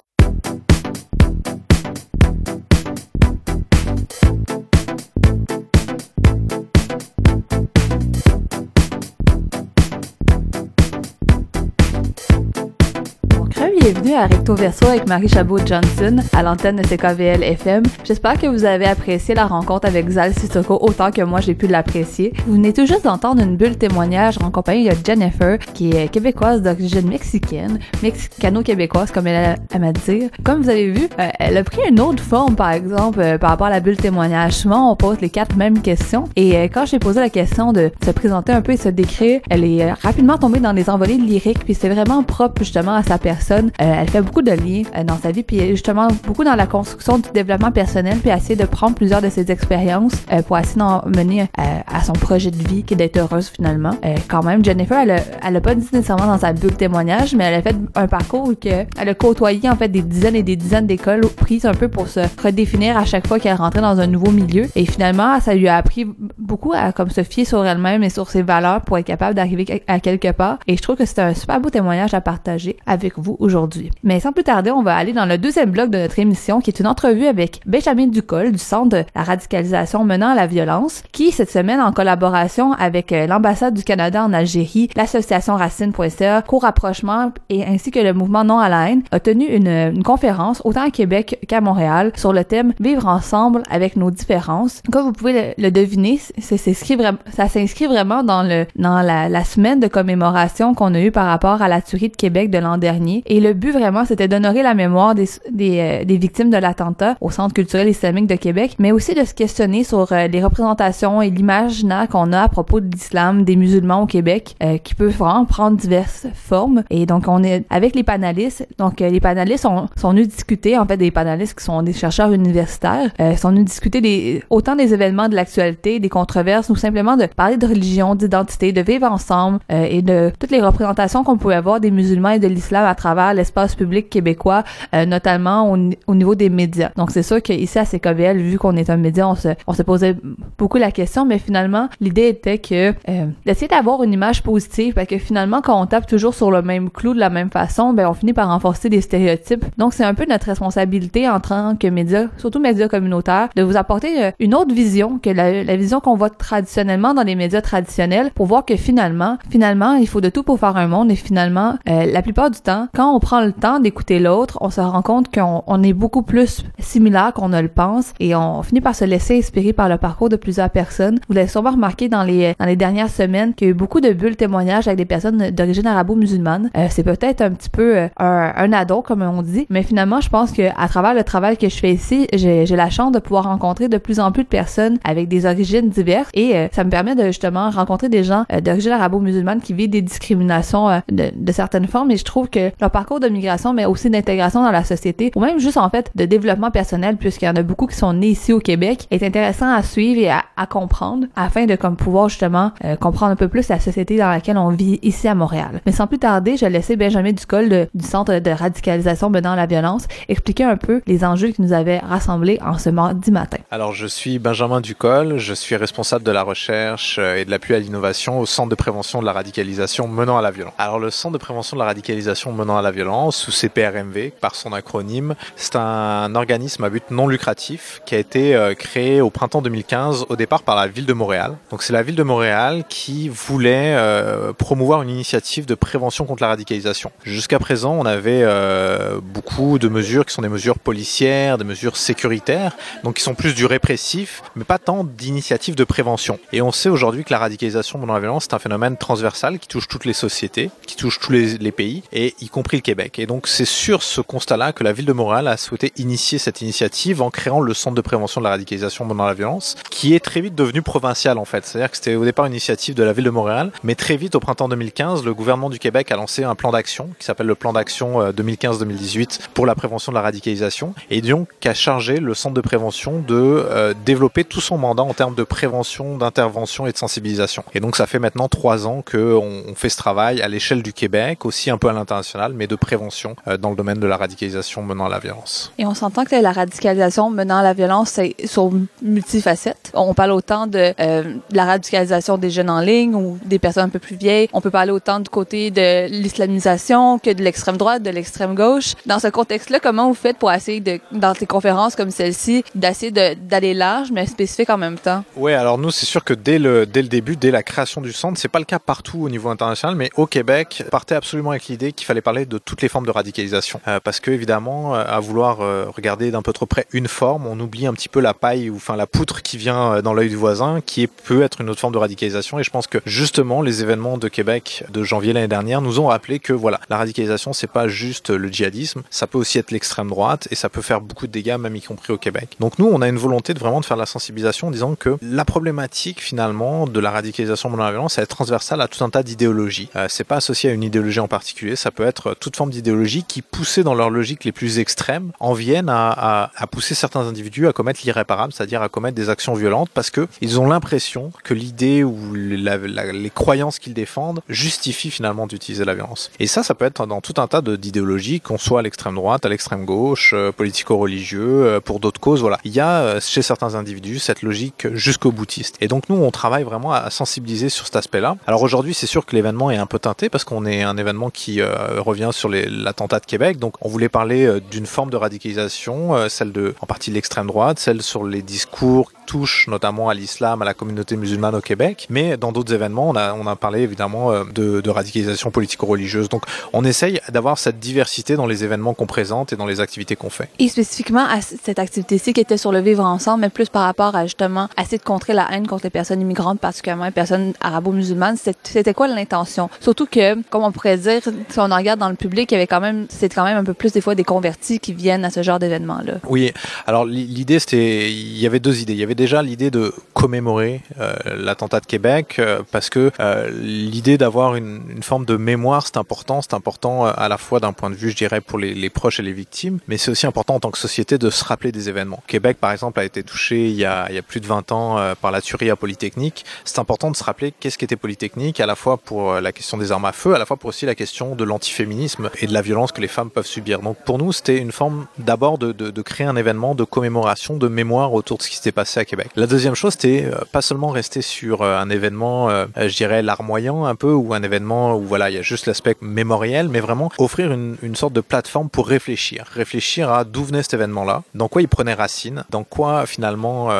Bienvenue 14.02 14.18
à 14.18 14.26
Recto 14.26 14.54
Verso 14.54 14.86
avec 14.86 15.06
Marie 15.08 15.28
Chabot-Johnson 15.28 16.16
à 16.32 16.42
l'antenne 16.42 16.76
de 16.76 16.82
CKVL 16.82 17.42
FM. 17.42 17.82
J'espère 18.04 18.38
que 18.38 18.46
vous 18.46 18.64
avez 18.64 18.86
apprécié 18.86 19.34
la 19.34 19.46
rencontre 19.46 19.86
avec 19.86 20.08
Zal 20.08 20.32
Sissoko 20.32 20.78
autant 20.80 21.10
que 21.10 21.20
moi 21.22 21.40
j'ai 21.40 21.54
pu 21.54 21.66
l'apprécier. 21.66 22.32
Vous 22.46 22.54
venez 22.54 22.72
tout 22.72 22.86
juste 22.86 23.04
d'entendre 23.04 23.42
une 23.42 23.56
bulle 23.56 23.76
témoignage 23.76 24.38
en 24.42 24.50
compagnie 24.50 24.88
de 24.88 24.94
Jennifer, 25.04 25.58
qui 25.74 25.90
est 25.90 26.08
québécoise 26.08 26.62
d'origine 26.62 27.08
mexicaine, 27.08 27.78
mexicano-québécoise 28.02 29.10
comme 29.10 29.26
elle 29.26 29.56
aime 29.74 29.84
à 29.84 29.92
dire. 29.92 30.30
Comme 30.44 30.62
vous 30.62 30.70
avez 30.70 30.90
vu, 30.90 31.08
euh, 31.18 31.28
elle 31.38 31.58
a 31.58 31.64
pris 31.64 31.82
une 31.88 32.00
autre 32.00 32.22
forme 32.22 32.54
par 32.54 32.70
exemple 32.70 33.20
euh, 33.20 33.38
par 33.38 33.50
rapport 33.50 33.66
à 33.66 33.70
la 33.70 33.80
bulle 33.80 33.98
témoignage. 33.98 34.52
Souvent 34.52 34.90
on 34.90 34.96
pose 34.96 35.20
les 35.20 35.30
quatre 35.30 35.56
mêmes 35.56 35.82
questions 35.82 36.24
et 36.36 36.56
euh, 36.56 36.68
quand 36.72 36.86
j'ai 36.86 37.00
posé 37.00 37.20
la 37.20 37.30
question 37.30 37.72
de 37.72 37.90
se 38.04 38.10
présenter 38.12 38.52
un 38.52 38.62
peu 38.62 38.72
et 38.72 38.78
se 38.78 38.88
décrire, 38.88 39.40
elle 39.50 39.64
est 39.64 39.92
rapidement 39.92 40.38
tombée 40.38 40.60
dans 40.60 40.72
des 40.72 40.88
envolées 40.88 41.18
lyriques 41.18 41.64
puis 41.64 41.74
c'est 41.74 41.90
vraiment 41.90 42.22
propre 42.22 42.60
justement 42.62 42.94
à 42.94 43.02
sa 43.02 43.18
personne. 43.18 43.70
Elle 43.92 44.08
fait 44.08 44.22
beaucoup 44.22 44.42
de 44.42 44.52
liens 44.52 44.82
euh, 44.96 45.04
dans 45.04 45.16
sa 45.18 45.30
vie, 45.30 45.42
puis 45.42 45.68
justement 45.68 46.08
beaucoup 46.26 46.44
dans 46.44 46.54
la 46.54 46.66
construction 46.66 47.18
du 47.18 47.30
développement 47.32 47.72
personnel, 47.72 48.18
puis 48.18 48.30
essayer 48.30 48.56
de 48.56 48.64
prendre 48.64 48.94
plusieurs 48.94 49.22
de 49.22 49.28
ses 49.28 49.50
expériences 49.50 50.14
euh, 50.32 50.42
pour 50.42 50.58
essayer 50.58 50.78
d'en 50.78 51.02
mener 51.06 51.46
à 51.56 52.02
son 52.02 52.12
projet 52.12 52.50
de 52.50 52.56
vie, 52.68 52.82
qui 52.84 52.94
est 52.94 52.96
d'être 52.96 53.16
heureuse 53.16 53.48
finalement. 53.48 53.92
quand 54.28 54.42
même, 54.42 54.64
Jennifer, 54.64 54.98
elle 55.00 55.10
a, 55.10 55.20
elle 55.44 55.56
a 55.56 55.60
pas 55.60 55.74
dit 55.74 55.86
nécessairement 55.92 56.26
dans 56.26 56.38
sa 56.38 56.52
bulle 56.52 56.74
témoignage, 56.74 57.34
mais 57.34 57.44
elle 57.44 57.54
a 57.54 57.62
fait 57.62 57.76
un 57.94 58.06
parcours 58.06 58.48
où 58.48 58.54
que 58.54 58.86
elle 58.98 59.08
a 59.08 59.14
côtoyé 59.14 59.68
en 59.68 59.76
fait 59.76 59.88
des 59.88 60.02
dizaines 60.02 60.36
et 60.36 60.42
des 60.42 60.56
dizaines 60.56 60.86
d'écoles 60.86 61.20
prises 61.36 61.66
un 61.66 61.74
peu 61.74 61.88
pour 61.88 62.08
se 62.08 62.20
redéfinir 62.42 62.96
à 62.96 63.04
chaque 63.04 63.26
fois 63.26 63.38
qu'elle 63.38 63.56
rentrait 63.56 63.80
dans 63.80 64.00
un 64.00 64.06
nouveau 64.06 64.30
milieu. 64.30 64.66
Et 64.74 64.86
finalement, 64.86 65.40
ça 65.40 65.54
lui 65.54 65.68
a 65.68 65.76
appris 65.76 66.06
beaucoup 66.38 66.72
à 66.74 66.92
comme 66.92 67.10
se 67.10 67.22
fier 67.22 67.44
sur 67.44 67.64
elle-même 67.64 68.02
et 68.02 68.10
sur 68.10 68.28
ses 68.30 68.42
valeurs 68.42 68.82
pour 68.82 68.98
être 68.98 69.06
capable 69.06 69.34
d'arriver 69.34 69.82
à 69.86 70.00
quelque 70.00 70.32
part. 70.32 70.58
Et 70.66 70.76
je 70.76 70.82
trouve 70.82 70.96
que 70.96 71.04
c'est 71.04 71.20
un 71.20 71.34
super 71.34 71.60
beau 71.60 71.70
témoignage 71.70 72.14
à 72.14 72.20
partager 72.20 72.76
avec 72.86 73.18
vous 73.18 73.36
aujourd'hui 73.38 73.79
Mais 74.02 74.20
sans 74.20 74.32
plus 74.32 74.44
tarder, 74.44 74.70
on 74.70 74.82
va 74.82 74.96
aller 74.96 75.12
dans 75.12 75.26
le 75.26 75.38
deuxième 75.38 75.70
bloc 75.70 75.90
de 75.90 75.98
notre 75.98 76.18
émission 76.18 76.60
qui 76.60 76.70
est 76.70 76.80
une 76.80 76.86
entrevue 76.86 77.26
avec 77.26 77.60
Benjamin 77.66 78.06
Ducol 78.06 78.52
du 78.52 78.58
Centre 78.58 78.88
de 78.88 79.04
la 79.14 79.22
radicalisation 79.22 80.04
menant 80.04 80.30
à 80.30 80.34
la 80.34 80.46
violence 80.46 81.02
qui, 81.12 81.32
cette 81.32 81.50
semaine, 81.50 81.80
en 81.80 81.92
collaboration 81.92 82.72
avec 82.72 83.12
euh, 83.12 83.26
l'ambassade 83.26 83.74
du 83.74 83.84
Canada 83.84 84.24
en 84.24 84.32
Algérie, 84.32 84.88
l'association 84.96 85.56
Racine.ca, 85.56 86.42
Co-rapprochement 86.42 87.32
et 87.48 87.64
ainsi 87.64 87.90
que 87.90 88.00
le 88.00 88.12
mouvement 88.12 88.44
Non 88.44 88.58
à 88.58 88.68
la 88.68 88.90
haine, 88.90 89.02
a 89.10 89.20
tenu 89.20 89.44
une, 89.44 90.02
conférence 90.02 90.62
autant 90.64 90.86
à 90.86 90.90
Québec 90.90 91.38
qu'à 91.46 91.60
Montréal 91.60 92.12
sur 92.16 92.32
le 92.32 92.44
thème 92.44 92.72
Vivre 92.80 93.06
ensemble 93.06 93.62
avec 93.70 93.96
nos 93.96 94.10
différences. 94.10 94.82
Comme 94.90 95.04
vous 95.04 95.12
pouvez 95.12 95.54
le, 95.58 95.70
deviner, 95.70 96.18
ça 96.38 96.56
s'inscrit 96.56 97.86
vraiment 97.86 98.22
dans 98.22 98.42
la, 98.42 99.44
semaine 99.44 99.80
de 99.80 99.88
commémoration 99.88 100.74
qu'on 100.74 100.94
a 100.94 101.00
eue 101.00 101.10
par 101.10 101.26
rapport 101.26 101.62
à 101.62 101.68
la 101.68 101.82
tuerie 101.82 102.08
de 102.08 102.16
Québec 102.16 102.50
de 102.50 102.58
l'an 102.58 102.78
dernier 102.78 103.22
et 103.26 103.40
le 103.40 103.50
le 103.50 103.54
vraiment, 103.70 104.04
c'était 104.04 104.28
d'honorer 104.28 104.62
la 104.62 104.74
mémoire 104.74 105.14
des, 105.14 105.28
des, 105.50 105.78
euh, 105.78 106.04
des 106.04 106.16
victimes 106.16 106.50
de 106.50 106.56
l'attentat 106.56 107.16
au 107.20 107.30
Centre 107.30 107.54
culturel 107.54 107.88
islamique 107.88 108.26
de 108.26 108.34
Québec, 108.34 108.76
mais 108.78 108.92
aussi 108.92 109.14
de 109.14 109.24
se 109.24 109.34
questionner 109.34 109.84
sur 109.84 110.12
euh, 110.12 110.26
les 110.26 110.42
représentations 110.42 111.22
et 111.22 111.30
l'imaginaire 111.30 112.08
qu'on 112.08 112.32
a 112.32 112.42
à 112.42 112.48
propos 112.48 112.80
de 112.80 112.90
l'islam 112.90 113.44
des 113.44 113.56
musulmans 113.56 114.02
au 114.02 114.06
Québec, 114.06 114.56
euh, 114.62 114.78
qui 114.78 114.94
peut 114.94 115.08
vraiment 115.08 115.44
prendre 115.44 115.76
diverses 115.76 116.26
formes. 116.34 116.82
Et 116.90 117.06
donc, 117.06 117.24
on 117.28 117.42
est 117.42 117.64
avec 117.70 117.94
les 117.94 118.02
panélistes. 118.02 118.66
Donc, 118.78 119.00
les 119.00 119.20
panélistes 119.20 119.62
sont, 119.62 119.88
sont 119.96 120.10
venus 120.10 120.28
discuter, 120.28 120.78
en 120.78 120.86
fait, 120.86 120.96
des 120.96 121.10
panélistes 121.10 121.58
qui 121.58 121.64
sont 121.64 121.82
des 121.82 121.92
chercheurs 121.92 122.32
universitaires, 122.32 123.10
sont 123.36 123.50
venus 123.50 123.64
discuter 123.64 124.00
des, 124.00 124.42
autant 124.50 124.76
des 124.76 124.92
événements 124.94 125.28
de 125.28 125.34
l'actualité, 125.34 126.00
des 126.00 126.08
controverses, 126.08 126.70
ou 126.70 126.76
simplement 126.76 127.16
de 127.16 127.26
parler 127.26 127.56
de 127.56 127.66
religion, 127.66 128.14
d'identité, 128.14 128.72
de 128.72 128.80
vivre 128.80 129.06
ensemble 129.06 129.58
et 129.68 130.02
de 130.02 130.32
toutes 130.38 130.50
les 130.50 130.60
représentations 130.60 131.24
qu'on 131.24 131.36
pouvait 131.36 131.54
avoir 131.54 131.80
des 131.80 131.90
musulmans 131.90 132.30
et 132.30 132.38
de 132.38 132.48
l'islam 132.48 132.84
à 132.84 132.94
travers 132.94 133.34
l'espace 133.34 133.59
public 133.68 134.10
québécois, 134.10 134.64
euh, 134.94 135.06
notamment 135.06 135.70
au, 135.72 136.14
niveau 136.14 136.34
des 136.34 136.50
médias. 136.50 136.90
Donc 136.96 137.10
c'est 137.10 137.22
sûr 137.22 137.42
qu'ici 137.42 137.78
à 137.78 137.84
CKVL, 137.84 138.38
vu 138.38 138.58
qu'on 138.58 138.76
est 138.76 138.90
un 138.90 138.96
média, 138.96 139.28
on 139.28 139.34
se, 139.34 139.48
on 139.66 139.72
se 139.72 139.82
posait 139.82 140.16
beaucoup 140.58 140.78
la 140.78 140.90
question, 140.90 141.24
mais 141.24 141.38
finalement 141.38 141.88
l'idée 142.00 142.28
était 142.28 142.58
que 142.58 142.90
euh, 143.08 143.26
d'essayer 143.46 143.68
d'avoir 143.68 144.02
une 144.02 144.12
image 144.12 144.42
positive, 144.42 144.94
parce 144.94 145.06
que 145.06 145.18
finalement 145.18 145.60
quand 145.60 145.80
on 145.80 145.86
tape 145.86 146.06
toujours 146.06 146.34
sur 146.34 146.50
le 146.50 146.62
même 146.62 146.90
clou 146.90 147.14
de 147.14 147.20
la 147.20 147.30
même 147.30 147.50
façon, 147.50 147.92
ben 147.92 148.08
on 148.08 148.14
finit 148.14 148.32
par 148.32 148.48
renforcer 148.48 148.88
des 148.88 149.00
stéréotypes. 149.00 149.64
Donc 149.78 149.94
c'est 149.94 150.04
un 150.04 150.14
peu 150.14 150.26
notre 150.28 150.46
responsabilité 150.46 151.28
en 151.28 151.40
tant 151.40 151.76
que 151.76 151.86
médias, 151.86 152.26
surtout 152.38 152.60
médias 152.60 152.88
communautaires, 152.88 153.48
de 153.56 153.62
vous 153.62 153.76
apporter 153.76 154.24
euh, 154.24 154.30
une 154.38 154.54
autre 154.54 154.74
vision 154.74 155.18
que 155.18 155.30
la, 155.30 155.76
vision 155.76 156.00
qu'on 156.00 156.16
voit 156.16 156.30
traditionnellement 156.30 157.14
dans 157.14 157.22
les 157.22 157.34
médias 157.34 157.62
traditionnels, 157.62 158.30
pour 158.34 158.46
voir 158.46 158.64
que 158.64 158.76
finalement, 158.76 159.38
finalement, 159.48 159.94
il 159.94 160.08
faut 160.08 160.20
de 160.20 160.28
tout 160.28 160.42
pour 160.42 160.58
faire 160.58 160.76
un 160.76 160.88
monde 160.88 161.10
et 161.10 161.16
finalement, 161.16 161.78
la 161.86 162.22
plupart 162.22 162.50
du 162.50 162.60
temps, 162.60 162.88
quand 162.94 163.14
on 163.14 163.20
prend 163.20 163.40
le 163.40 163.49
temps 163.52 163.80
d'écouter 163.80 164.18
l'autre, 164.18 164.58
on 164.60 164.70
se 164.70 164.80
rend 164.80 165.02
compte 165.02 165.32
qu'on 165.32 165.62
on 165.66 165.82
est 165.82 165.92
beaucoup 165.92 166.22
plus 166.22 166.64
similaire 166.78 167.32
qu'on 167.34 167.48
ne 167.48 167.60
le 167.60 167.68
pense 167.68 168.12
et 168.20 168.34
on 168.34 168.62
finit 168.62 168.80
par 168.80 168.94
se 168.94 169.04
laisser 169.04 169.38
inspirer 169.38 169.72
par 169.72 169.88
le 169.88 169.96
parcours 169.98 170.28
de 170.28 170.36
plusieurs 170.36 170.70
personnes. 170.70 171.18
Vous 171.28 171.34
l'avez 171.34 171.48
sûrement 171.48 171.72
remarqué 171.72 172.08
dans 172.08 172.22
les 172.22 172.54
dans 172.58 172.66
les 172.66 172.76
dernières 172.76 173.10
semaines 173.10 173.54
qu'il 173.54 173.66
y 173.66 173.70
a 173.70 173.72
eu 173.72 173.74
beaucoup 173.74 174.00
de 174.00 174.12
bulles 174.12 174.36
témoignages 174.36 174.88
avec 174.88 174.98
des 174.98 175.04
personnes 175.04 175.50
d'origine 175.50 175.86
arabo-musulmane. 175.86 176.70
Euh, 176.76 176.86
c'est 176.90 177.02
peut-être 177.02 177.40
un 177.40 177.50
petit 177.50 177.70
peu 177.70 177.96
euh, 177.96 178.08
un, 178.18 178.52
un 178.56 178.72
ado 178.72 179.02
comme 179.02 179.22
on 179.22 179.42
dit, 179.42 179.66
mais 179.70 179.82
finalement 179.82 180.20
je 180.20 180.28
pense 180.28 180.52
que 180.52 180.62
à 180.76 180.88
travers 180.88 181.14
le 181.14 181.24
travail 181.24 181.56
que 181.56 181.68
je 181.68 181.76
fais 181.76 181.92
ici, 181.92 182.26
j'ai 182.32 182.66
la 182.66 182.90
chance 182.90 183.12
de 183.12 183.18
pouvoir 183.18 183.44
rencontrer 183.44 183.88
de 183.88 183.98
plus 183.98 184.20
en 184.20 184.32
plus 184.32 184.44
de 184.44 184.48
personnes 184.48 184.98
avec 185.04 185.28
des 185.28 185.46
origines 185.46 185.88
diverses 185.88 186.28
et 186.34 186.56
euh, 186.56 186.68
ça 186.72 186.84
me 186.84 186.90
permet 186.90 187.14
de 187.14 187.24
justement 187.26 187.70
rencontrer 187.70 188.08
des 188.08 188.24
gens 188.24 188.44
d'origine 188.62 188.92
arabo-musulmane 188.92 189.60
qui 189.60 189.74
vivent 189.74 189.90
des 189.90 190.02
discriminations 190.02 191.02
de, 191.10 191.30
de 191.34 191.52
certaines 191.52 191.86
formes 191.86 192.10
et 192.10 192.16
je 192.16 192.24
trouve 192.24 192.48
que 192.48 192.70
leur 192.80 192.90
parcours 192.90 193.20
de 193.20 193.28
migration, 193.40 193.72
mais 193.72 193.86
aussi 193.86 194.10
d'intégration 194.10 194.62
dans 194.62 194.70
la 194.70 194.84
société, 194.84 195.32
ou 195.34 195.40
même 195.40 195.58
juste 195.58 195.76
en 195.76 195.88
fait 195.90 196.10
de 196.14 196.24
développement 196.24 196.70
personnel, 196.70 197.16
puisqu'il 197.16 197.46
y 197.46 197.48
en 197.48 197.56
a 197.56 197.62
beaucoup 197.62 197.86
qui 197.86 197.96
sont 197.96 198.12
nés 198.12 198.28
ici 198.28 198.52
au 198.52 198.60
Québec, 198.60 199.06
est 199.10 199.22
intéressant 199.22 199.72
à 199.72 199.82
suivre 199.82 200.20
et 200.20 200.30
à, 200.30 200.66
comprendre, 200.68 201.26
afin 201.36 201.64
de 201.64 201.74
comme 201.74 201.96
pouvoir 201.96 202.28
justement 202.28 202.72
euh, 202.84 202.94
comprendre 202.94 203.32
un 203.32 203.36
peu 203.36 203.48
plus 203.48 203.68
la 203.68 203.80
société 203.80 204.18
dans 204.18 204.28
laquelle 204.28 204.58
on 204.58 204.68
vit 204.68 204.98
ici 205.02 205.26
à 205.26 205.34
Montréal. 205.34 205.80
Mais 205.86 205.92
sans 205.92 206.06
plus 206.06 206.18
tarder, 206.18 206.56
je 206.56 206.66
vais 206.66 206.70
laisser 206.70 206.96
Benjamin 206.96 207.32
Ducol 207.32 207.88
du 207.94 208.06
Centre 208.06 208.38
de 208.38 208.50
radicalisation 208.50 209.30
menant 209.30 209.54
la 209.54 209.66
violence 209.66 210.06
expliquer 210.28 210.64
un 210.64 210.76
peu 210.76 211.00
les 211.06 211.24
enjeux 211.24 211.48
qui 211.48 211.62
nous 211.62 211.72
avaient 211.72 211.98
rassemblés 211.98 212.58
en 212.64 212.78
ce 212.78 212.90
mardi 212.90 213.30
matin. 213.30 213.58
Alors 213.70 213.92
je 213.92 214.06
suis 214.06 214.38
Benjamin 214.38 214.80
Ducol, 214.80 215.38
je 215.38 215.54
suis 215.54 215.76
responsable 215.76 216.24
de 216.24 216.30
la 216.30 216.42
recherche 216.42 217.18
euh, 217.18 217.36
et 217.36 217.44
de 217.44 217.50
l'appui 217.50 217.74
à 217.74 217.78
l'innovation 217.78 218.38
au 218.38 218.46
Centre 218.46 218.68
de 218.68 218.74
prévention 218.74 219.20
de 219.20 219.26
la 219.26 219.32
radicalisation 219.32 220.08
menant 220.08 220.38
à 220.38 220.42
la 220.42 220.50
violence. 220.50 220.74
Alors 220.78 220.98
le 220.98 221.10
Centre 221.10 221.32
de 221.32 221.38
prévention 221.38 221.76
de 221.76 221.80
la 221.80 221.86
radicalisation 221.86 222.52
menant 222.52 222.76
à 222.76 222.82
la 222.82 222.90
violence 222.90 223.19
sous 223.30 223.50
CPRMV 223.50 224.30
par 224.40 224.54
son 224.54 224.72
acronyme. 224.72 225.34
C'est 225.56 225.76
un 225.76 226.34
organisme 226.34 226.84
à 226.84 226.90
but 226.90 227.04
non 227.10 227.28
lucratif 227.28 228.00
qui 228.06 228.14
a 228.14 228.18
été 228.18 228.54
euh, 228.54 228.74
créé 228.74 229.20
au 229.20 229.28
printemps 229.28 229.60
2015 229.60 230.26
au 230.28 230.36
départ 230.36 230.62
par 230.62 230.76
la 230.76 230.86
ville 230.86 231.06
de 231.06 231.12
Montréal. 231.12 231.56
Donc 231.70 231.82
c'est 231.82 231.92
la 231.92 232.02
ville 232.02 232.14
de 232.14 232.22
Montréal 232.22 232.84
qui 232.88 233.28
voulait 233.28 233.94
euh, 233.96 234.52
promouvoir 234.52 235.02
une 235.02 235.10
initiative 235.10 235.66
de 235.66 235.74
prévention 235.74 236.24
contre 236.24 236.42
la 236.42 236.48
radicalisation. 236.48 237.12
Jusqu'à 237.24 237.58
présent, 237.58 237.92
on 237.92 238.06
avait 238.06 238.42
euh, 238.42 239.20
beaucoup 239.22 239.78
de 239.78 239.88
mesures 239.88 240.24
qui 240.24 240.32
sont 240.32 240.42
des 240.42 240.48
mesures 240.48 240.78
policières, 240.78 241.58
des 241.58 241.64
mesures 241.64 241.96
sécuritaires, 241.96 242.76
donc 243.04 243.16
qui 243.16 243.22
sont 243.22 243.34
plus 243.34 243.54
du 243.54 243.66
répressif, 243.66 244.42
mais 244.56 244.64
pas 244.64 244.78
tant 244.78 245.04
d'initiatives 245.04 245.74
de 245.74 245.84
prévention. 245.84 246.38
Et 246.52 246.62
on 246.62 246.72
sait 246.72 246.88
aujourd'hui 246.88 247.24
que 247.24 247.32
la 247.32 247.38
radicalisation 247.38 247.98
pendant 247.98 248.14
la 248.14 248.20
violence, 248.20 248.44
c'est 248.44 248.54
un 248.54 248.58
phénomène 248.58 248.96
transversal 248.96 249.58
qui 249.58 249.68
touche 249.68 249.88
toutes 249.88 250.04
les 250.04 250.12
sociétés, 250.12 250.70
qui 250.86 250.96
touche 250.96 251.18
tous 251.18 251.32
les 251.32 251.72
pays, 251.72 252.02
et 252.12 252.34
y 252.40 252.48
compris 252.48 252.76
le 252.76 252.82
Québec 252.82 253.09
Et 253.18 253.26
donc 253.26 253.46
c'est 253.46 253.64
sur 253.64 254.02
ce 254.02 254.20
constat-là 254.20 254.72
que 254.72 254.84
la 254.84 254.92
ville 254.92 255.06
de 255.06 255.12
Montréal 255.12 255.48
a 255.48 255.56
souhaité 255.56 255.92
initier 255.96 256.38
cette 256.38 256.60
initiative 256.60 257.22
en 257.22 257.30
créant 257.30 257.60
le 257.60 257.74
centre 257.74 257.96
de 257.96 258.00
prévention 258.00 258.40
de 258.40 258.44
la 258.44 258.50
radicalisation 258.50 259.04
menant 259.04 259.24
à 259.24 259.28
la 259.28 259.34
violence, 259.34 259.76
qui 259.90 260.14
est 260.14 260.20
très 260.20 260.40
vite 260.40 260.54
devenu 260.54 260.82
provincial 260.82 261.38
en 261.38 261.44
fait. 261.44 261.66
C'est-à-dire 261.66 261.90
que 261.90 261.96
c'était 261.96 262.14
au 262.14 262.24
départ 262.24 262.46
une 262.46 262.52
initiative 262.52 262.94
de 262.94 263.02
la 263.02 263.12
ville 263.12 263.24
de 263.24 263.30
Montréal, 263.30 263.72
mais 263.82 263.94
très 263.94 264.16
vite 264.16 264.34
au 264.34 264.40
printemps 264.40 264.68
2015, 264.68 265.24
le 265.24 265.34
gouvernement 265.34 265.70
du 265.70 265.78
Québec 265.78 266.10
a 266.12 266.16
lancé 266.16 266.44
un 266.44 266.54
plan 266.54 266.70
d'action 266.70 267.10
qui 267.18 267.24
s'appelle 267.24 267.46
le 267.46 267.54
plan 267.54 267.72
d'action 267.72 268.30
2015-2018 268.30 269.40
pour 269.54 269.66
la 269.66 269.74
prévention 269.74 270.12
de 270.12 270.16
la 270.16 270.22
radicalisation, 270.22 270.94
et 271.10 271.20
donc 271.20 271.48
a 271.64 271.74
chargé 271.74 272.18
le 272.18 272.34
centre 272.34 272.54
de 272.54 272.60
prévention 272.60 273.20
de 273.20 273.34
euh, 273.34 273.94
développer 274.04 274.44
tout 274.44 274.60
son 274.60 274.78
mandat 274.78 275.02
en 275.02 275.14
termes 275.14 275.34
de 275.34 275.44
prévention, 275.44 276.16
d'intervention 276.16 276.86
et 276.86 276.92
de 276.92 276.96
sensibilisation. 276.96 277.64
Et 277.74 277.80
donc 277.80 277.96
ça 277.96 278.06
fait 278.06 278.18
maintenant 278.18 278.48
trois 278.48 278.86
ans 278.86 279.02
qu'on 279.08 279.62
on 279.68 279.74
fait 279.74 279.88
ce 279.88 279.96
travail 279.96 280.42
à 280.42 280.48
l'échelle 280.48 280.82
du 280.82 280.92
Québec, 280.92 281.44
aussi 281.44 281.70
un 281.70 281.78
peu 281.78 281.88
à 281.88 281.92
l'international, 281.92 282.52
mais 282.54 282.66
de 282.66 282.76
prévention 282.76 282.99
euh, 283.48 283.56
dans 283.56 283.70
le 283.70 283.76
domaine 283.76 283.98
de 283.98 284.06
la 284.06 284.16
radicalisation 284.16 284.82
menant 284.82 285.06
à 285.06 285.08
la 285.08 285.18
violence. 285.18 285.72
Et 285.78 285.86
on 285.86 285.94
s'entend 285.94 286.24
que 286.24 286.36
la 286.36 286.52
radicalisation 286.52 287.30
menant 287.30 287.58
à 287.58 287.62
la 287.62 287.72
violence, 287.72 288.10
c'est 288.10 288.34
sur 288.44 288.70
multifacettes. 289.02 289.90
On 289.94 290.14
parle 290.14 290.32
autant 290.32 290.66
de, 290.66 290.92
euh, 291.00 291.34
la 291.50 291.64
radicalisation 291.64 292.36
des 292.36 292.50
jeunes 292.50 292.70
en 292.70 292.80
ligne 292.80 293.14
ou 293.14 293.38
des 293.44 293.58
personnes 293.58 293.84
un 293.84 293.88
peu 293.88 293.98
plus 293.98 294.16
vieilles. 294.16 294.48
On 294.52 294.60
peut 294.60 294.70
parler 294.70 294.92
autant 294.92 295.20
du 295.20 295.30
côté 295.30 295.70
de 295.70 296.08
l'islamisation 296.08 297.18
que 297.18 297.30
de 297.30 297.42
l'extrême 297.42 297.76
droite, 297.76 298.02
de 298.02 298.10
l'extrême 298.10 298.54
gauche. 298.54 298.94
Dans 299.06 299.18
ce 299.18 299.28
contexte-là, 299.28 299.80
comment 299.80 300.08
vous 300.08 300.14
faites 300.14 300.36
pour 300.36 300.52
essayer 300.52 300.80
de, 300.80 301.00
dans 301.12 301.34
tes 301.34 301.46
conférences 301.46 301.96
comme 301.96 302.10
celle-ci, 302.10 302.64
d'essayer 302.74 303.10
d'aller 303.12 303.74
large, 303.74 304.10
mais 304.12 304.26
spécifique 304.26 304.70
en 304.70 304.78
même 304.78 304.98
temps? 304.98 305.24
Oui, 305.36 305.52
alors 305.52 305.78
nous, 305.78 305.90
c'est 305.90 306.06
sûr 306.06 306.24
que 306.24 306.34
dès 306.34 306.58
le, 306.58 306.86
dès 306.86 307.02
le 307.02 307.08
début, 307.08 307.36
dès 307.36 307.50
la 307.50 307.62
création 307.62 308.00
du 308.00 308.12
centre, 308.12 308.38
c'est 308.38 308.48
pas 308.48 308.58
le 308.58 308.64
cas 308.64 308.78
partout 308.78 309.22
au 309.22 309.28
niveau 309.28 309.48
international, 309.48 309.94
mais 309.96 310.10
au 310.16 310.26
Québec, 310.26 310.84
partait 310.90 311.14
absolument 311.14 311.50
avec 311.50 311.66
l'idée 311.66 311.92
qu'il 311.92 312.06
fallait 312.06 312.20
parler 312.20 312.46
de 312.46 312.58
toutes 312.58 312.82
les 312.82 312.88
formes 312.90 313.06
de 313.06 313.10
radicalisation. 313.10 313.80
Euh, 313.88 314.00
parce 314.02 314.20
que, 314.20 314.30
évidemment, 314.30 314.94
euh, 314.94 315.04
à 315.06 315.20
vouloir 315.20 315.60
euh, 315.60 315.86
regarder 315.94 316.30
d'un 316.30 316.42
peu 316.42 316.52
trop 316.52 316.66
près 316.66 316.86
une 316.92 317.08
forme, 317.08 317.46
on 317.46 317.58
oublie 317.60 317.86
un 317.86 317.94
petit 317.94 318.08
peu 318.08 318.20
la 318.20 318.34
paille 318.34 318.70
ou 318.70 318.76
enfin 318.76 318.96
la 318.96 319.06
poutre 319.06 319.42
qui 319.42 319.56
vient 319.56 320.02
dans 320.02 320.12
l'œil 320.12 320.28
du 320.28 320.36
voisin, 320.36 320.80
qui 320.84 321.06
peut 321.06 321.42
être 321.42 321.60
une 321.60 321.70
autre 321.70 321.80
forme 321.80 321.92
de 321.92 321.98
radicalisation. 321.98 322.58
Et 322.58 322.62
je 322.62 322.70
pense 322.70 322.86
que 322.86 322.98
justement, 323.06 323.62
les 323.62 323.82
événements 323.82 324.18
de 324.18 324.28
Québec 324.28 324.84
de 324.90 325.02
janvier 325.02 325.32
l'année 325.32 325.48
dernière 325.48 325.80
nous 325.80 326.00
ont 326.00 326.06
rappelé 326.06 326.38
que 326.38 326.52
voilà, 326.52 326.80
la 326.88 326.96
radicalisation, 326.96 327.52
c'est 327.52 327.70
pas 327.70 327.88
juste 327.88 328.30
le 328.30 328.48
djihadisme, 328.48 329.02
ça 329.10 329.26
peut 329.26 329.38
aussi 329.38 329.58
être 329.58 329.70
l'extrême 329.70 330.08
droite 330.08 330.48
et 330.50 330.54
ça 330.54 330.68
peut 330.68 330.82
faire 330.82 331.00
beaucoup 331.00 331.26
de 331.26 331.32
dégâts, 331.32 331.56
même 331.58 331.76
y 331.76 331.82
compris 331.82 332.12
au 332.12 332.18
Québec. 332.18 332.56
Donc 332.60 332.78
nous, 332.78 332.86
on 332.86 333.00
a 333.02 333.08
une 333.08 333.18
volonté 333.18 333.54
de 333.54 333.58
vraiment 333.58 333.80
de 333.80 333.84
faire 333.84 333.96
de 333.96 334.02
la 334.02 334.06
sensibilisation 334.06 334.68
en 334.68 334.70
disant 334.70 334.94
que 334.94 335.16
la 335.22 335.44
problématique 335.44 336.20
finalement 336.20 336.86
de 336.86 337.00
la 337.00 337.10
radicalisation 337.10 337.70
dans 337.70 337.76
la 337.76 337.90
violence, 337.90 338.18
elle 338.18 338.24
est 338.24 338.26
transversale 338.26 338.80
à 338.80 338.88
tout 338.88 339.02
un 339.04 339.10
tas 339.10 339.22
d'idéologies. 339.22 339.90
C'est 340.08 340.24
pas 340.24 340.36
associé 340.36 340.70
à 340.70 340.72
une 340.72 340.82
idéologie 340.82 341.20
en 341.20 341.28
particulier, 341.28 341.76
ça 341.76 341.90
peut 341.90 342.04
être 342.04 342.34
toute 342.40 342.56
forme 342.56 342.70
d'idéologie 342.70 342.79
qui, 343.26 343.42
poussée 343.42 343.82
dans 343.82 343.94
leur 343.94 344.10
logique 344.10 344.44
les 344.44 344.52
plus 344.52 344.78
extrêmes, 344.78 345.32
en 345.40 345.52
viennent 345.52 345.88
à, 345.88 346.50
pousser 346.70 346.94
certains 346.94 347.22
individus 347.22 347.66
à 347.66 347.72
commettre 347.72 348.00
l'irréparable, 348.04 348.52
c'est-à-dire 348.52 348.82
à 348.82 348.88
commettre 348.88 349.16
des 349.16 349.28
actions 349.28 349.54
violentes 349.54 349.90
parce 349.92 350.10
que 350.10 350.28
ils 350.40 350.60
ont 350.60 350.68
l'impression 350.68 351.32
que 351.42 351.54
l'idée 351.54 352.04
ou 352.04 352.34
les 352.34 353.30
croyances 353.30 353.78
qu'ils 353.78 353.94
défendent 353.94 354.40
justifient 354.48 355.10
finalement 355.10 355.46
d'utiliser 355.46 355.84
la 355.84 355.94
violence. 355.94 356.30
Et 356.38 356.46
ça, 356.46 356.62
ça 356.62 356.74
peut 356.74 356.84
être 356.84 357.06
dans 357.06 357.20
tout 357.20 357.34
un 357.40 357.46
tas 357.46 357.60
d'idéologies, 357.60 358.40
qu'on 358.40 358.58
soit 358.58 358.80
à 358.80 358.82
l'extrême 358.82 359.14
droite, 359.14 359.44
à 359.46 359.48
l'extrême 359.48 359.84
gauche, 359.84 360.32
euh, 360.34 360.52
politico-religieux, 360.52 361.64
euh, 361.66 361.80
pour 361.80 362.00
d'autres 362.00 362.20
causes. 362.20 362.40
Voilà, 362.40 362.58
il 362.64 362.72
y 362.72 362.80
a 362.80 363.00
euh, 363.00 363.20
chez 363.20 363.42
certains 363.42 363.74
individus 363.74 364.18
cette 364.18 364.42
logique 364.42 364.86
jusqu'au 364.94 365.32
boutiste. 365.32 365.76
Et 365.80 365.88
donc 365.88 366.08
nous, 366.08 366.16
on 366.16 366.30
travaille 366.30 366.64
vraiment 366.64 366.92
à 366.92 367.10
sensibiliser 367.10 367.68
sur 367.68 367.86
cet 367.86 367.96
aspect-là. 367.96 368.36
Alors 368.46 368.62
aujourd'hui, 368.62 368.94
c'est 368.94 369.06
sûr 369.06 369.26
que 369.26 369.34
l'événement 369.34 369.70
est 369.70 369.76
un 369.76 369.86
peu 369.86 369.98
teinté 369.98 370.28
parce 370.28 370.44
qu'on 370.44 370.66
est 370.66 370.82
un 370.82 370.96
événement 370.96 371.30
qui 371.30 371.60
revient 371.62 372.30
sur 372.32 372.48
l'attentat 372.70 373.20
de 373.20 373.26
Québec. 373.26 373.58
Donc 373.58 373.74
on 373.82 373.88
voulait 373.88 374.08
parler 374.08 374.46
euh, 374.46 374.60
d'une 374.60 374.86
forme 374.86 375.10
de 375.10 375.16
radicalisation, 375.16 376.14
euh, 376.14 376.28
celle 376.28 376.52
de 376.52 376.74
en 376.80 376.86
partie 376.86 377.10
de 377.10 377.16
l'extrême 377.16 377.46
droite, 377.46 377.78
celle 377.78 378.02
sur 378.02 378.24
les 378.24 378.42
discours 378.42 379.12
touche 379.30 379.68
notamment 379.68 380.08
à 380.08 380.14
l'islam, 380.14 380.60
à 380.60 380.64
la 380.64 380.74
communauté 380.74 381.16
musulmane 381.16 381.54
au 381.54 381.60
Québec. 381.60 382.08
Mais 382.10 382.36
dans 382.36 382.50
d'autres 382.50 382.74
événements, 382.74 383.08
on 383.08 383.14
a, 383.14 383.32
on 383.32 383.46
a 383.46 383.54
parlé 383.54 383.82
évidemment 383.82 384.32
euh, 384.32 384.42
de, 384.52 384.80
de 384.80 384.90
radicalisation 384.90 385.52
politico-religieuse. 385.52 386.28
Donc 386.28 386.42
on 386.72 386.84
essaye 386.84 387.20
d'avoir 387.28 387.56
cette 387.56 387.78
diversité 387.78 388.34
dans 388.34 388.48
les 388.48 388.64
événements 388.64 388.92
qu'on 388.92 389.06
présente 389.06 389.52
et 389.52 389.56
dans 389.56 389.66
les 389.66 389.78
activités 389.78 390.16
qu'on 390.16 390.30
fait. 390.30 390.48
Et 390.58 390.68
spécifiquement 390.68 391.24
à 391.24 391.40
cette 391.42 391.78
activité-ci 391.78 392.32
qui 392.32 392.40
était 392.40 392.56
sur 392.56 392.72
le 392.72 392.80
vivre 392.80 393.04
ensemble, 393.04 393.42
mais 393.42 393.50
plus 393.50 393.68
par 393.68 393.82
rapport 393.82 394.16
à 394.16 394.24
justement 394.24 394.68
essayer 394.76 394.98
de 394.98 395.04
contrer 395.04 395.32
la 395.32 395.46
haine 395.52 395.68
contre 395.68 395.84
les 395.84 395.90
personnes 395.90 396.20
immigrantes, 396.20 396.58
particulièrement 396.58 397.04
les 397.04 397.12
personnes 397.12 397.52
arabo-musulmanes, 397.60 398.36
c'était 398.64 398.94
quoi 398.94 399.06
l'intention? 399.06 399.70
Surtout 399.78 400.06
que, 400.06 400.42
comme 400.50 400.64
on 400.64 400.72
pourrait 400.72 400.98
dire, 400.98 401.20
si 401.22 401.58
on 401.58 401.70
en 401.70 401.76
regarde 401.76 402.00
dans 402.00 402.08
le 402.08 402.16
public, 402.16 402.50
il 402.50 402.54
y 402.54 402.56
avait 402.56 402.66
quand 402.66 402.80
même, 402.80 403.06
c'est 403.08 403.32
quand 403.32 403.44
même 403.44 403.58
un 403.58 403.64
peu 403.64 403.74
plus 403.74 403.92
des 403.92 404.00
fois 404.00 404.16
des 404.16 404.24
convertis 404.24 404.80
qui 404.80 404.92
viennent 404.92 405.24
à 405.24 405.30
ce 405.30 405.44
genre 405.44 405.60
d'événement-là. 405.60 406.14
Oui, 406.28 406.52
alors 406.88 407.04
l'idée 407.04 407.60
c'était, 407.60 408.10
il 408.10 408.38
y 408.38 408.46
avait 408.46 408.58
deux 408.58 408.80
idées. 408.80 408.94
Il 408.94 408.98
y 408.98 409.04
avait 409.04 409.19
déjà 409.20 409.42
l'idée 409.42 409.70
de 409.70 409.92
commémorer 410.14 410.80
euh, 410.98 411.12
l'attentat 411.36 411.80
de 411.80 411.86
Québec 411.86 412.36
euh, 412.38 412.62
parce 412.72 412.88
que 412.88 413.12
euh, 413.20 413.50
l'idée 413.50 414.16
d'avoir 414.16 414.54
une, 414.54 415.02
forme 415.02 415.26
de 415.26 415.36
mémoire, 415.36 415.86
c'est 415.86 415.98
important. 415.98 416.40
C'est 416.40 416.54
important 416.54 417.04
à 417.04 417.28
la 417.28 417.36
fois 417.36 417.60
d'un 417.60 417.72
point 417.74 417.90
de 417.90 417.94
vue, 417.94 418.10
je 418.10 418.16
dirais, 418.16 418.40
pour 418.40 418.58
les, 418.58 418.90
proches 418.90 419.20
et 419.20 419.22
les 419.22 419.32
victimes, 419.32 419.78
mais 419.88 419.98
c'est 419.98 420.10
aussi 420.10 420.26
important 420.26 420.54
en 420.54 420.60
tant 420.60 420.70
que 420.70 420.78
société 420.78 421.18
de 421.18 421.28
se 421.28 421.44
rappeler 421.44 421.70
des 421.70 421.88
événements. 421.88 422.22
Québec, 422.26 422.56
par 422.58 422.72
exemple, 422.72 422.98
a 422.98 423.04
été 423.04 423.22
touché 423.22 423.68
il 423.68 423.76
y 423.76 423.84
a, 423.84 424.06
il 424.08 424.14
y 424.14 424.18
a 424.18 424.22
plus 424.22 424.40
de 424.40 424.46
20 424.46 424.72
ans 424.72 425.14
par 425.20 425.30
la 425.30 425.40
tuerie 425.42 425.70
à 425.70 425.76
Polytechnique. 425.76 426.44
C'est 426.64 426.78
important 426.78 427.10
de 427.10 427.16
se 427.16 427.24
rappeler 427.24 427.52
qu'est-ce 427.52 427.76
qu'était 427.76 427.96
Polytechnique, 427.96 428.60
à 428.60 428.66
la 428.66 428.74
fois 428.74 428.96
pour 428.96 429.34
la 429.34 429.52
question 429.52 429.76
des 429.76 429.92
armes 429.92 430.06
à 430.06 430.12
feu, 430.12 430.34
à 430.34 430.38
la 430.38 430.46
fois 430.46 430.56
pour 430.56 430.68
aussi 430.70 430.86
la 430.86 430.94
question 430.94 431.34
de 431.34 431.44
l'antiféminisme 431.44 432.30
et 432.40 432.46
de 432.46 432.54
la 432.54 432.62
violence 432.62 432.92
que 432.92 433.00
les 433.00 433.08
femmes 433.08 433.30
peuvent 433.30 433.46
subir. 433.46 433.80
Donc 433.80 433.98
pour 434.04 434.18
nous, 434.18 434.32
c'était 434.32 434.58
une 434.58 434.72
forme 434.72 435.06
d'abord 435.18 435.58
de, 435.58 435.72
de 435.72 436.02
créer 436.02 436.26
un 436.26 436.36
événement 436.36 436.74
de 436.74 436.84
commémoration, 436.84 437.56
de 437.56 437.68
mémoire 437.68 438.12
autour 438.12 438.38
de 438.38 438.42
ce 438.42 438.50
qui 438.50 438.56
s'était 438.56 438.72
passé 438.72 439.00
à 439.00 439.04
Québec. 439.04 439.09
La 439.36 439.46
deuxième 439.46 439.74
chose, 439.74 439.92
c'était 439.92 440.28
euh, 440.32 440.40
pas 440.52 440.62
seulement 440.62 440.88
rester 440.88 441.22
sur 441.22 441.62
euh, 441.62 441.78
un 441.78 441.90
événement, 441.90 442.50
euh, 442.50 442.66
je 442.76 442.94
dirais, 442.94 443.22
larmoyant 443.22 443.84
un 443.84 443.94
peu, 443.94 444.12
ou 444.12 444.34
un 444.34 444.42
événement 444.42 444.96
où 444.96 445.02
voilà, 445.02 445.30
il 445.30 445.36
y 445.36 445.38
a 445.38 445.42
juste 445.42 445.66
l'aspect 445.66 445.96
mémoriel, 446.00 446.68
mais 446.68 446.80
vraiment 446.80 447.10
offrir 447.18 447.52
une, 447.52 447.76
sorte 447.94 448.12
de 448.12 448.20
plateforme 448.20 448.70
pour 448.70 448.86
réfléchir. 448.86 449.46
Réfléchir 449.52 450.12
à 450.12 450.24
d'où 450.24 450.44
venait 450.44 450.62
cet 450.62 450.74
événement-là, 450.74 451.22
dans 451.34 451.48
quoi 451.48 451.60
il 451.60 451.68
prenait 451.68 451.94
racine, 451.94 452.44
dans 452.50 452.64
quoi 452.64 453.04
finalement 453.04 453.70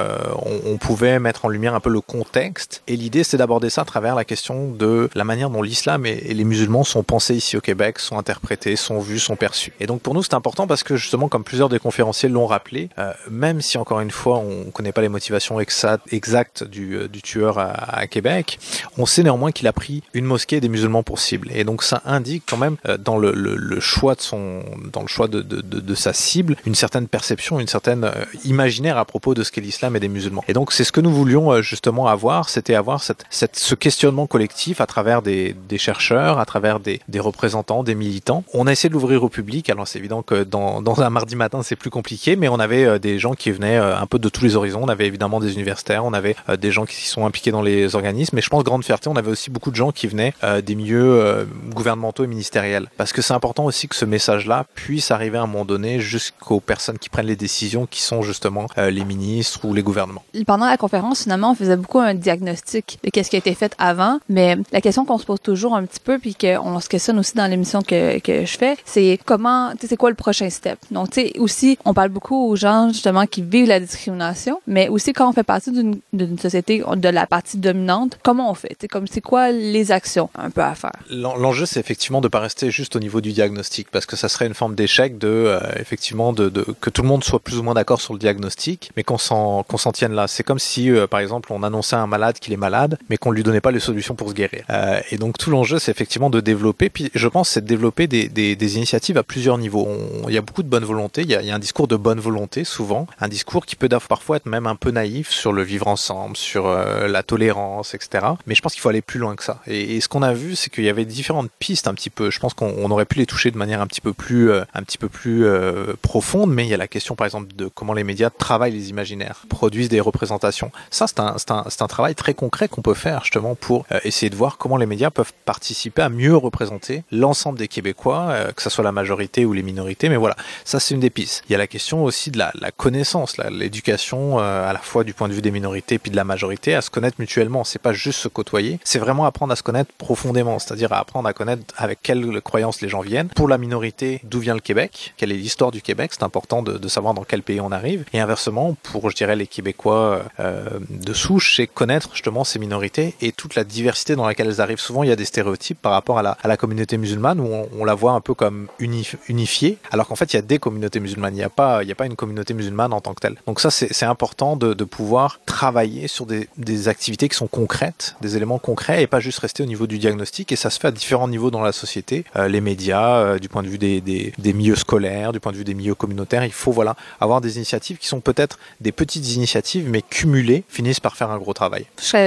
on, 0.67 0.77
pouvait 0.77 1.19
mettre 1.19 1.45
en 1.45 1.49
lumière 1.49 1.75
un 1.75 1.81
peu 1.81 1.91
le 1.91 2.01
contexte. 2.01 2.83
Et 2.87 2.97
l'idée, 2.97 3.23
c'est 3.23 3.37
d'aborder 3.37 3.71
ça 3.71 3.83
à 3.83 3.85
travers 3.85 4.15
la 4.15 4.25
question 4.25 4.71
de 4.71 5.09
la 5.15 5.25
manière 5.25 5.49
dont 5.49 5.63
l'islam 5.63 6.07
et, 6.07 6.11
et 6.11 6.35
les 6.35 6.45
musulmans 6.45 6.85
sont 6.85 7.03
pensés 7.03 7.35
ici 7.35 7.57
au 7.57 7.61
Québec, 7.61 7.99
sont 7.99 8.19
interprétés, 8.19 8.77
sont 8.77 8.99
vus, 8.99 9.21
sont 9.21 9.37
perçus. 9.37 9.73
Et 9.81 9.87
donc 9.87 10.03
pour 10.03 10.15
nous, 10.15 10.23
c'est 10.23 10.35
important 10.35 10.67
parce 10.67 10.83
que 10.83 10.97
justement, 10.97 11.29
comme 11.29 11.45
plusieurs 11.45 11.69
des 11.69 11.79
conférenciers 11.79 12.29
l'ont 12.29 12.47
rappelé, 12.47 12.89
même 13.31 13.61
si 13.61 13.79
encore 13.79 14.01
une 14.01 14.11
fois, 14.11 14.39
on 14.39 14.71
connaît 14.71 14.93
pas 14.93 15.03
les 15.03 15.09
motivations 15.11 15.61
exactes 15.61 16.01
exact 16.21 16.65
du, 16.65 16.95
euh, 16.95 17.09
du 17.09 17.23
tueur 17.23 17.59
à, 17.59 18.07
Québec, 18.07 18.59
on 18.99 19.07
sait 19.07 19.23
néanmoins 19.23 19.53
qu'il 19.53 19.67
a 19.67 19.73
pris 19.73 20.03
une 20.15 20.25
mosquée 20.25 20.57
et 20.57 20.61
des 20.61 20.69
musulmans 20.69 21.03
pour 21.03 21.19
cible. 21.19 21.49
Et 21.55 21.65
donc 21.65 21.83
ça 21.83 22.03
indique 22.05 22.45
quand 22.49 22.57
même 22.57 22.77
euh, 22.89 22.97
dans 22.97 23.19
le, 23.19 23.81
choix 23.81 24.15
de 24.15 24.21
son, 24.21 24.63
dans 24.93 25.03
le 25.03 25.07
choix 25.09 25.29
de, 25.29 25.95
sa 25.95 26.13
cible, 26.13 26.57
une 26.67 26.75
certaine 26.75 27.09
perception, 27.09 27.61
une 27.61 27.67
certaine 27.67 28.05
euh, 28.05 28.13
imaginaire 28.45 28.99
à 28.99 29.05
propos 29.05 29.35
de 29.35 29.43
ce 29.43 29.53
qu'est 29.53 29.61
l'islam 29.61 29.97
et 29.97 30.01
des 30.01 30.09
musulmans. 30.09 30.45
Et 30.49 30.53
donc 30.53 30.73
c'est 30.73 30.85
ce 30.85 30.93
que 30.93 31.01
nous 31.01 31.13
voulions 31.13 31.61
justement 31.63 32.07
avoir, 32.07 32.49
c'était 32.49 32.75
avoir 32.75 33.03
ce 33.03 33.75
questionnement 33.75 34.27
collectif 34.27 34.81
à 34.81 34.87
travers 34.87 35.23
des, 35.23 35.55
chercheurs, 35.77 36.39
à 36.39 36.45
travers 36.45 36.81
des, 36.81 37.01
représentants, 37.19 37.83
des 37.83 37.95
militants. 37.95 38.45
On 38.55 38.67
a 38.67 38.73
essayé 38.73 38.89
de 38.89 38.95
l'ouvrir 38.95 39.23
au 39.23 39.29
public. 39.29 39.71
Alors 39.71 39.89
c'est 39.89 39.99
évident 39.99 40.23
que 40.23 40.45
dans, 40.45 40.83
un 41.01 41.11
mardi 41.11 41.37
matin 41.37 41.63
c'est 41.63 41.77
plus 41.77 41.91
compliqué, 41.91 42.37
mais 42.37 42.49
on 42.49 42.61
avait 42.61 42.99
des 42.99 43.19
gens 43.19 43.35
qui 43.35 43.51
venaient 43.51 43.77
un 43.77 44.07
peu 44.07 44.19
de 44.19 44.29
tous 44.29 44.45
les 44.45 44.57
horizons. 44.57 44.87
Évidemment 45.07 45.41
des 45.41 45.55
universitaires, 45.55 46.05
on 46.05 46.13
avait 46.13 46.37
euh, 46.49 46.57
des 46.57 46.71
gens 46.71 46.85
qui 46.85 47.07
sont 47.07 47.27
impliqués 47.27 47.51
dans 47.51 47.63
les 47.63 47.95
organismes, 47.95 48.37
mais 48.37 48.43
je 48.43 48.49
pense 48.49 48.65
grande 48.65 48.85
fierté, 48.85 49.09
on 49.09 49.17
avait 49.17 49.31
aussi 49.31 49.51
beaucoup 49.51 49.71
de 49.71 49.77
gens 49.77 49.93
qui 49.93 50.07
venaient 50.07 50.35
euh, 50.45 50.61
des 50.61 50.75
milieux 50.75 51.21
euh, 51.21 51.45
gouvernementaux 51.75 52.25
et 52.25 52.27
ministériels. 52.27 52.89
Parce 52.97 53.13
que 53.13 53.23
c'est 53.23 53.35
important 53.35 53.65
aussi 53.65 53.89
que 53.89 53.97
ce 53.97 54.05
message-là 54.05 54.67
puisse 54.75 55.11
arriver 55.11 55.39
à 55.39 55.43
un 55.43 55.47
moment 55.47 55.65
donné 55.65 56.01
jusqu'aux 56.01 56.61
personnes 56.61 56.99
qui 56.99 57.09
prennent 57.09 57.27
les 57.27 57.37
décisions, 57.37 57.87
qui 57.87 58.03
sont 58.03 58.23
justement 58.23 58.67
les 58.77 59.05
ministres 59.05 59.65
ou 59.65 59.75
les 59.75 59.83
gouvernements. 59.83 60.23
Pendant 60.47 60.67
la 60.67 60.77
conférence, 60.77 61.23
finalement, 61.23 61.53
on 61.53 61.55
faisait 61.55 61.77
beaucoup 61.77 61.99
un 61.99 62.15
diagnostic 62.15 62.99
de 63.05 63.11
qu'est-ce 63.11 63.31
qui 63.31 63.37
a 63.37 63.39
été 63.39 63.55
fait 63.55 63.75
avant, 63.79 64.19
mais 64.29 64.57
la 64.73 64.81
question 64.81 65.05
qu'on 65.05 65.19
se 65.19 65.25
pose 65.25 65.41
toujours 65.41 65.75
un 65.75 65.85
petit 65.85 66.01
peu, 66.01 66.19
puis 66.19 66.35
qu'on 66.35 66.81
se 66.81 66.89
questionne 66.89 67.19
aussi 67.19 67.35
dans 67.35 67.47
l'émission 67.47 67.83
que, 67.83 68.19
que 68.19 68.45
je 68.45 68.59
fais, 68.59 68.77
c'est 68.85 69.19
comment, 69.25 69.71
tu 69.73 69.83
sais, 69.83 69.87
c'est 69.89 69.97
quoi 69.97 70.11
le 70.11 70.17
prochain 70.17 70.51
step? 70.51 70.79
Donc, 70.91 71.11
tu 71.11 71.21
sais, 71.21 71.39
aussi, 71.39 71.79
on 71.85 71.95
parle 71.95 72.11
beaucoup 72.11 72.49
aux 72.49 72.57
gens, 72.57 72.89
justement, 72.89 73.27
qui 73.27 73.43
vivent 73.43 73.69
la 73.69 73.81
discrimination, 73.81 74.61
mais 74.67 74.89
aussi 74.91 75.13
quand 75.13 75.29
on 75.29 75.33
fait 75.33 75.45
partie 75.45 75.71
d'une 75.73 76.39
société 76.39 76.83
de 76.97 77.09
la 77.09 77.27
partie 77.27 77.59
dominante, 77.59 78.19
comment 78.23 78.51
on 78.51 78.55
fait? 78.55 78.77
C'est 78.81 78.89
comme 78.89 79.07
c'est 79.07 79.21
quoi 79.21 79.51
les 79.51 79.93
actions 79.93 80.31
un 80.35 80.51
peu 80.51 80.63
à 80.63 80.75
faire? 80.75 80.93
L'enjeu, 81.11 81.67
c'est 81.67 81.81
effectivement 81.81 82.21
de 82.21 82.29
pas 82.29 82.41
rester 82.41 82.71
juste 82.71 82.97
au 82.97 82.99
niveau 82.99 83.21
du 83.21 83.33
diagnostic, 83.33 83.91
parce 83.91 84.07
que 84.07 84.17
ça 84.17 84.29
serait 84.29 84.47
une 84.47 84.55
forme 84.55 84.75
d'échec 84.75 85.19
de 85.19 85.29
euh, 85.29 85.61
effectivement 85.77 86.33
de, 86.33 86.49
que 86.81 86.91
tout 86.91 87.03
le 87.03 87.09
monde 87.09 87.25
soit 87.25 87.41
plus 87.41 87.59
ou 87.59 87.63
moins 87.63 87.75
d'accord 87.75 88.01
sur 88.01 88.13
le 88.13 88.19
diagnostic, 88.19 88.91
mais 88.97 89.03
qu'on 89.03 89.19
s'en 89.19 89.63
qu'on 89.63 89.79
s'en 89.79 89.93
tienne 89.93 90.13
là. 90.13 90.27
C'est 90.29 90.43
comme 90.43 90.59
si, 90.59 90.91
euh, 90.91 91.07
par 91.07 91.21
exemple, 91.21 91.53
on 91.53 91.63
annonçait 91.63 91.97
à 91.97 92.01
un 92.01 92.07
malade 92.07 92.39
qu'il 92.39 92.53
est 92.53 92.59
malade, 92.59 92.99
mais 93.09 93.17
qu'on 93.17 93.31
lui 93.31 93.43
donnait 93.43 93.61
pas 93.61 93.71
les 93.71 93.81
solutions 93.81 94.15
pour 94.15 94.29
se 94.29 94.35
guérir. 94.35 94.65
Euh, 94.71 95.01
et 95.11 95.19
donc 95.19 95.39
tout 95.39 95.51
l'enjeu, 95.51 95.79
c'est 95.79 95.91
effectivement 95.91 96.31
de 96.31 96.41
développer. 96.41 96.91
Puis 96.91 97.11
je 97.15 97.29
pense, 97.29 97.51
c'est 97.51 97.61
de 97.61 97.67
développer 97.67 98.07
des, 98.07 98.29
des, 98.29 98.77
initiatives 98.77 99.19
à 99.19 99.23
plusieurs 99.23 99.59
niveaux. 99.59 99.89
il 100.29 100.35
y 100.35 100.39
a 100.39 100.43
beaucoup 100.43 100.63
de 100.63 100.69
bonne 100.69 100.85
volonté. 100.85 101.23
Il 101.23 101.31
y, 101.31 101.35
a, 101.35 101.43
il 101.43 101.49
y 101.49 101.51
a 101.51 101.55
un 101.55 101.59
discours 101.59 101.89
de 101.89 101.97
bonne 101.97 102.21
volonté 102.21 102.65
souvent, 102.65 103.07
un 103.21 103.29
discours 103.29 103.67
qui 103.67 103.77
peut 103.77 103.89
parfois 103.99 104.37
être 104.37 104.47
même 104.47 104.67
un 104.67 104.77
peu 104.81 104.91
naïf 104.91 105.31
sur 105.31 105.53
le 105.53 105.63
vivre 105.63 105.87
ensemble, 105.87 106.37
sur 106.37 106.67
euh, 106.67 107.07
la 107.07 107.23
tolérance, 107.23 107.95
etc. 107.95 108.27
Mais 108.47 108.55
je 108.55 108.63
pense 108.63 108.73
qu'il 108.73 108.81
faut 108.81 108.89
aller 108.89 109.03
plus 109.03 109.21
loin 109.21 109.37
que 109.37 109.45
ça. 109.45 109.61
Et, 109.67 110.01
ce 110.01 110.09
qu'on 110.09 110.23
a 110.23 110.33
vu, 110.33 110.57
c'est 110.57 110.71
qu'il 110.71 110.85
y 110.85 110.89
avait 110.89 111.05
différentes 111.05 111.51
pistes 111.59 111.87
un 111.87 111.95
petit 111.95 112.11
peu. 112.11 112.31
Je 112.31 112.41
pense 112.41 112.55
qu'on 112.55 112.91
aurait 112.91 113.05
pu 113.05 113.19
les 113.19 113.27
toucher 113.27 113.51
de 113.51 113.59
manière 113.59 113.81
un 113.81 113.87
petit 113.87 114.01
peu 114.01 114.13
plus, 114.13 114.51
euh, 114.51 114.65
un 114.75 114.83
petit 114.83 114.99
peu 114.99 115.09
plus 115.09 115.45
euh, 115.45 115.93
profonde. 116.01 116.53
Mais 116.53 116.65
il 116.65 116.71
y 116.71 116.75
a 116.75 116.79
la 116.79 116.89
question, 116.89 117.15
par 117.15 117.27
exemple, 117.27 117.55
de 117.55 117.69
comment 117.69 117.93
les 117.93 118.05
médias 118.05 118.31
travaillent 118.31 118.73
les 118.73 118.89
imaginaires, 118.89 119.43
produisent 119.49 119.91
des 119.91 120.01
représentations. 120.01 120.73
Ça, 120.91 121.07
c'est 121.07 121.21
un, 121.21 121.37
un, 121.51 121.65
un, 121.81 121.87
travail 121.87 122.15
très 122.15 122.35
concret 122.35 122.69
qu'on 122.69 122.83
peut 122.83 122.95
faire 122.95 123.23
justement 123.25 123.55
pour 123.55 123.85
essayer 124.05 124.31
de 124.31 124.37
voir 124.37 124.57
comment 124.57 124.79
les 124.79 124.87
médias 124.87 125.11
peuvent 125.11 125.33
participer 125.45 126.03
à 126.03 126.09
mieux 126.09 126.37
représenter 126.37 127.05
l'ensemble 127.13 127.59
des 127.59 127.69
Québécois, 127.69 128.35
que 128.57 128.63
ce 128.63 128.71
soit 128.71 128.85
la 128.85 128.93
majorité 128.93 129.45
ou 129.45 129.53
les 129.53 129.63
minorités. 129.63 130.09
Mais 130.09 130.17
voilà, 130.17 130.37
ça 130.65 130.81
c'est 130.81 130.95
une 130.95 131.01
des 131.01 131.11
pistes. 131.11 131.43
Il 131.49 131.53
y 131.53 131.55
a 131.55 131.59
la 131.59 131.67
question 131.67 132.05
aussi 132.05 132.31
de 132.31 132.39
la, 132.39 132.53
la 132.55 132.71
connaissance, 132.71 133.37
l'éducation 133.39 134.39
à 134.39 134.70
la 134.73 134.79
fois 134.79 135.05
du 135.05 135.15
point 135.15 135.29
de 135.29 135.33
vue 135.33 135.43
des 135.43 135.51
minorités 135.51 135.99
puis 135.99 136.11
de 136.11 136.17
la 136.17 136.25
majorité, 136.25 136.75
à 136.75 136.81
se 136.81 136.91
connaître 136.91 137.17
mutuellement. 137.19 137.65
C'est 137.65 137.81
pas 137.81 137.93
juste 137.93 138.21
se 138.21 138.29
côtoyer, 138.29 138.79
c'est 138.85 138.99
vraiment 138.99 139.27
apprendre 139.27 139.53
à 139.53 139.57
se 139.57 139.63
connaître 139.63 139.93
profondément, 139.99 140.59
c'est-à-dire 140.59 140.93
à 140.93 140.99
apprendre 140.99 141.29
à 141.29 141.33
connaître 141.33 141.63
avec 141.77 142.01
quelles 142.03 142.41
croyances 142.41 142.81
les 142.81 142.89
gens 142.89 143.01
viennent. 143.01 143.29
Pour 143.29 143.49
la 143.49 143.59
minorité, 143.59 144.21
d'où 144.25 144.41
vient 144.41 144.55
le 144.55 144.61
Québec, 144.61 145.15
quelle 145.17 145.33
est 145.33 145.37
l'histoire 145.37 145.71
du 145.71 145.83
Québec, 145.83 146.13
c'est 146.15 146.23
important 146.23 146.63
de, 146.63 146.89
savoir 146.89 147.15
dans 147.15 147.23
quel 147.23 147.43
pays 147.43 147.61
on 147.61 147.71
arrive. 147.71 148.05
Et 148.13 148.21
inversement, 148.21 148.77
pour 148.83 149.11
je 149.11 149.17
dirais 149.17 149.37
les 149.37 149.47
Québécois 149.47 150.23
euh, 150.41 150.69
de 150.89 151.13
souche, 151.13 151.57
c'est 151.57 151.67
connaître 151.67 152.11
justement 152.13 152.45
ces 152.45 152.59
minorités 152.59 153.15
et 153.21 153.33
toute 153.33 153.55
la 153.55 153.65
diversité 153.65 154.17
dans 154.17 154.27
laquelle 154.27 154.49
elles 154.49 154.61
arrivent. 154.61 154.81
Souvent, 154.81 155.03
il 155.03 155.09
y 155.09 155.13
a 155.13 155.17
des 155.17 155.25
stéréotypes 155.25 155.81
par 155.81 155.93
rapport 155.93 156.19
à 156.19 156.23
la, 156.23 156.37
à 156.43 156.57
communauté 156.57 156.99
musulmane 156.99 157.41
où 157.41 157.47
on, 157.47 157.69
on, 157.79 157.85
la 157.85 157.95
voit 157.95 158.13
un 158.13 158.21
peu 158.21 158.35
comme 158.35 158.67
unifiée, 158.79 159.79
alors 159.93 160.09
qu'en 160.09 160.17
fait, 160.17 160.33
il 160.33 160.37
y 160.37 160.39
a 160.39 160.43
des 160.43 160.59
communautés 160.59 161.01
musulmanes. 161.01 161.35
Il 161.35 161.39
n'y 161.39 161.45
a 161.45 161.49
pas, 161.49 161.83
il 161.83 161.89
y 161.89 161.93
a 161.93 161.95
pas 161.95 162.07
une 162.07 162.17
communauté 162.17 162.55
musulmane 162.55 162.93
en 162.93 163.01
tant 163.01 163.15
que 163.15 163.21
telle. 163.21 163.37
Donc 163.47 163.61
ça, 163.61 163.71
c'est 163.71 164.05
important 164.05 164.57
de, 164.61 164.85
pouvoir 164.85 165.41
travailler 165.47 166.09
sur 166.09 166.27
des, 166.27 166.89
activités 166.89 167.29
qui 167.29 167.37
sont 167.37 167.47
concrètes, 167.47 168.17
des 168.21 168.37
éléments 168.37 168.59
concrets, 168.59 169.03
et 169.03 169.07
pas 169.07 169.21
juste 169.21 169.39
rester 169.41 169.63
au 169.63 169.67
niveau 169.67 169.87
du 169.87 169.99
diagnostic. 169.99 170.53
Et 170.53 170.57
ça 170.57 170.71
se 170.71 170.79
fait 170.79 170.89
à 170.89 170.91
différents 170.91 171.29
niveaux 171.29 171.51
dans 171.51 171.63
la 171.63 171.73
société, 171.73 172.25
euh, 172.37 172.49
les 172.49 172.61
médias, 172.61 173.17
euh, 173.17 173.39
du 173.39 173.49
point 173.49 173.63
de 173.63 173.69
vue 173.69 173.79
des, 173.79 174.33
milieux 174.53 174.77
scolaires, 174.77 175.33
du 175.33 175.41
point 175.41 175.53
de 175.53 175.57
vue 175.57 175.65
des 175.65 175.75
milieux 175.75 175.95
communautaires. 175.95 176.45
Il 176.45 176.53
faut 176.53 176.73
voilà 176.73 176.97
avoir 177.21 177.41
des 177.41 177.57
initiatives 177.57 177.99
qui 177.99 178.07
sont 178.07 178.21
peut-être 178.21 178.59
des 178.81 178.93
petites 178.93 179.35
initiatives, 179.35 179.89
mais 179.89 180.03
cumulées, 180.03 180.65
finissent 180.69 181.01
par 181.01 181.17
faire 181.17 181.31
un 181.31 181.39
gros 181.39 181.53
travail. 181.53 181.87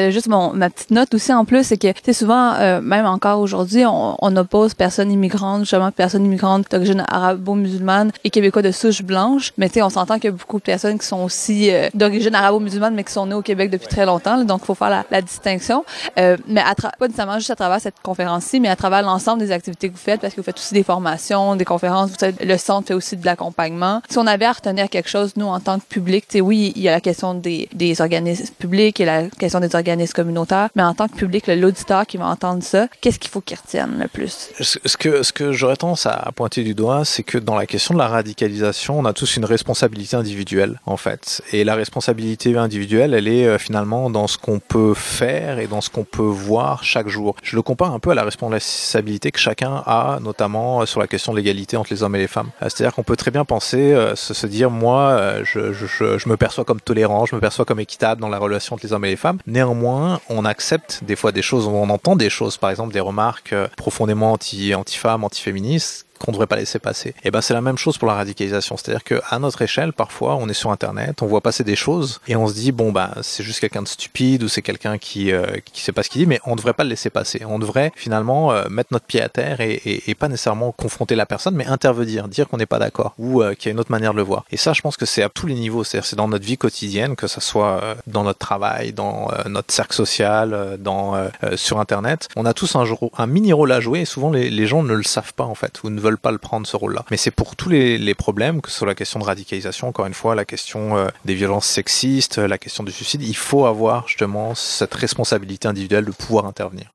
Juste 0.09 0.27
ma 0.27 0.69
petite 0.69 0.91
note 0.91 1.13
aussi 1.13 1.33
en 1.33 1.45
plus, 1.45 1.63
c'est 1.63 1.77
que 1.77 2.13
souvent, 2.13 2.53
euh, 2.53 2.81
même 2.81 3.05
encore 3.05 3.39
aujourd'hui, 3.39 3.83
on, 3.85 4.33
oppose 4.35 4.73
personnes 4.73 5.11
immigrantes, 5.11 5.61
justement 5.61 5.91
personnes 5.91 6.25
immigrantes 6.25 6.65
d'origine 6.71 7.05
arabo-musulmane 7.07 8.11
et 8.23 8.31
québécois 8.31 8.63
de 8.63 8.71
souche 8.71 9.03
blanche. 9.03 9.51
Mais 9.57 9.69
on 9.81 9.89
s'entend 9.89 10.15
qu'il 10.15 10.25
y 10.25 10.27
a 10.29 10.31
beaucoup 10.31 10.57
de 10.57 10.63
personnes 10.63 10.97
qui 10.97 11.05
sont 11.05 11.23
aussi 11.23 11.71
euh, 11.71 11.89
d'origine 12.23 12.35
arabo-musulmane, 12.35 12.95
mais 12.95 13.03
qui 13.03 13.11
sont 13.11 13.25
nées 13.25 13.35
au 13.35 13.41
Québec 13.41 13.69
depuis 13.69 13.87
très 13.87 14.05
longtemps. 14.05 14.37
Là, 14.37 14.43
donc, 14.43 14.61
il 14.63 14.65
faut 14.65 14.75
faire 14.75 14.89
la, 14.89 15.05
la 15.11 15.21
distinction. 15.21 15.83
Euh, 16.17 16.37
mais 16.47 16.61
à 16.61 16.73
pas 16.75 17.07
nécessairement 17.07 17.37
juste 17.37 17.51
à 17.51 17.55
travers 17.55 17.79
cette 17.79 17.95
conférence-ci, 18.01 18.59
mais 18.59 18.69
à 18.69 18.75
travers 18.75 19.01
l'ensemble 19.01 19.39
des 19.39 19.51
activités 19.51 19.89
que 19.89 19.93
vous 19.93 19.99
faites, 19.99 20.21
parce 20.21 20.33
que 20.33 20.41
vous 20.41 20.45
faites 20.45 20.57
aussi 20.57 20.73
des 20.73 20.83
formations, 20.83 21.55
des 21.55 21.65
conférences. 21.65 22.09
Vous 22.09 22.17
savez, 22.19 22.45
le 22.45 22.57
centre 22.57 22.87
fait 22.87 22.93
aussi 22.93 23.17
de 23.17 23.25
l'accompagnement. 23.25 24.01
Si 24.09 24.17
on 24.17 24.27
avait 24.27 24.45
à 24.45 24.51
retenir 24.51 24.89
quelque 24.89 25.09
chose, 25.09 25.33
nous, 25.35 25.45
en 25.45 25.59
tant 25.59 25.79
que 25.79 25.85
public, 25.85 26.27
tu 26.27 26.37
sais, 26.37 26.41
oui, 26.41 26.73
il 26.75 26.81
y 26.81 26.89
a 26.89 26.91
la 26.91 27.01
question 27.01 27.33
des, 27.33 27.69
des 27.73 28.01
organismes 28.01 28.53
publics 28.59 28.99
et 28.99 29.05
la 29.05 29.27
question 29.29 29.59
des 29.59 29.75
organismes 29.75 30.13
communautaires, 30.13 30.69
mais 30.75 30.83
en 30.83 30.93
tant 30.93 31.07
que 31.07 31.15
public, 31.15 31.47
l'auditeur 31.47 32.05
qui 32.05 32.17
va 32.17 32.27
entendre 32.27 32.63
ça, 32.63 32.87
qu'est-ce 33.01 33.19
qu'il 33.19 33.31
faut 33.31 33.41
qu'il 33.41 33.57
retienne 33.57 33.97
le 33.99 34.07
plus? 34.07 34.49
Ce 34.59 34.97
que, 34.97 35.23
ce 35.23 35.31
que 35.31 35.51
j'aurais 35.51 35.77
tendance 35.77 36.05
à 36.05 36.31
pointer 36.35 36.63
du 36.63 36.73
doigt, 36.73 37.05
c'est 37.05 37.23
que 37.23 37.37
dans 37.37 37.55
la 37.55 37.65
question 37.65 37.93
de 37.93 37.99
la 37.99 38.07
radicalisation, 38.07 38.99
on 38.99 39.05
a 39.05 39.13
tous 39.13 39.37
une 39.37 39.45
responsabilité 39.45 40.15
individuelle, 40.15 40.79
en 40.85 40.97
fait. 40.97 41.41
Et 41.51 41.63
la 41.63 41.75
responsabilité 41.75 42.12
individuelle, 42.57 43.13
elle 43.13 43.27
est 43.27 43.47
euh, 43.47 43.57
finalement 43.57 44.09
dans 44.09 44.27
ce 44.27 44.37
qu'on 44.37 44.59
peut 44.59 44.93
faire 44.93 45.59
et 45.59 45.67
dans 45.67 45.81
ce 45.81 45.89
qu'on 45.89 46.03
peut 46.03 46.21
voir 46.21 46.83
chaque 46.83 47.07
jour. 47.07 47.35
Je 47.43 47.55
le 47.55 47.61
compare 47.61 47.93
un 47.93 47.99
peu 47.99 48.11
à 48.11 48.15
la 48.15 48.23
responsabilité 48.23 49.31
que 49.31 49.39
chacun 49.39 49.83
a, 49.85 50.19
notamment 50.21 50.81
euh, 50.81 50.85
sur 50.85 50.99
la 50.99 51.07
question 51.07 51.31
de 51.31 51.37
l'égalité 51.37 51.77
entre 51.77 51.91
les 51.91 52.03
hommes 52.03 52.15
et 52.15 52.19
les 52.19 52.27
femmes. 52.27 52.49
Euh, 52.61 52.69
c'est-à-dire 52.69 52.93
qu'on 52.93 53.03
peut 53.03 53.15
très 53.15 53.31
bien 53.31 53.45
penser, 53.45 53.95
se, 54.15 54.47
dire, 54.47 54.69
moi, 54.69 55.43
je, 55.43 56.29
me 56.29 56.35
perçois 56.35 56.65
comme 56.65 56.81
tolérant, 56.81 57.25
je 57.25 57.35
me 57.35 57.41
perçois 57.41 57.65
comme 57.65 57.79
équitable 57.79 58.21
dans 58.21 58.29
la 58.29 58.37
relation 58.37 58.75
entre 58.75 58.85
les 58.85 58.93
hommes 58.93 59.05
et 59.05 59.09
les 59.09 59.15
femmes. 59.15 59.39
Néanmoins, 59.47 60.19
on 60.29 60.45
accepte 60.45 61.03
des 61.03 61.15
fois 61.15 61.31
des 61.31 61.41
choses, 61.41 61.67
on 61.67 61.89
entend 61.89 62.15
des 62.15 62.29
choses, 62.29 62.57
par 62.57 62.69
exemple 62.69 62.93
des 62.93 62.99
remarques 62.99 63.55
profondément 63.77 64.33
anti, 64.33 64.73
anti-femmes, 64.75 65.23
anti-féministes, 65.23 66.05
qu'on 66.23 66.31
devrait 66.31 66.47
pas 66.47 66.55
laisser 66.55 66.79
passer. 66.79 67.13
Et 67.23 67.31
ben 67.31 67.41
c'est 67.41 67.53
la 67.53 67.61
même 67.61 67.77
chose 67.77 67.97
pour 67.97 68.07
la 68.07 68.15
radicalisation, 68.15 68.77
c'est-à-dire 68.77 69.03
que 69.03 69.21
à 69.29 69.39
notre 69.39 69.61
échelle, 69.61 69.93
parfois, 69.93 70.35
on 70.35 70.49
est 70.49 70.53
sur 70.53 70.71
Internet, 70.71 71.21
on 71.21 71.27
voit 71.27 71.41
passer 71.41 71.63
des 71.63 71.75
choses 71.75 72.21
et 72.27 72.35
on 72.35 72.47
se 72.47 72.53
dit 72.53 72.71
bon 72.71 72.91
bah 72.91 73.11
c'est 73.21 73.43
juste 73.43 73.59
quelqu'un 73.59 73.81
de 73.81 73.87
stupide 73.87 74.43
ou 74.43 74.47
c'est 74.47 74.61
quelqu'un 74.61 74.97
qui 74.97 75.31
euh, 75.31 75.45
qui 75.71 75.81
sait 75.81 75.91
pas 75.91 76.03
ce 76.03 76.09
qu'il 76.09 76.21
dit, 76.21 76.27
mais 76.27 76.39
on 76.45 76.55
devrait 76.55 76.73
pas 76.73 76.83
le 76.83 76.89
laisser 76.89 77.09
passer. 77.09 77.41
On 77.45 77.59
devrait 77.59 77.91
finalement 77.95 78.51
euh, 78.51 78.69
mettre 78.69 78.89
notre 78.91 79.05
pied 79.05 79.21
à 79.21 79.29
terre 79.29 79.61
et, 79.61 79.73
et, 79.73 80.09
et, 80.09 80.15
pas 80.15 80.27
nécessairement 80.27 80.71
confronter 80.71 81.15
la 81.15 81.25
personne, 81.25 81.55
mais 81.55 81.65
intervenir, 81.65 82.27
dire 82.27 82.47
qu'on 82.47 82.57
n'est 82.57 82.65
pas 82.65 82.79
d'accord 82.79 83.13
ou 83.17 83.41
euh, 83.41 83.53
qu'il 83.53 83.67
y 83.67 83.69
a 83.69 83.73
une 83.73 83.79
autre 83.79 83.91
manière 83.91 84.13
de 84.13 84.17
le 84.17 84.23
voir. 84.23 84.45
Et 84.51 84.57
ça, 84.57 84.73
je 84.73 84.81
pense 84.81 84.97
que 84.97 85.05
c'est 85.05 85.23
à 85.23 85.29
tous 85.29 85.47
les 85.47 85.55
niveaux, 85.55 85.83
c'est-à-dire 85.83 86.07
c'est 86.07 86.15
dans 86.15 86.27
notre 86.27 86.45
vie 86.45 86.57
quotidienne, 86.57 87.15
que 87.15 87.27
ça 87.27 87.41
soit 87.41 87.81
euh, 87.83 87.95
dans 88.07 88.23
notre 88.23 88.39
travail, 88.39 88.93
dans 88.93 89.29
euh, 89.31 89.49
notre 89.49 89.73
cercle 89.73 89.93
social, 89.93 90.53
euh, 90.53 90.77
dans 90.77 91.13
sur 91.55 91.79
Internet. 91.79 92.27
On 92.35 92.45
a 92.45 92.53
tous 92.53 92.75
un, 92.75 92.85
un 93.17 93.27
mini 93.27 93.53
rôle 93.53 93.71
à 93.71 93.79
jouer 93.79 94.01
et 94.01 94.05
souvent 94.05 94.31
les, 94.31 94.49
les 94.49 94.67
gens 94.67 94.83
ne 94.83 94.93
le 94.93 95.03
savent 95.03 95.33
pas 95.33 95.43
en 95.43 95.55
fait 95.55 95.83
ou 95.83 95.89
ne 95.89 95.99
veulent 95.99 96.12
pas 96.17 96.31
le 96.31 96.37
prendre 96.37 96.67
ce 96.67 96.77
rôle-là. 96.77 97.05
Mais 97.11 97.17
c'est 97.17 97.31
pour 97.31 97.55
tous 97.55 97.69
les, 97.69 98.15
problèmes, 98.15 98.61
que 98.61 98.69
ce 98.69 98.83
la 98.85 98.95
question 98.95 99.19
de 99.19 99.25
radicalisation, 99.25 99.87
encore 99.87 100.05
une 100.05 100.13
fois, 100.13 100.35
la 100.35 100.45
question 100.45 100.97
euh, 100.97 101.07
des 101.25 101.35
violences 101.35 101.65
sexistes, 101.65 102.37
la 102.37 102.57
question 102.57 102.83
du 102.83 102.91
suicide, 102.91 103.23
il 103.23 103.35
faut 103.35 103.65
avoir 103.65 104.07
justement 104.07 104.55
cette 104.55 104.93
responsabilité 104.93 105.67
individuelle 105.67 106.05
de 106.05 106.11
pouvoir 106.11 106.45
intervenir. 106.45 106.92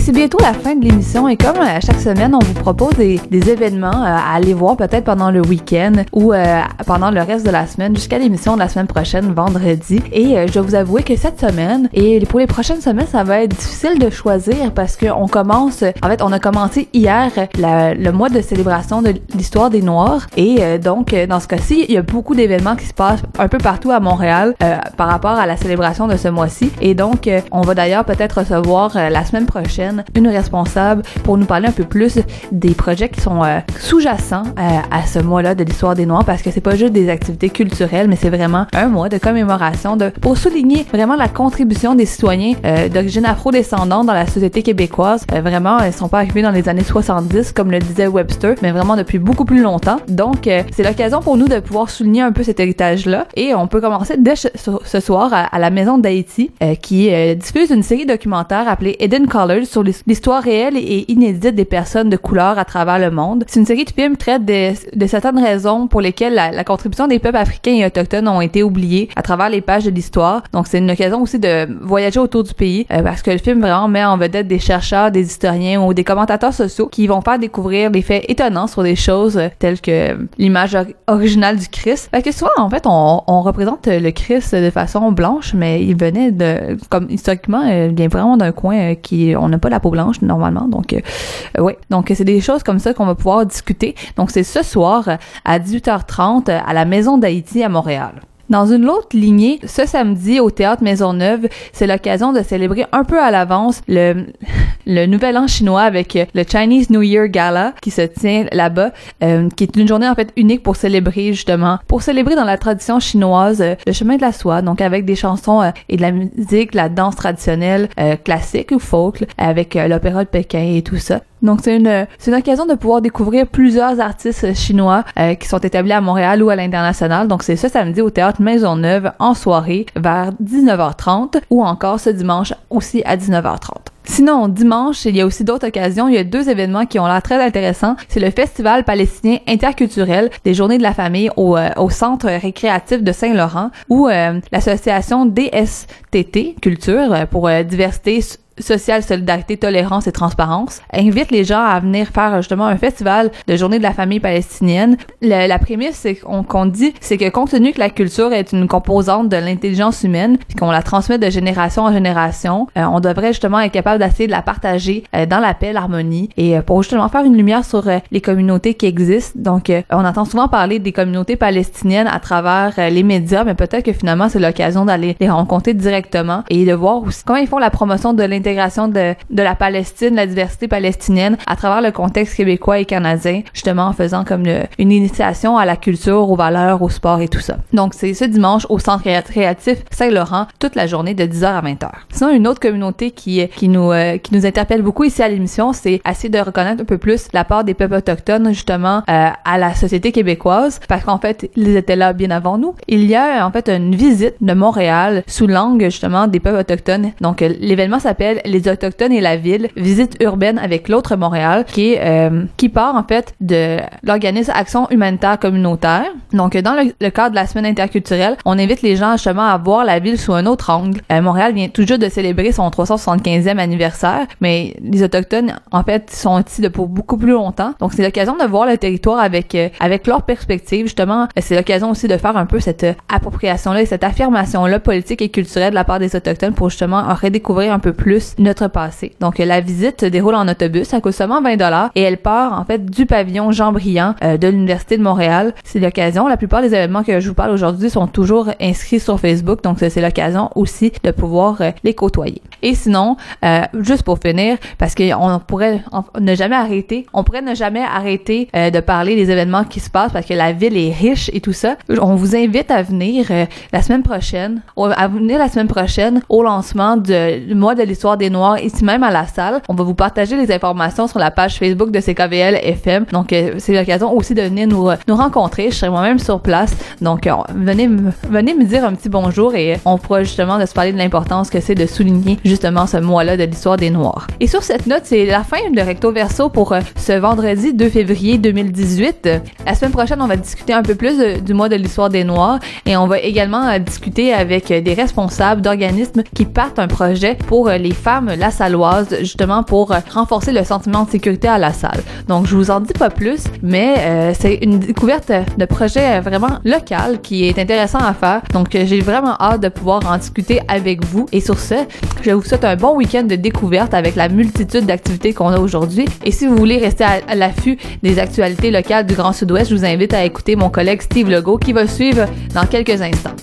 Et 0.00 0.02
c'est 0.02 0.12
bientôt 0.12 0.38
la 0.40 0.54
fin 0.54 0.74
de 0.76 0.82
l'émission 0.82 1.28
et 1.28 1.36
comme 1.36 1.60
à 1.60 1.78
chaque 1.78 2.00
semaine, 2.00 2.34
on 2.34 2.38
vous 2.38 2.54
propose 2.54 2.94
des, 2.94 3.20
événements 3.30 4.02
euh, 4.02 4.16
à 4.16 4.34
aller 4.34 4.54
voir 4.54 4.74
peut-être 4.78 5.04
pendant 5.04 5.30
le 5.30 5.42
week-end 5.42 5.92
ou 6.14 6.32
euh, 6.32 6.62
pendant 6.86 7.10
le 7.10 7.20
reste 7.20 7.44
de 7.44 7.50
la 7.50 7.66
semaine 7.66 7.94
jusqu'à 7.94 8.18
l'émission 8.18 8.54
de 8.54 8.60
la 8.60 8.70
semaine 8.70 8.86
prochaine, 8.86 9.34
vendredi. 9.34 10.00
Et 10.10 10.38
euh, 10.38 10.46
je 10.46 10.54
dois 10.54 10.62
vous 10.62 10.74
avouer 10.74 11.02
que 11.02 11.16
cette 11.16 11.38
semaine 11.38 11.90
et 11.92 12.18
pour 12.20 12.38
les 12.38 12.46
prochaines 12.46 12.80
semaines, 12.80 13.08
ça 13.08 13.24
va 13.24 13.42
être 13.42 13.50
difficile 13.50 13.98
de 13.98 14.08
choisir 14.08 14.72
parce 14.72 14.96
qu'on 14.96 15.28
commence, 15.28 15.84
en 16.02 16.08
fait, 16.08 16.22
on 16.22 16.32
a 16.32 16.38
commencé 16.38 16.88
hier 16.94 17.30
le 17.58 18.10
mois 18.10 18.30
de 18.30 18.40
célébration 18.40 19.02
de 19.02 19.12
l'histoire 19.34 19.68
des 19.68 19.82
Noirs 19.82 20.28
et 20.38 20.78
donc 20.78 21.14
dans 21.28 21.40
ce 21.40 21.46
cas-ci, 21.46 21.84
il 21.86 21.94
y 21.94 21.98
a 21.98 22.02
beaucoup 22.02 22.34
d'événements 22.34 22.76
qui 22.76 22.86
se 22.86 22.94
passent 22.94 23.22
un 23.38 23.48
peu 23.48 23.58
partout 23.58 23.90
à 23.90 24.00
Montréal 24.00 24.54
par 24.96 25.08
rapport 25.08 25.32
à 25.32 25.44
la 25.44 25.58
célébration 25.58 26.06
de 26.06 26.16
ce 26.16 26.28
mois-ci. 26.28 26.72
Et 26.80 26.94
donc, 26.94 27.28
on 27.52 27.60
va 27.60 27.74
d'ailleurs 27.74 28.06
peut-être 28.06 28.38
recevoir 28.38 28.94
la 28.94 29.24
semaine 29.26 29.44
prochaine 29.44 29.89
une 30.14 30.28
responsable 30.28 31.02
pour 31.24 31.36
nous 31.36 31.46
parler 31.46 31.68
un 31.68 31.72
peu 31.72 31.84
plus 31.84 32.18
des 32.52 32.74
projets 32.74 33.08
qui 33.08 33.20
sont 33.20 33.42
euh, 33.44 33.60
sous-jacents 33.78 34.42
euh, 34.58 34.78
à 34.90 35.06
ce 35.06 35.18
mois-là 35.18 35.54
de 35.54 35.64
l'histoire 35.64 35.94
des 35.94 36.06
Noirs 36.06 36.24
parce 36.24 36.42
que 36.42 36.50
c'est 36.50 36.60
pas 36.60 36.76
juste 36.76 36.92
des 36.92 37.08
activités 37.08 37.50
culturelles, 37.50 38.08
mais 38.08 38.16
c'est 38.16 38.30
vraiment 38.30 38.66
un 38.72 38.88
mois 38.88 39.08
de 39.08 39.18
commémoration 39.18 39.96
de 39.96 40.10
pour 40.20 40.36
souligner 40.36 40.86
vraiment 40.92 41.16
la 41.16 41.28
contribution 41.28 41.94
des 41.94 42.06
citoyens 42.06 42.54
euh, 42.64 42.88
d'origine 42.88 43.24
afro-descendante 43.24 44.06
dans 44.06 44.12
la 44.12 44.26
société 44.26 44.62
québécoise. 44.62 45.26
vraiment, 45.30 45.78
ils 45.80 45.92
sont 45.92 46.08
pas 46.08 46.18
arrivés 46.18 46.42
dans 46.42 46.50
les 46.50 46.68
années 46.68 46.84
70 46.84 47.52
comme 47.52 47.70
le 47.70 47.78
disait 47.78 48.06
Webster, 48.06 48.54
mais 48.62 48.72
vraiment 48.72 48.96
depuis 48.96 49.18
beaucoup 49.18 49.44
plus 49.44 49.62
longtemps. 49.62 49.98
Donc, 50.08 50.44
c'est 50.44 50.82
l'occasion 50.82 51.20
pour 51.20 51.36
nous 51.36 51.48
de 51.48 51.60
pouvoir 51.60 51.90
souligner 51.90 52.22
un 52.22 52.32
peu 52.32 52.42
cet 52.42 52.60
héritage-là 52.60 53.26
et 53.36 53.54
on 53.54 53.66
peut 53.66 53.80
commencer 53.80 54.16
dès 54.18 54.34
ce 54.36 55.00
soir 55.00 55.32
à, 55.32 55.44
à 55.44 55.58
la 55.58 55.70
Maison 55.70 55.98
d'Haïti 55.98 56.50
qui 56.82 57.10
diffuse 57.36 57.70
une 57.70 57.82
série 57.82 58.06
documentaire 58.06 58.68
appelée 58.68 58.96
Hidden 59.00 59.26
Colors 59.26 59.66
sur 59.70 59.82
l'histoire 59.82 60.42
réelle 60.42 60.76
et 60.76 61.04
inédite 61.10 61.54
des 61.54 61.64
personnes 61.64 62.10
de 62.10 62.16
couleur 62.16 62.58
à 62.58 62.64
travers 62.64 62.98
le 62.98 63.10
monde. 63.10 63.44
C'est 63.46 63.60
une 63.60 63.66
série 63.66 63.84
de 63.84 63.90
films 63.90 64.16
traite 64.16 64.44
de, 64.44 65.06
certaines 65.06 65.38
raisons 65.38 65.86
pour 65.86 66.00
lesquelles 66.00 66.34
la, 66.34 66.64
contribution 66.64 67.06
des 67.06 67.18
peuples 67.18 67.36
africains 67.36 67.74
et 67.74 67.86
autochtones 67.86 68.28
ont 68.28 68.40
été 68.40 68.62
oubliés 68.62 69.08
à 69.16 69.22
travers 69.22 69.48
les 69.48 69.60
pages 69.60 69.84
de 69.84 69.90
l'histoire. 69.90 70.42
Donc 70.52 70.66
c'est 70.66 70.78
une 70.78 70.90
occasion 70.90 71.22
aussi 71.22 71.38
de 71.38 71.68
voyager 71.82 72.20
autour 72.20 72.42
du 72.42 72.54
pays 72.54 72.86
euh, 72.92 73.02
parce 73.02 73.22
que 73.22 73.30
le 73.30 73.38
film 73.38 73.60
vraiment 73.60 73.88
met 73.88 74.04
en 74.04 74.16
vedette 74.16 74.48
des 74.48 74.58
chercheurs, 74.58 75.10
des 75.10 75.26
historiens 75.26 75.80
ou 75.82 75.94
des 75.94 76.04
commentateurs 76.04 76.52
sociaux 76.52 76.86
qui 76.86 77.06
vont 77.06 77.20
faire 77.20 77.38
découvrir 77.38 77.90
des 77.90 78.02
faits 78.02 78.24
étonnants 78.28 78.66
sur 78.66 78.82
des 78.82 78.96
choses 78.96 79.38
euh, 79.38 79.48
telles 79.58 79.80
que 79.80 80.28
l'image 80.38 80.76
originale 81.06 81.56
du 81.56 81.68
Christ. 81.68 82.10
Fait 82.12 82.22
que 82.22 82.32
souvent 82.32 82.50
en 82.58 82.68
fait 82.70 82.82
on, 82.86 83.22
on, 83.26 83.42
représente 83.42 83.86
le 83.86 84.10
Christ 84.10 84.54
de 84.54 84.70
façon 84.70 85.12
blanche, 85.12 85.54
mais 85.54 85.82
il 85.82 85.96
venait 85.96 86.30
de 86.30 86.76
comme 86.88 87.06
historiquement 87.08 87.62
il 87.62 87.94
vient 87.94 88.08
vraiment 88.08 88.36
d'un 88.36 88.52
coin 88.52 88.94
qui 88.94 89.34
on 89.38 89.48
n'a 89.48 89.58
pas 89.60 89.68
la 89.68 89.80
peau 89.80 89.90
blanche 89.90 90.20
normalement. 90.22 90.68
Donc 90.68 90.92
euh, 90.92 91.62
ouais, 91.62 91.78
donc 91.90 92.12
c'est 92.14 92.24
des 92.24 92.40
choses 92.40 92.62
comme 92.62 92.78
ça 92.78 92.94
qu'on 92.94 93.06
va 93.06 93.14
pouvoir 93.14 93.46
discuter. 93.46 93.94
Donc 94.16 94.30
c'est 94.30 94.44
ce 94.44 94.62
soir 94.62 95.08
à 95.44 95.58
18h30 95.58 96.50
à 96.50 96.72
la 96.72 96.84
Maison 96.84 97.18
d'Haïti 97.18 97.62
à 97.62 97.68
Montréal. 97.68 98.22
Dans 98.50 98.66
une 98.66 98.88
autre 98.88 99.16
lignée, 99.16 99.60
ce 99.64 99.86
samedi 99.86 100.40
au 100.40 100.50
Théâtre 100.50 100.82
Maisonneuve, 100.82 101.46
c'est 101.72 101.86
l'occasion 101.86 102.32
de 102.32 102.42
célébrer 102.42 102.84
un 102.90 103.04
peu 103.04 103.22
à 103.22 103.30
l'avance 103.30 103.80
le, 103.86 104.26
le 104.86 105.06
Nouvel 105.06 105.38
An 105.38 105.46
chinois 105.46 105.82
avec 105.82 106.18
le 106.34 106.42
Chinese 106.42 106.90
New 106.90 107.02
Year 107.02 107.28
Gala 107.28 107.74
qui 107.80 107.92
se 107.92 108.02
tient 108.02 108.46
là-bas, 108.50 108.90
euh, 109.22 109.48
qui 109.56 109.62
est 109.62 109.76
une 109.76 109.86
journée 109.86 110.08
en 110.08 110.16
fait 110.16 110.32
unique 110.36 110.64
pour 110.64 110.74
célébrer 110.74 111.32
justement, 111.32 111.78
pour 111.86 112.02
célébrer 112.02 112.34
dans 112.34 112.44
la 112.44 112.58
tradition 112.58 112.98
chinoise 112.98 113.62
euh, 113.62 113.76
le 113.86 113.92
chemin 113.92 114.16
de 114.16 114.22
la 114.22 114.32
soie, 114.32 114.62
donc 114.62 114.80
avec 114.80 115.04
des 115.04 115.14
chansons 115.14 115.62
euh, 115.62 115.70
et 115.88 115.96
de 115.96 116.02
la 116.02 116.10
musique, 116.10 116.74
la 116.74 116.88
danse 116.88 117.14
traditionnelle 117.14 117.88
classique 118.24 118.72
ou 118.72 118.80
folk, 118.80 119.24
avec 119.38 119.74
l'opéra 119.74 120.24
de 120.24 120.28
Pékin 120.28 120.74
et 120.74 120.82
tout 120.82 120.96
ça. 120.96 121.20
Donc 121.42 121.60
c'est 121.62 121.76
une 121.76 122.06
c'est 122.18 122.30
une 122.30 122.36
occasion 122.36 122.66
de 122.66 122.74
pouvoir 122.74 123.00
découvrir 123.00 123.46
plusieurs 123.46 124.00
artistes 124.00 124.54
chinois 124.54 125.04
qui 125.38 125.48
sont 125.48 125.58
établis 125.58 125.92
à 125.92 126.00
Montréal 126.00 126.42
ou 126.42 126.50
à 126.50 126.56
l'international. 126.56 127.28
Donc 127.28 127.42
c'est 127.42 127.56
ce 127.56 127.68
samedi 127.68 128.00
au 128.00 128.10
théâtre 128.10 128.42
Maisonneuve 128.42 129.12
en 129.18 129.34
soirée 129.34 129.86
vers 129.96 130.32
19h30 130.42 131.40
ou 131.50 131.64
encore 131.64 132.00
ce 132.00 132.10
dimanche 132.10 132.52
aussi 132.70 133.02
à 133.04 133.16
19h30. 133.16 133.90
Sinon, 134.10 134.48
dimanche, 134.48 135.04
il 135.04 135.16
y 135.16 135.20
a 135.20 135.26
aussi 135.26 135.44
d'autres 135.44 135.68
occasions. 135.68 136.08
Il 136.08 136.14
y 136.14 136.18
a 136.18 136.24
deux 136.24 136.48
événements 136.48 136.84
qui 136.84 136.98
ont 136.98 137.06
l'air 137.06 137.22
très 137.22 137.40
intéressants. 137.40 137.94
C'est 138.08 138.18
le 138.18 138.30
Festival 138.30 138.82
palestinien 138.82 139.38
interculturel 139.46 140.30
des 140.44 140.52
Journées 140.52 140.78
de 140.78 140.82
la 140.82 140.92
famille 140.92 141.30
au, 141.36 141.56
euh, 141.56 141.70
Centre 141.90 142.26
récréatif 142.26 143.02
de 143.02 143.12
Saint-Laurent 143.12 143.70
ou 143.88 144.08
euh, 144.08 144.40
l'association 144.52 145.26
DSTT 145.26 146.56
Culture 146.60 147.12
euh, 147.12 147.26
pour 147.26 147.48
diversité 147.64 148.20
sociale, 148.62 149.02
solidarité, 149.02 149.56
tolérance 149.56 150.06
et 150.06 150.12
transparence, 150.12 150.82
invite 150.92 151.30
les 151.30 151.44
gens 151.44 151.64
à 151.64 151.80
venir 151.80 152.08
faire 152.08 152.36
justement 152.36 152.66
un 152.66 152.76
festival 152.76 153.30
de 153.46 153.56
journée 153.56 153.78
de 153.78 153.82
la 153.82 153.92
famille 153.92 154.20
palestinienne. 154.20 154.96
la 155.22 155.58
prémisse 155.58 156.06
qu'on 156.48 156.66
dit, 156.66 156.94
c'est 157.00 157.16
que 157.16 157.28
compte 157.28 157.50
tenu 157.50 157.72
que 157.72 157.78
la 157.78 157.90
culture 157.90 158.32
est 158.32 158.52
une 158.52 158.68
composante 158.68 159.28
de 159.28 159.36
l'intelligence 159.36 160.02
humaine, 160.02 160.38
puis 160.38 160.56
qu'on 160.56 160.70
la 160.70 160.82
transmet 160.82 161.18
de 161.18 161.30
génération 161.30 161.84
en 161.84 161.92
génération, 161.92 162.66
euh, 162.76 162.84
on 162.84 163.00
devrait 163.00 163.28
justement 163.28 163.60
être 163.60 163.72
capable 163.72 164.02
d'essayer 164.02 164.26
de 164.26 164.32
la 164.32 164.42
partager 164.42 165.04
euh, 165.14 165.26
dans 165.26 165.40
la 165.40 165.54
paix, 165.54 165.72
l'harmonie, 165.72 166.28
et 166.36 166.56
euh, 166.56 166.62
pour 166.62 166.82
justement 166.82 167.08
faire 167.08 167.24
une 167.24 167.36
lumière 167.36 167.64
sur 167.64 167.88
les 168.10 168.20
communautés 168.20 168.74
qui 168.74 168.86
existent. 168.86 169.32
Donc, 169.36 169.72
on 169.90 170.04
entend 170.04 170.24
souvent 170.24 170.48
parler 170.48 170.78
des 170.78 170.92
communautés 170.92 171.36
palestiniennes 171.36 172.06
à 172.06 172.20
travers 172.20 172.74
les 172.76 173.02
médias, 173.02 173.44
mais 173.44 173.54
peut-être 173.54 173.84
que 173.84 173.92
finalement 173.92 174.28
c'est 174.28 174.38
l'occasion 174.38 174.84
d'aller 174.84 175.16
les 175.20 175.30
rencontrer 175.30 175.74
directement 175.74 176.44
et 176.48 176.64
de 176.64 176.72
voir 176.72 177.02
aussi 177.02 177.22
comment 177.24 177.38
ils 177.38 177.48
font 177.48 177.58
la 177.58 177.70
promotion 177.70 178.12
de 178.12 178.22
l'intelligence 178.22 178.49
de, 178.54 179.42
la 179.42 179.54
Palestine, 179.54 180.14
la 180.14 180.26
diversité 180.26 180.68
palestinienne 180.68 181.36
à 181.46 181.56
travers 181.56 181.80
le 181.80 181.92
contexte 181.92 182.36
québécois 182.36 182.78
et 182.78 182.84
canadien, 182.84 183.42
justement 183.52 183.84
en 183.84 183.92
faisant 183.92 184.24
comme 184.24 184.44
une 184.78 184.92
initiation 184.92 185.56
à 185.56 185.64
la 185.64 185.76
culture, 185.76 186.30
aux 186.30 186.36
valeurs, 186.36 186.82
au 186.82 186.88
sport 186.88 187.20
et 187.20 187.28
tout 187.28 187.40
ça. 187.40 187.58
Donc 187.72 187.94
c'est 187.94 188.14
ce 188.14 188.24
dimanche 188.24 188.66
au 188.68 188.78
Centre 188.78 189.02
créatif 189.02 189.78
Saint-Laurent 189.90 190.46
toute 190.58 190.74
la 190.74 190.86
journée 190.86 191.14
de 191.14 191.24
10h 191.24 191.44
à 191.44 191.62
20h. 191.62 191.88
Sinon 192.12 192.30
une 192.30 192.46
autre 192.46 192.60
communauté 192.60 193.10
qui 193.10 193.46
qui 193.48 193.68
nous 193.68 193.92
euh, 193.92 194.18
qui 194.18 194.34
nous 194.34 194.46
interpelle 194.46 194.82
beaucoup 194.82 195.04
ici 195.04 195.22
à 195.22 195.28
l'émission, 195.28 195.72
c'est 195.72 196.00
essayer 196.08 196.28
de 196.28 196.38
reconnaître 196.38 196.82
un 196.82 196.84
peu 196.84 196.98
plus 196.98 197.28
la 197.32 197.44
part 197.44 197.64
des 197.64 197.74
peuples 197.74 197.94
autochtones 197.94 198.48
justement 198.48 199.02
euh, 199.08 199.28
à 199.44 199.58
la 199.58 199.74
société 199.74 200.12
québécoise 200.12 200.80
parce 200.88 201.04
qu'en 201.04 201.18
fait 201.18 201.50
ils 201.56 201.76
étaient 201.76 201.96
là 201.96 202.12
bien 202.12 202.30
avant 202.30 202.58
nous. 202.58 202.74
Il 202.88 203.04
y 203.04 203.14
a 203.14 203.46
en 203.46 203.50
fait 203.50 203.68
une 203.68 203.94
visite 203.94 204.34
de 204.40 204.52
Montréal 204.52 205.22
sous 205.26 205.46
l'angle 205.46 205.84
justement 205.84 206.26
des 206.26 206.40
peuples 206.40 206.58
autochtones. 206.58 207.12
Donc 207.20 207.40
l'événement 207.40 207.98
s'appelle 207.98 208.39
les 208.44 208.68
Autochtones 208.68 209.12
et 209.12 209.20
la 209.20 209.36
ville, 209.36 209.68
visite 209.76 210.16
urbaine 210.20 210.58
avec 210.58 210.88
l'autre 210.88 211.16
Montréal, 211.16 211.64
qui 211.66 211.96
euh, 211.98 212.44
qui 212.56 212.68
part 212.68 212.94
en 212.94 213.04
fait 213.04 213.34
de 213.40 213.78
l'organisme 214.02 214.52
Action 214.54 214.90
humanitaire 214.90 215.38
communautaire. 215.38 216.04
Donc 216.32 216.56
dans 216.56 216.74
le, 216.74 217.10
cadre 217.10 217.30
de 217.30 217.34
la 217.34 217.46
semaine 217.46 217.66
interculturelle, 217.66 218.36
on 218.44 218.58
invite 218.58 218.82
les 218.82 218.96
gens 218.96 219.12
justement 219.12 219.46
à 219.46 219.56
voir 219.58 219.84
la 219.84 219.98
ville 219.98 220.18
sous 220.18 220.32
un 220.32 220.46
autre 220.46 220.70
angle. 220.70 221.00
Euh, 221.10 221.20
Montréal 221.20 221.54
vient 221.54 221.68
tout 221.68 221.86
juste 221.86 222.00
de 222.00 222.08
célébrer 222.08 222.52
son 222.52 222.68
375e 222.68 223.58
anniversaire, 223.58 224.26
mais 224.40 224.74
les 224.82 225.02
autochtones 225.02 225.54
en 225.72 225.82
fait 225.82 226.10
sont 226.10 226.42
ici 226.42 226.60
depuis 226.60 226.82
beaucoup 226.86 227.16
plus 227.16 227.32
longtemps. 227.32 227.74
Donc 227.80 227.92
c'est 227.92 228.02
l'occasion 228.02 228.36
de 228.36 228.44
voir 228.44 228.66
le 228.66 228.78
territoire 228.78 229.20
avec 229.20 229.54
euh, 229.54 229.68
avec 229.80 230.06
leur 230.06 230.22
perspective 230.22 230.86
justement. 230.86 231.28
C'est 231.38 231.56
l'occasion 231.56 231.90
aussi 231.90 232.08
de 232.08 232.16
faire 232.16 232.36
un 232.36 232.46
peu 232.46 232.60
cette 232.60 232.86
appropriation 233.08 233.72
là 233.72 233.82
et 233.82 233.86
cette 233.86 234.04
affirmation 234.04 234.66
là 234.66 234.78
politique 234.78 235.22
et 235.22 235.28
culturelle 235.28 235.70
de 235.70 235.74
la 235.74 235.84
part 235.84 235.98
des 235.98 236.14
autochtones 236.16 236.54
pour 236.54 236.70
justement 236.70 237.02
redécouvrir 237.14 237.72
un 237.72 237.78
peu 237.78 237.92
plus 237.92 238.19
notre 238.38 238.68
passé. 238.68 239.12
Donc 239.20 239.38
la 239.38 239.60
visite 239.60 240.00
se 240.02 240.06
déroule 240.06 240.34
en 240.34 240.48
autobus, 240.48 240.88
ça 240.88 241.00
coûte 241.00 241.12
seulement 241.12 241.40
20 241.42 241.56
dollars 241.56 241.90
et 241.94 242.02
elle 242.02 242.18
part 242.18 242.58
en 242.58 242.64
fait 242.64 242.84
du 242.86 243.06
pavillon 243.06 243.52
Jean 243.52 243.72
Briand 243.72 244.14
euh, 244.22 244.36
de 244.36 244.48
l'université 244.48 244.96
de 244.96 245.02
Montréal. 245.02 245.54
C'est 245.64 245.80
l'occasion. 245.80 246.28
La 246.28 246.36
plupart 246.36 246.62
des 246.62 246.74
événements 246.74 247.02
que 247.02 247.20
je 247.20 247.28
vous 247.28 247.34
parle 247.34 247.50
aujourd'hui 247.50 247.90
sont 247.90 248.06
toujours 248.06 248.50
inscrits 248.60 249.00
sur 249.00 249.18
Facebook, 249.18 249.62
donc 249.62 249.78
c'est 249.80 250.00
l'occasion 250.00 250.50
aussi 250.54 250.92
de 251.02 251.10
pouvoir 251.10 251.60
euh, 251.60 251.70
les 251.84 251.94
côtoyer. 251.94 252.42
Et 252.62 252.74
sinon, 252.74 253.16
euh, 253.44 253.62
juste 253.80 254.02
pour 254.02 254.18
finir, 254.18 254.58
parce 254.78 254.94
qu'on 254.94 255.40
pourrait 255.46 255.82
ne 256.18 256.34
jamais 256.34 256.56
arrêter, 256.56 257.06
on 257.12 257.24
pourrait 257.24 257.42
ne 257.42 257.54
jamais 257.54 257.82
arrêter 257.82 258.48
de 258.54 258.80
parler 258.80 259.16
des 259.16 259.30
événements 259.30 259.64
qui 259.64 259.80
se 259.80 259.90
passent 259.90 260.12
parce 260.12 260.26
que 260.26 260.34
la 260.34 260.52
ville 260.52 260.76
est 260.76 260.92
riche 260.92 261.30
et 261.32 261.40
tout 261.40 261.52
ça. 261.52 261.76
On 262.00 262.14
vous 262.14 262.36
invite 262.36 262.70
à 262.70 262.82
venir 262.82 263.26
la 263.72 263.82
semaine 263.82 264.02
prochaine, 264.02 264.62
à 264.76 265.08
venir 265.08 265.38
la 265.38 265.48
semaine 265.48 265.68
prochaine 265.68 266.22
au 266.28 266.42
lancement 266.42 266.96
du 266.96 267.54
mois 267.54 267.74
de 267.74 267.82
l'histoire 267.82 268.09
des 268.16 268.30
Noirs 268.30 268.58
ici 268.58 268.84
même 268.84 269.02
à 269.02 269.10
la 269.10 269.26
salle. 269.26 269.60
On 269.68 269.74
va 269.74 269.84
vous 269.84 269.94
partager 269.94 270.36
les 270.36 270.52
informations 270.52 271.06
sur 271.06 271.18
la 271.18 271.30
page 271.30 271.58
Facebook 271.58 271.90
de 271.90 272.00
CKVL 272.00 272.56
FM. 272.62 273.04
Donc, 273.12 273.32
euh, 273.32 273.54
c'est 273.58 273.74
l'occasion 273.74 274.12
aussi 274.12 274.34
de 274.34 274.42
venir 274.42 274.68
nous, 274.68 274.88
nous 275.08 275.16
rencontrer. 275.16 275.70
Je 275.70 275.76
serai 275.76 275.90
moi-même 275.90 276.18
sur 276.18 276.40
place. 276.40 276.74
Donc, 277.00 277.26
euh, 277.26 277.32
venez, 277.54 277.88
venez 278.28 278.54
me 278.54 278.64
dire 278.64 278.84
un 278.84 278.94
petit 278.94 279.08
bonjour 279.08 279.54
et 279.54 279.78
on 279.84 279.98
pourra 279.98 280.22
justement 280.22 280.58
de 280.58 280.66
se 280.66 280.72
parler 280.72 280.92
de 280.92 280.98
l'importance 280.98 281.50
que 281.50 281.60
c'est 281.60 281.74
de 281.74 281.86
souligner 281.86 282.38
justement 282.44 282.86
ce 282.86 282.96
mois-là 282.96 283.36
de 283.36 283.44
l'histoire 283.44 283.76
des 283.76 283.90
Noirs. 283.90 284.26
Et 284.40 284.46
sur 284.46 284.62
cette 284.62 284.86
note, 284.86 285.02
c'est 285.04 285.26
la 285.26 285.44
fin 285.44 285.58
de 285.70 285.80
Recto 285.80 286.12
Verso 286.12 286.48
pour 286.48 286.72
euh, 286.72 286.80
ce 286.96 287.12
vendredi 287.12 287.72
2 287.72 287.88
février 287.88 288.38
2018. 288.38 289.28
La 289.66 289.74
semaine 289.74 289.92
prochaine, 289.92 290.20
on 290.22 290.26
va 290.26 290.36
discuter 290.36 290.72
un 290.72 290.82
peu 290.82 290.94
plus 290.94 291.42
du 291.42 291.54
mois 291.54 291.68
de 291.68 291.76
l'histoire 291.76 292.08
des 292.08 292.24
Noirs 292.24 292.58
et 292.86 292.96
on 292.96 293.06
va 293.06 293.18
également 293.18 293.78
discuter 293.78 294.32
avec 294.32 294.68
des 294.68 294.94
responsables 294.94 295.62
d'organismes 295.62 296.22
qui 296.34 296.44
partent 296.44 296.78
un 296.78 296.88
projet 296.88 297.36
pour 297.46 297.68
les 297.68 297.92
femmes 298.00 298.30
la 298.36 298.50
Saloise, 298.50 299.08
justement 299.20 299.62
pour 299.62 299.92
euh, 299.92 299.98
renforcer 300.12 300.52
le 300.52 300.64
sentiment 300.64 301.04
de 301.04 301.10
sécurité 301.10 301.48
à 301.48 301.58
la 301.58 301.72
salle. 301.72 302.00
Donc, 302.28 302.46
je 302.46 302.56
vous 302.56 302.70
en 302.70 302.80
dis 302.80 302.92
pas 302.92 303.10
plus, 303.10 303.44
mais 303.62 303.94
euh, 303.98 304.32
c'est 304.38 304.54
une 304.62 304.78
découverte 304.78 305.30
de 305.56 305.64
projet 305.66 306.18
euh, 306.18 306.20
vraiment 306.20 306.58
local 306.64 307.20
qui 307.20 307.46
est 307.46 307.58
intéressant 307.58 307.98
à 307.98 308.14
faire. 308.14 308.42
Donc, 308.52 308.68
j'ai 308.72 309.00
vraiment 309.00 309.36
hâte 309.38 309.60
de 309.60 309.68
pouvoir 309.68 310.00
en 310.10 310.16
discuter 310.16 310.60
avec 310.68 311.04
vous. 311.04 311.26
Et 311.32 311.40
sur 311.40 311.58
ce, 311.58 311.74
je 312.22 312.30
vous 312.30 312.42
souhaite 312.42 312.64
un 312.64 312.76
bon 312.76 312.96
week-end 312.96 313.24
de 313.24 313.36
découverte 313.36 313.94
avec 313.94 314.16
la 314.16 314.28
multitude 314.28 314.86
d'activités 314.86 315.34
qu'on 315.34 315.48
a 315.48 315.58
aujourd'hui. 315.58 316.06
Et 316.24 316.32
si 316.32 316.46
vous 316.46 316.56
voulez 316.56 316.78
rester 316.78 317.04
à 317.04 317.34
l'affût 317.34 317.78
des 318.02 318.18
actualités 318.18 318.70
locales 318.70 319.06
du 319.06 319.14
Grand 319.14 319.32
Sud-Ouest, 319.32 319.70
je 319.70 319.76
vous 319.76 319.84
invite 319.84 320.14
à 320.14 320.24
écouter 320.24 320.56
mon 320.56 320.70
collègue 320.70 321.02
Steve 321.02 321.28
Legault 321.28 321.58
qui 321.58 321.72
va 321.72 321.86
suivre 321.86 322.24
dans 322.54 322.64
quelques 322.66 323.02
instants. 323.02 323.36